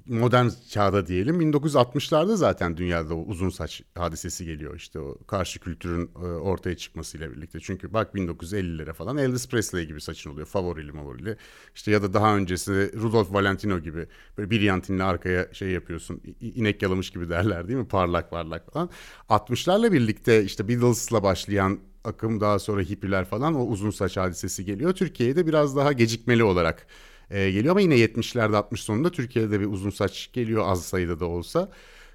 modern 0.06 0.48
çağda 0.70 1.06
diyelim 1.06 1.40
1960'larda 1.40 2.36
zaten 2.36 2.76
dünyada 2.76 3.14
o 3.14 3.24
uzun 3.24 3.50
saç 3.50 3.82
hadisesi 3.94 4.44
geliyor 4.44 4.76
işte 4.76 5.00
o 5.00 5.18
karşı 5.26 5.60
kültürün 5.60 6.10
e, 6.16 6.18
ortaya 6.18 6.76
çıkmasıyla 6.76 7.32
birlikte. 7.32 7.60
Çünkü 7.60 7.92
bak 7.92 8.14
1950'lere 8.14 8.92
falan 8.92 9.16
Elvis 9.16 9.48
Presley 9.48 9.86
gibi 9.86 10.00
saçın 10.00 10.30
oluyor 10.30 10.46
favorili 10.46 10.92
favorili. 10.92 11.36
İşte 11.74 11.90
ya 11.90 12.02
da 12.02 12.12
daha 12.12 12.36
öncesi 12.36 12.92
Rudolph 12.96 13.32
Valentino 13.32 13.78
gibi 13.78 14.06
böyle 14.38 14.50
bir 14.50 14.60
yantinle 14.60 15.02
arkaya 15.02 15.54
şey 15.54 15.68
yapıyorsun 15.70 16.22
inek 16.40 16.82
yalamış 16.82 17.10
gibi 17.10 17.28
derler 17.28 17.68
değil 17.68 17.78
mi 17.78 17.88
parlak 17.88 18.30
parlak 18.30 18.72
falan. 18.72 18.90
60'larla 19.28 19.92
birlikte 19.92 20.44
işte 20.44 20.68
Beatles'la 20.68 21.22
başlayan 21.22 21.78
akım 22.04 22.40
daha 22.40 22.58
sonra 22.58 22.82
hippiler 22.82 23.24
falan 23.24 23.54
o 23.54 23.64
uzun 23.64 23.90
saç 23.90 24.16
hadisesi 24.16 24.64
geliyor. 24.64 24.92
Türkiye'de 24.92 25.46
biraz 25.46 25.76
daha 25.76 25.92
gecikmeli 25.92 26.44
olarak 26.44 26.86
e, 27.30 27.50
geliyor 27.50 27.70
ama 27.70 27.80
yine 27.80 27.94
70'lerde 27.94 28.56
60 28.56 28.82
sonunda 28.82 29.10
Türkiye'de 29.10 29.60
bir 29.60 29.66
uzun 29.66 29.90
saç 29.90 30.30
geliyor 30.32 30.64
az 30.66 30.84
sayıda 30.84 31.20
da 31.20 31.26
olsa. 31.26 31.70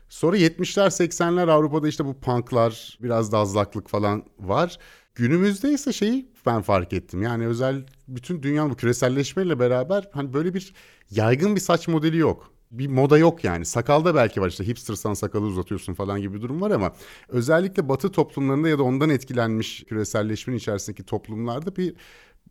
Sonra 0.10 0.38
70'ler 0.38 0.88
80'ler 0.88 1.52
Avrupa'da 1.52 1.88
işte 1.88 2.06
bu 2.06 2.20
punklar 2.20 2.98
biraz 3.02 3.32
da 3.32 3.38
azlaklık 3.38 3.90
falan 3.90 4.24
var. 4.40 4.78
Günümüzde 5.16 5.74
ise 5.74 5.94
şeyi 5.94 6.32
ben 6.46 6.62
fark 6.62 6.94
ettim. 6.94 7.22
Yani 7.22 7.48
özel 7.48 7.86
bütün 8.08 8.44
dünya 8.44 8.70
bu 8.70 8.76
küreselleşmeyle 8.76 9.60
beraber 9.60 10.10
hani 10.14 10.34
böyle 10.34 10.54
bir 10.54 10.74
yaygın 11.12 11.56
bir 11.56 11.62
saç 11.62 11.88
modeli 11.88 12.18
yok. 12.18 12.52
Bir 12.72 12.88
moda 12.88 13.18
yok 13.18 13.44
yani. 13.44 13.66
Sakalda 13.66 14.16
belki 14.16 14.42
var 14.42 14.50
işte 14.50 14.68
hipstersan 14.68 15.14
sakalı 15.14 15.46
uzatıyorsun 15.46 15.94
falan 15.94 16.22
gibi 16.22 16.34
bir 16.34 16.42
durum 16.42 16.62
var 16.62 16.72
ama 16.72 16.94
özellikle 17.30 17.90
batı 17.90 18.12
toplumlarında 18.12 18.70
ya 18.70 18.80
da 18.80 18.84
ondan 18.84 19.10
etkilenmiş 19.10 19.84
küreselleşmenin 19.84 20.58
içerisindeki 20.58 21.04
toplumlarda 21.04 21.76
bir 21.76 21.96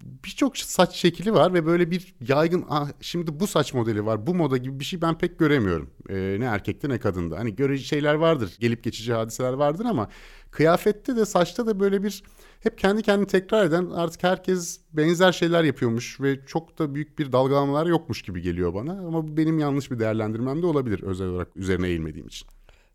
birçok 0.02 0.58
saç 0.58 0.94
şekli 0.94 1.32
var 1.32 1.54
ve 1.54 1.66
böyle 1.66 1.90
bir 1.90 2.14
yaygın 2.28 2.64
ah, 2.68 2.88
şimdi 3.00 3.40
bu 3.40 3.46
saç 3.46 3.74
modeli 3.74 4.06
var 4.06 4.26
bu 4.26 4.34
moda 4.34 4.56
gibi 4.56 4.80
bir 4.80 4.84
şey 4.84 5.02
ben 5.02 5.18
pek 5.18 5.38
göremiyorum. 5.38 5.90
Ee, 6.08 6.36
ne 6.40 6.44
erkekte 6.44 6.88
ne 6.88 6.98
kadında. 6.98 7.38
Hani 7.38 7.56
görücü 7.56 7.84
şeyler 7.84 8.14
vardır 8.14 8.56
gelip 8.60 8.84
geçici 8.84 9.12
hadiseler 9.12 9.52
vardır 9.52 9.84
ama 9.84 10.08
kıyafette 10.50 11.16
de 11.16 11.24
saçta 11.26 11.66
da 11.66 11.80
böyle 11.80 12.02
bir 12.02 12.22
hep 12.60 12.78
kendi 12.78 13.02
kendini 13.02 13.26
tekrar 13.26 13.66
eden 13.66 13.90
artık 13.90 14.22
herkes 14.22 14.80
benzer 14.92 15.32
şeyler 15.32 15.64
yapıyormuş 15.64 16.20
ve 16.20 16.46
çok 16.46 16.78
da 16.78 16.94
büyük 16.94 17.18
bir 17.18 17.32
dalgalanmalar 17.32 17.86
yokmuş 17.86 18.22
gibi 18.22 18.42
geliyor 18.42 18.74
bana. 18.74 18.92
Ama 18.92 19.28
bu 19.28 19.36
benim 19.36 19.58
yanlış 19.58 19.90
bir 19.90 19.98
değerlendirmem 19.98 20.62
de 20.62 20.66
olabilir 20.66 21.02
özel 21.02 21.26
olarak 21.26 21.56
üzerine 21.56 21.88
eğilmediğim 21.88 22.26
için. 22.26 22.48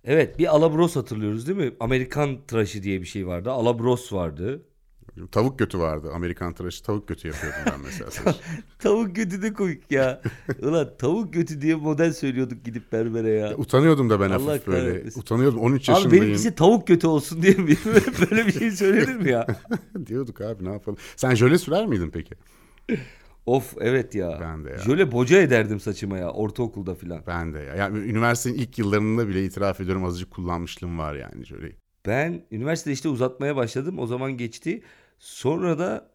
Evet 0.04 0.40
bir 0.40 0.56
alabros 0.56 0.96
hatırlıyoruz 0.96 1.48
değil 1.48 1.58
mi? 1.58 1.74
Amerikan 1.80 2.38
tıraşı 2.48 2.84
diye 2.84 3.02
bir 3.02 3.06
şey 3.06 3.28
vardı. 3.28 3.52
Alabros 3.52 4.14
vardı. 4.14 4.62
Tavuk 5.28 5.60
götü 5.60 5.80
vardı. 5.80 6.12
Amerikan 6.14 6.54
tıraşı 6.54 6.84
tavuk 6.84 7.08
götü 7.08 7.28
yapıyordum 7.28 7.62
ben 7.66 7.80
mesela. 7.86 8.36
Tavuk 8.80 9.16
götü 9.16 9.42
de 9.42 9.54
komik 9.54 9.92
ya. 9.92 10.22
Ulan 10.62 10.90
tavuk 11.00 11.34
götü 11.34 11.62
diye 11.62 11.76
model 11.76 12.14
söylüyorduk 12.14 12.66
gidip 12.66 12.92
berbere 12.92 13.30
ya. 13.30 13.58
Utanıyordum 13.58 14.10
da 14.10 14.20
ben 14.20 14.30
Allah 14.30 14.52
hafif 14.52 14.68
böyle. 14.68 14.90
kahretmesin. 14.90 15.22
Utanıyordum 15.22 15.60
13 15.60 15.90
Abi 15.90 15.96
yaşındayım. 15.96 16.24
benimkisi 16.24 16.56
tavuk 16.56 16.88
götü 16.88 17.08
olsun 17.08 17.42
diye 17.42 17.54
mi? 17.54 17.76
Böyle 18.32 18.48
bir 18.48 18.52
şey 18.52 18.72
söylenir 18.72 19.16
mi 19.16 19.32
ya? 19.32 19.48
Diyorduk 20.06 20.42
abi 20.42 20.66
ne 20.66 20.72
yapalım. 20.72 20.98
Sen 21.16 21.36
jöle 21.36 21.58
sürer 21.58 21.86
miydin 21.86 22.10
peki? 22.10 22.36
Of 23.46 23.74
evet 23.80 24.16
ya. 24.16 24.38
Ben 24.42 24.66
de 24.66 24.70
ya. 24.70 24.78
Şöyle 24.78 25.12
boca 25.12 25.42
ederdim 25.42 25.80
saçıma 25.80 26.18
ya 26.18 26.32
ortaokulda 26.32 26.96
filan. 26.96 27.24
Ben 27.28 27.54
de 27.54 27.60
ya. 27.60 27.76
Yani 27.76 27.98
üniversitenin 27.98 28.58
ilk 28.62 28.80
yıllarında 28.80 29.28
bile 29.28 29.46
itiraf 29.46 29.82
ediyorum 29.82 30.06
azıcık 30.06 30.32
kullanmışlığım 30.32 31.00
var 31.00 31.16
yani 31.16 31.46
jöleyi. 31.46 31.76
Ben 32.08 32.42
üniversitede 32.52 32.94
işte 32.94 33.10
uzatmaya 33.10 33.56
başladım. 33.56 34.00
O 34.00 34.08
zaman 34.08 34.38
geçti. 34.38 34.82
Sonra 35.20 35.80
da 35.80 36.12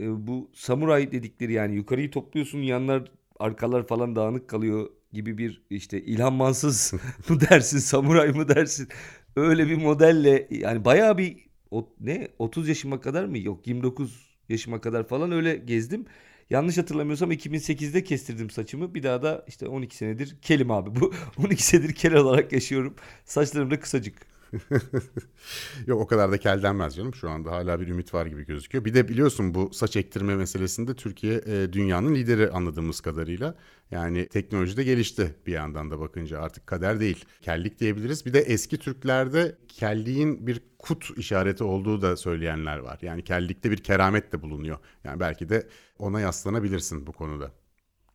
e, 0.00 0.26
bu 0.26 0.50
samuray 0.54 1.12
dedikleri 1.12 1.52
yani 1.52 1.74
yukarıyı 1.74 2.10
topluyorsun 2.10 2.58
yanlar 2.58 3.10
arkalar 3.38 3.86
falan 3.86 4.16
dağınık 4.16 4.48
kalıyor 4.48 4.90
gibi 5.12 5.38
bir 5.38 5.62
işte 5.70 6.02
İlhan 6.02 6.32
Mansız 6.32 6.92
mı 7.28 7.40
dersin 7.40 7.78
samuray 7.78 8.32
mı 8.32 8.48
dersin 8.48 8.88
öyle 9.36 9.66
bir 9.68 9.76
modelle 9.76 10.48
yani 10.50 10.84
bayağı 10.84 11.18
bir 11.18 11.36
o, 11.70 11.88
ne 12.00 12.28
30 12.38 12.68
yaşıma 12.68 13.00
kadar 13.00 13.24
mı 13.24 13.38
yok 13.38 13.66
29 13.66 14.28
yaşıma 14.48 14.80
kadar 14.80 15.08
falan 15.08 15.32
öyle 15.32 15.56
gezdim. 15.56 16.06
Yanlış 16.50 16.78
hatırlamıyorsam 16.78 17.32
2008'de 17.32 18.04
kestirdim 18.04 18.50
saçımı. 18.50 18.94
Bir 18.94 19.02
daha 19.02 19.22
da 19.22 19.44
işte 19.48 19.68
12 19.68 19.96
senedir 19.96 20.36
kelim 20.42 20.70
abi. 20.70 21.00
Bu 21.00 21.12
12 21.38 21.62
senedir 21.62 21.94
kel 21.94 22.14
olarak 22.14 22.52
yaşıyorum. 22.52 22.94
Saçlarım 23.24 23.70
da 23.70 23.80
kısacık. 23.80 24.26
Yok 25.86 26.00
o 26.00 26.06
kadar 26.06 26.32
da 26.32 26.38
kel 26.38 26.62
denmez 26.62 26.96
canım. 26.96 27.14
Şu 27.14 27.30
anda 27.30 27.50
hala 27.52 27.80
bir 27.80 27.88
ümit 27.88 28.14
var 28.14 28.26
gibi 28.26 28.46
gözüküyor. 28.46 28.84
Bir 28.84 28.94
de 28.94 29.08
biliyorsun 29.08 29.54
bu 29.54 29.70
saç 29.72 29.96
ektirme 29.96 30.36
meselesinde 30.36 30.94
Türkiye 30.94 31.34
e, 31.46 31.72
dünyanın 31.72 32.14
lideri 32.14 32.50
anladığımız 32.50 33.00
kadarıyla. 33.00 33.54
Yani 33.90 34.28
teknoloji 34.28 34.76
de 34.76 34.84
gelişti 34.84 35.34
bir 35.46 35.52
yandan 35.52 35.90
da 35.90 36.00
bakınca 36.00 36.40
artık 36.40 36.66
kader 36.66 37.00
değil. 37.00 37.24
Kellik 37.42 37.80
diyebiliriz. 37.80 38.26
Bir 38.26 38.32
de 38.32 38.40
eski 38.40 38.78
Türklerde 38.78 39.56
kelliğin 39.68 40.46
bir 40.46 40.60
kut 40.78 41.18
işareti 41.18 41.64
olduğu 41.64 42.02
da 42.02 42.16
söyleyenler 42.16 42.78
var. 42.78 42.98
Yani 43.02 43.24
kellikte 43.24 43.70
bir 43.70 43.76
keramet 43.76 44.32
de 44.32 44.42
bulunuyor. 44.42 44.78
Yani 45.04 45.20
belki 45.20 45.48
de 45.48 45.68
ona 45.98 46.20
yaslanabilirsin 46.20 47.06
bu 47.06 47.12
konuda. 47.12 47.52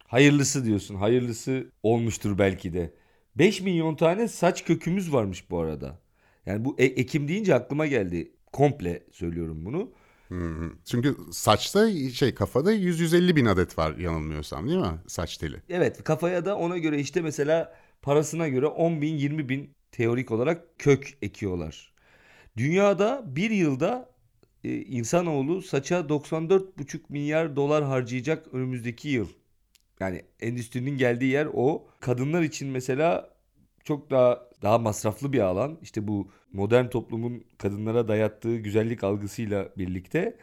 Hayırlısı 0.08 0.66
diyorsun. 0.66 0.96
Hayırlısı 0.96 1.72
olmuştur 1.84 2.38
belki 2.38 2.74
de. 2.74 2.94
5 3.36 3.62
milyon 3.62 3.96
tane 3.96 4.28
saç 4.28 4.66
kökümüz 4.66 5.14
varmış 5.14 5.50
bu 5.50 5.60
arada. 5.60 6.03
Yani 6.46 6.66
bu 6.66 6.76
e- 6.78 6.86
Ekim 6.86 7.28
deyince 7.28 7.56
aklıma 7.56 7.86
geldi. 7.88 8.32
Komple 8.54 9.04
söylüyorum 9.12 9.66
bunu. 9.66 9.92
Çünkü 10.86 11.16
saçta 11.32 11.92
şey 12.12 12.36
kafada 12.36 12.74
100-150 12.74 13.36
bin 13.36 13.46
adet 13.46 13.78
var 13.78 13.98
yanılmıyorsam 13.98 14.68
değil 14.68 14.80
mi 14.80 15.00
saç 15.08 15.38
teli? 15.38 15.62
Evet 15.70 16.04
kafaya 16.04 16.46
da 16.46 16.58
ona 16.58 16.78
göre 16.78 17.00
işte 17.00 17.22
mesela 17.22 17.76
parasına 18.02 18.48
göre 18.48 18.66
10 18.66 19.02
bin 19.02 19.18
20 19.18 19.50
bin 19.50 19.76
teorik 19.92 20.32
olarak 20.32 20.80
kök 20.80 21.18
ekiyorlar. 21.22 21.94
Dünyada 22.58 23.24
bir 23.26 23.52
yılda 23.52 24.10
e, 24.64 24.76
insanoğlu 24.82 25.62
saça 25.62 26.10
94,5 26.10 27.00
milyar 27.10 27.56
dolar 27.56 27.84
harcayacak 27.84 28.54
önümüzdeki 28.54 29.10
yıl. 29.10 29.28
Yani 30.00 30.22
endüstrinin 30.40 30.98
geldiği 30.98 31.32
yer 31.32 31.48
o. 31.54 31.88
Kadınlar 32.00 32.42
için 32.42 32.68
mesela 32.68 33.30
çok 33.84 34.12
daha 34.12 34.50
daha 34.64 34.78
masraflı 34.78 35.34
bir 35.34 35.40
alan. 35.40 35.78
İşte 35.82 36.08
bu 36.08 36.32
modern 36.54 36.88
toplumun 36.88 37.44
kadınlara 37.58 38.08
dayattığı 38.08 38.58
güzellik 38.58 39.04
algısıyla 39.04 39.70
birlikte 39.78 40.38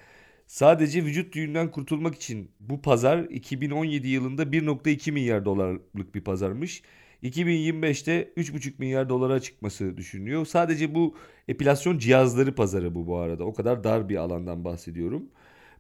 sadece 0.47 1.05
vücut 1.05 1.35
düğünden 1.35 1.71
kurtulmak 1.71 2.15
için 2.15 2.51
bu 2.61 2.83
pazar 2.83 3.19
2017 3.19 4.09
yılında 4.09 4.43
1.2 4.43 5.13
milyar 5.13 5.45
dolarlık 5.45 6.15
bir 6.15 6.21
pazarmış. 6.21 6.83
2025'te 7.23 8.33
3,5 8.37 8.73
milyar 8.79 9.09
dolara 9.09 9.41
çıkması 9.41 9.97
düşünülüyor. 9.97 10.47
Sadece 10.47 10.95
bu 10.95 11.17
epilasyon 11.49 11.99
cihazları 11.99 12.55
pazarı 12.55 12.95
bu 12.95 13.07
bu 13.07 13.17
arada. 13.19 13.45
O 13.45 13.55
kadar 13.55 13.85
dar 13.85 14.09
bir 14.09 14.17
alandan 14.17 14.65
bahsediyorum. 14.65 15.23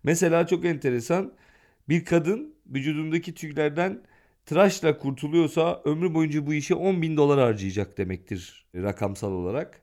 Mesela 0.05 0.47
çok 0.47 0.64
enteresan 0.64 1.32
bir 1.88 2.05
kadın 2.05 2.55
vücudundaki 2.66 3.34
tüylerden 3.34 4.03
tıraşla 4.47 4.99
kurtuluyorsa 4.99 5.82
ömrü 5.84 6.14
boyunca 6.14 6.47
bu 6.47 6.55
işe 6.55 6.74
10 6.74 7.03
bin 7.03 7.16
dolar 7.16 7.41
harcayacak 7.41 7.99
demektir 7.99 8.66
rakamsal 8.74 9.32
olarak. 9.32 9.82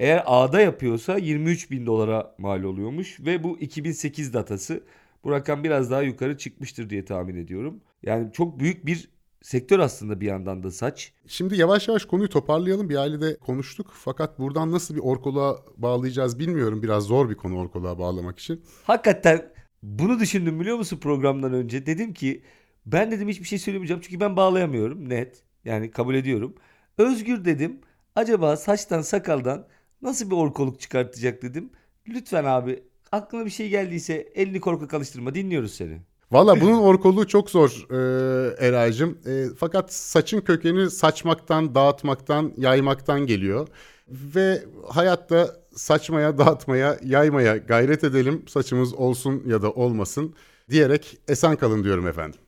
Eğer 0.00 0.22
A'da 0.26 0.60
yapıyorsa 0.60 1.16
23 1.16 1.70
bin 1.70 1.86
dolara 1.86 2.34
mal 2.38 2.62
oluyormuş 2.62 3.20
ve 3.20 3.42
bu 3.42 3.58
2008 3.58 4.34
datası. 4.34 4.84
Bu 5.24 5.30
rakam 5.30 5.64
biraz 5.64 5.90
daha 5.90 6.02
yukarı 6.02 6.38
çıkmıştır 6.38 6.90
diye 6.90 7.04
tahmin 7.04 7.36
ediyorum. 7.36 7.80
Yani 8.02 8.32
çok 8.32 8.60
büyük 8.60 8.86
bir 8.86 9.08
sektör 9.42 9.78
aslında 9.78 10.20
bir 10.20 10.26
yandan 10.26 10.62
da 10.62 10.70
saç. 10.70 11.12
Şimdi 11.26 11.56
yavaş 11.56 11.88
yavaş 11.88 12.04
konuyu 12.04 12.28
toparlayalım. 12.28 12.88
Bir 12.88 12.96
ailede 12.96 13.36
konuştuk. 13.36 13.90
Fakat 13.94 14.38
buradan 14.38 14.72
nasıl 14.72 14.94
bir 14.94 15.00
orkoluğa 15.00 15.56
bağlayacağız 15.76 16.38
bilmiyorum. 16.38 16.82
Biraz 16.82 17.04
zor 17.04 17.30
bir 17.30 17.34
konu 17.34 17.58
orkoluğa 17.58 17.98
bağlamak 17.98 18.38
için. 18.38 18.62
Hakikaten 18.84 19.52
bunu 19.82 20.20
düşündüm 20.20 20.60
biliyor 20.60 20.76
musun 20.76 20.98
programdan 21.02 21.52
önce? 21.52 21.86
Dedim 21.86 22.12
ki 22.12 22.42
ben 22.86 23.10
dedim 23.10 23.28
hiçbir 23.28 23.44
şey 23.44 23.58
söylemeyeceğim 23.58 24.02
çünkü 24.02 24.20
ben 24.20 24.36
bağlayamıyorum 24.36 25.08
net. 25.08 25.42
Yani 25.64 25.90
kabul 25.90 26.14
ediyorum. 26.14 26.54
Özgür 26.98 27.44
dedim 27.44 27.80
acaba 28.14 28.56
saçtan 28.56 29.02
sakaldan 29.02 29.66
nasıl 30.02 30.30
bir 30.30 30.36
orkoluk 30.36 30.80
çıkartacak 30.80 31.42
dedim. 31.42 31.70
Lütfen 32.08 32.44
abi 32.44 32.82
aklına 33.12 33.44
bir 33.44 33.50
şey 33.50 33.68
geldiyse 33.68 34.14
elini 34.34 34.60
korkak 34.60 34.94
alıştırma 34.94 35.34
dinliyoruz 35.34 35.74
seni. 35.74 36.00
Valla 36.32 36.60
bunun 36.60 36.78
orkoluğu 36.78 37.26
çok 37.26 37.50
zor 37.50 37.86
e, 37.90 38.66
Eray'cığım. 38.66 39.18
E, 39.26 39.46
fakat 39.58 39.92
saçın 39.92 40.40
kökeni 40.40 40.90
saçmaktan, 40.90 41.74
dağıtmaktan, 41.74 42.52
yaymaktan 42.56 43.26
geliyor. 43.26 43.68
Ve 44.08 44.62
hayatta 44.88 45.56
saçmaya, 45.76 46.38
dağıtmaya, 46.38 46.98
yaymaya 47.04 47.56
gayret 47.56 48.04
edelim. 48.04 48.42
Saçımız 48.48 48.94
olsun 48.94 49.42
ya 49.46 49.62
da 49.62 49.70
olmasın 49.70 50.34
diyerek 50.70 51.18
esen 51.28 51.56
kalın 51.56 51.84
diyorum 51.84 52.08
efendim. 52.08 52.40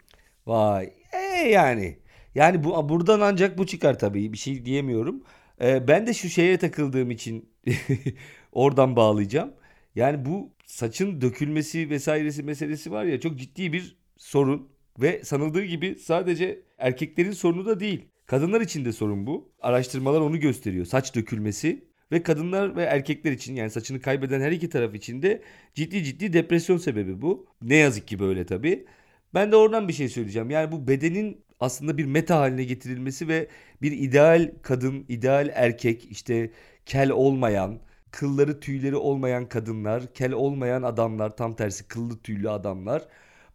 Vay. 0.46 0.92
E 1.12 1.48
yani. 1.48 1.98
Yani 2.34 2.64
bu 2.64 2.88
buradan 2.88 3.20
ancak 3.20 3.58
bu 3.58 3.66
çıkar 3.66 3.98
tabii. 3.98 4.32
Bir 4.32 4.38
şey 4.38 4.64
diyemiyorum. 4.64 5.22
Ee, 5.60 5.88
ben 5.88 6.06
de 6.06 6.14
şu 6.14 6.28
şeye 6.28 6.58
takıldığım 6.58 7.10
için 7.10 7.48
oradan 8.52 8.96
bağlayacağım. 8.96 9.52
Yani 9.94 10.24
bu 10.24 10.52
saçın 10.66 11.20
dökülmesi 11.20 11.90
vesairesi 11.90 12.42
meselesi 12.42 12.92
var 12.92 13.04
ya 13.04 13.20
çok 13.20 13.38
ciddi 13.38 13.72
bir 13.72 13.96
sorun 14.16 14.68
ve 15.00 15.24
sanıldığı 15.24 15.64
gibi 15.64 15.94
sadece 15.94 16.62
erkeklerin 16.78 17.32
sorunu 17.32 17.66
da 17.66 17.80
değil. 17.80 18.04
Kadınlar 18.26 18.60
için 18.60 18.84
de 18.84 18.92
sorun 18.92 19.26
bu. 19.26 19.52
Araştırmalar 19.60 20.20
onu 20.20 20.40
gösteriyor. 20.40 20.86
Saç 20.86 21.14
dökülmesi 21.14 21.84
ve 22.12 22.22
kadınlar 22.22 22.76
ve 22.76 22.82
erkekler 22.82 23.32
için 23.32 23.54
yani 23.54 23.70
saçını 23.70 24.00
kaybeden 24.00 24.40
her 24.40 24.52
iki 24.52 24.68
taraf 24.68 24.94
için 24.94 25.22
de 25.22 25.42
ciddi 25.74 26.04
ciddi 26.04 26.32
depresyon 26.32 26.76
sebebi 26.76 27.22
bu. 27.22 27.46
Ne 27.62 27.76
yazık 27.76 28.08
ki 28.08 28.18
böyle 28.18 28.46
tabii. 28.46 28.86
Ben 29.36 29.52
de 29.52 29.56
oradan 29.56 29.88
bir 29.88 29.92
şey 29.92 30.08
söyleyeceğim. 30.08 30.50
Yani 30.50 30.72
bu 30.72 30.88
bedenin 30.88 31.44
aslında 31.60 31.98
bir 31.98 32.04
meta 32.04 32.38
haline 32.38 32.64
getirilmesi 32.64 33.28
ve 33.28 33.48
bir 33.82 33.92
ideal 33.92 34.52
kadın, 34.62 35.04
ideal 35.08 35.50
erkek, 35.54 36.04
işte 36.10 36.50
kel 36.86 37.10
olmayan, 37.10 37.80
kılları 38.10 38.60
tüyleri 38.60 38.96
olmayan 38.96 39.48
kadınlar, 39.48 40.14
kel 40.14 40.32
olmayan 40.32 40.82
adamlar, 40.82 41.36
tam 41.36 41.56
tersi 41.56 41.88
kıllı 41.88 42.18
tüylü 42.18 42.50
adamlar. 42.50 43.08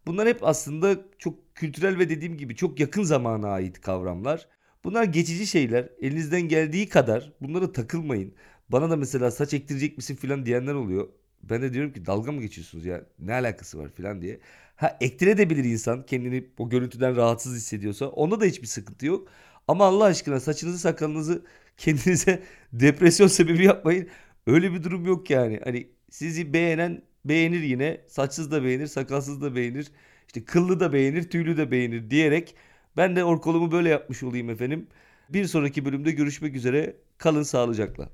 Bunlar 0.06 0.28
hep 0.28 0.44
aslında 0.44 0.96
çok 1.18 1.54
kültürel 1.54 1.98
ve 1.98 2.08
dediğim 2.10 2.36
gibi 2.36 2.56
çok 2.56 2.80
yakın 2.80 3.02
zamana 3.02 3.48
ait 3.48 3.80
kavramlar. 3.80 4.48
Bunlar 4.84 5.04
geçici 5.04 5.46
şeyler. 5.46 5.88
Elinizden 6.00 6.42
geldiği 6.42 6.88
kadar 6.88 7.32
bunlara 7.40 7.72
takılmayın. 7.72 8.34
Bana 8.68 8.90
da 8.90 8.96
mesela 8.96 9.30
saç 9.30 9.54
ektirecek 9.54 9.96
misin 9.96 10.16
filan 10.16 10.46
diyenler 10.46 10.74
oluyor. 10.74 11.08
Ben 11.42 11.62
de 11.62 11.72
diyorum 11.74 11.92
ki 11.92 12.06
dalga 12.06 12.32
mı 12.32 12.40
geçiyorsunuz 12.40 12.84
ya 12.84 13.04
ne 13.18 13.32
alakası 13.34 13.78
var 13.78 13.88
filan 13.96 14.22
diye. 14.22 14.40
Ha 14.82 14.96
ektirebilir 15.00 15.64
insan 15.64 16.06
kendini 16.06 16.44
o 16.58 16.68
görüntüden 16.68 17.16
rahatsız 17.16 17.56
hissediyorsa 17.56 18.06
onda 18.06 18.40
da 18.40 18.44
hiçbir 18.44 18.66
sıkıntı 18.66 19.06
yok. 19.06 19.28
Ama 19.68 19.84
Allah 19.84 20.04
aşkına 20.04 20.40
saçınızı 20.40 20.78
sakalınızı 20.78 21.44
kendinize 21.76 22.42
depresyon 22.72 23.26
sebebi 23.26 23.64
yapmayın. 23.64 24.08
Öyle 24.46 24.72
bir 24.72 24.82
durum 24.82 25.06
yok 25.06 25.30
yani. 25.30 25.60
Hani 25.64 25.88
sizi 26.10 26.52
beğenen 26.52 27.02
beğenir 27.24 27.62
yine. 27.62 28.00
Saçsız 28.08 28.50
da 28.50 28.64
beğenir, 28.64 28.86
sakalsız 28.86 29.42
da 29.42 29.56
beğenir. 29.56 29.92
İşte 30.26 30.44
kıllı 30.44 30.80
da 30.80 30.92
beğenir, 30.92 31.30
tüylü 31.30 31.56
de 31.56 31.70
beğenir 31.70 32.10
diyerek 32.10 32.54
ben 32.96 33.16
de 33.16 33.24
orkolumu 33.24 33.72
böyle 33.72 33.88
yapmış 33.88 34.22
olayım 34.22 34.50
efendim. 34.50 34.86
Bir 35.28 35.44
sonraki 35.44 35.84
bölümde 35.84 36.10
görüşmek 36.10 36.56
üzere. 36.56 36.96
Kalın 37.18 37.42
sağlıcakla. 37.42 38.08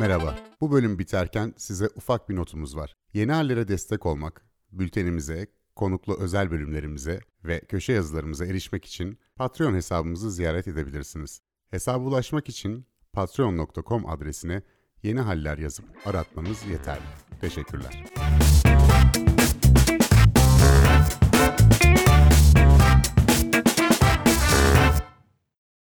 Merhaba. 0.00 0.36
Bu 0.60 0.72
bölüm 0.72 0.98
biterken 0.98 1.54
size 1.56 1.88
ufak 1.96 2.28
bir 2.28 2.36
notumuz 2.36 2.76
var. 2.76 2.96
Yeni 3.12 3.32
hallere 3.32 3.68
destek 3.68 4.06
olmak, 4.06 4.46
bültenimize, 4.72 5.46
konuklu 5.76 6.16
özel 6.20 6.50
bölümlerimize 6.50 7.20
ve 7.44 7.60
köşe 7.60 7.92
yazılarımıza 7.92 8.46
erişmek 8.46 8.84
için 8.84 9.18
Patreon 9.36 9.74
hesabımızı 9.74 10.30
ziyaret 10.30 10.68
edebilirsiniz. 10.68 11.40
Hesaba 11.70 12.04
ulaşmak 12.04 12.48
için 12.48 12.86
patreon.com 13.12 14.06
adresine 14.06 14.62
yeni 15.02 15.20
haller 15.20 15.58
yazıp 15.58 15.84
aratmanız 16.04 16.66
yeterli. 16.70 17.02
Teşekkürler. 17.40 18.04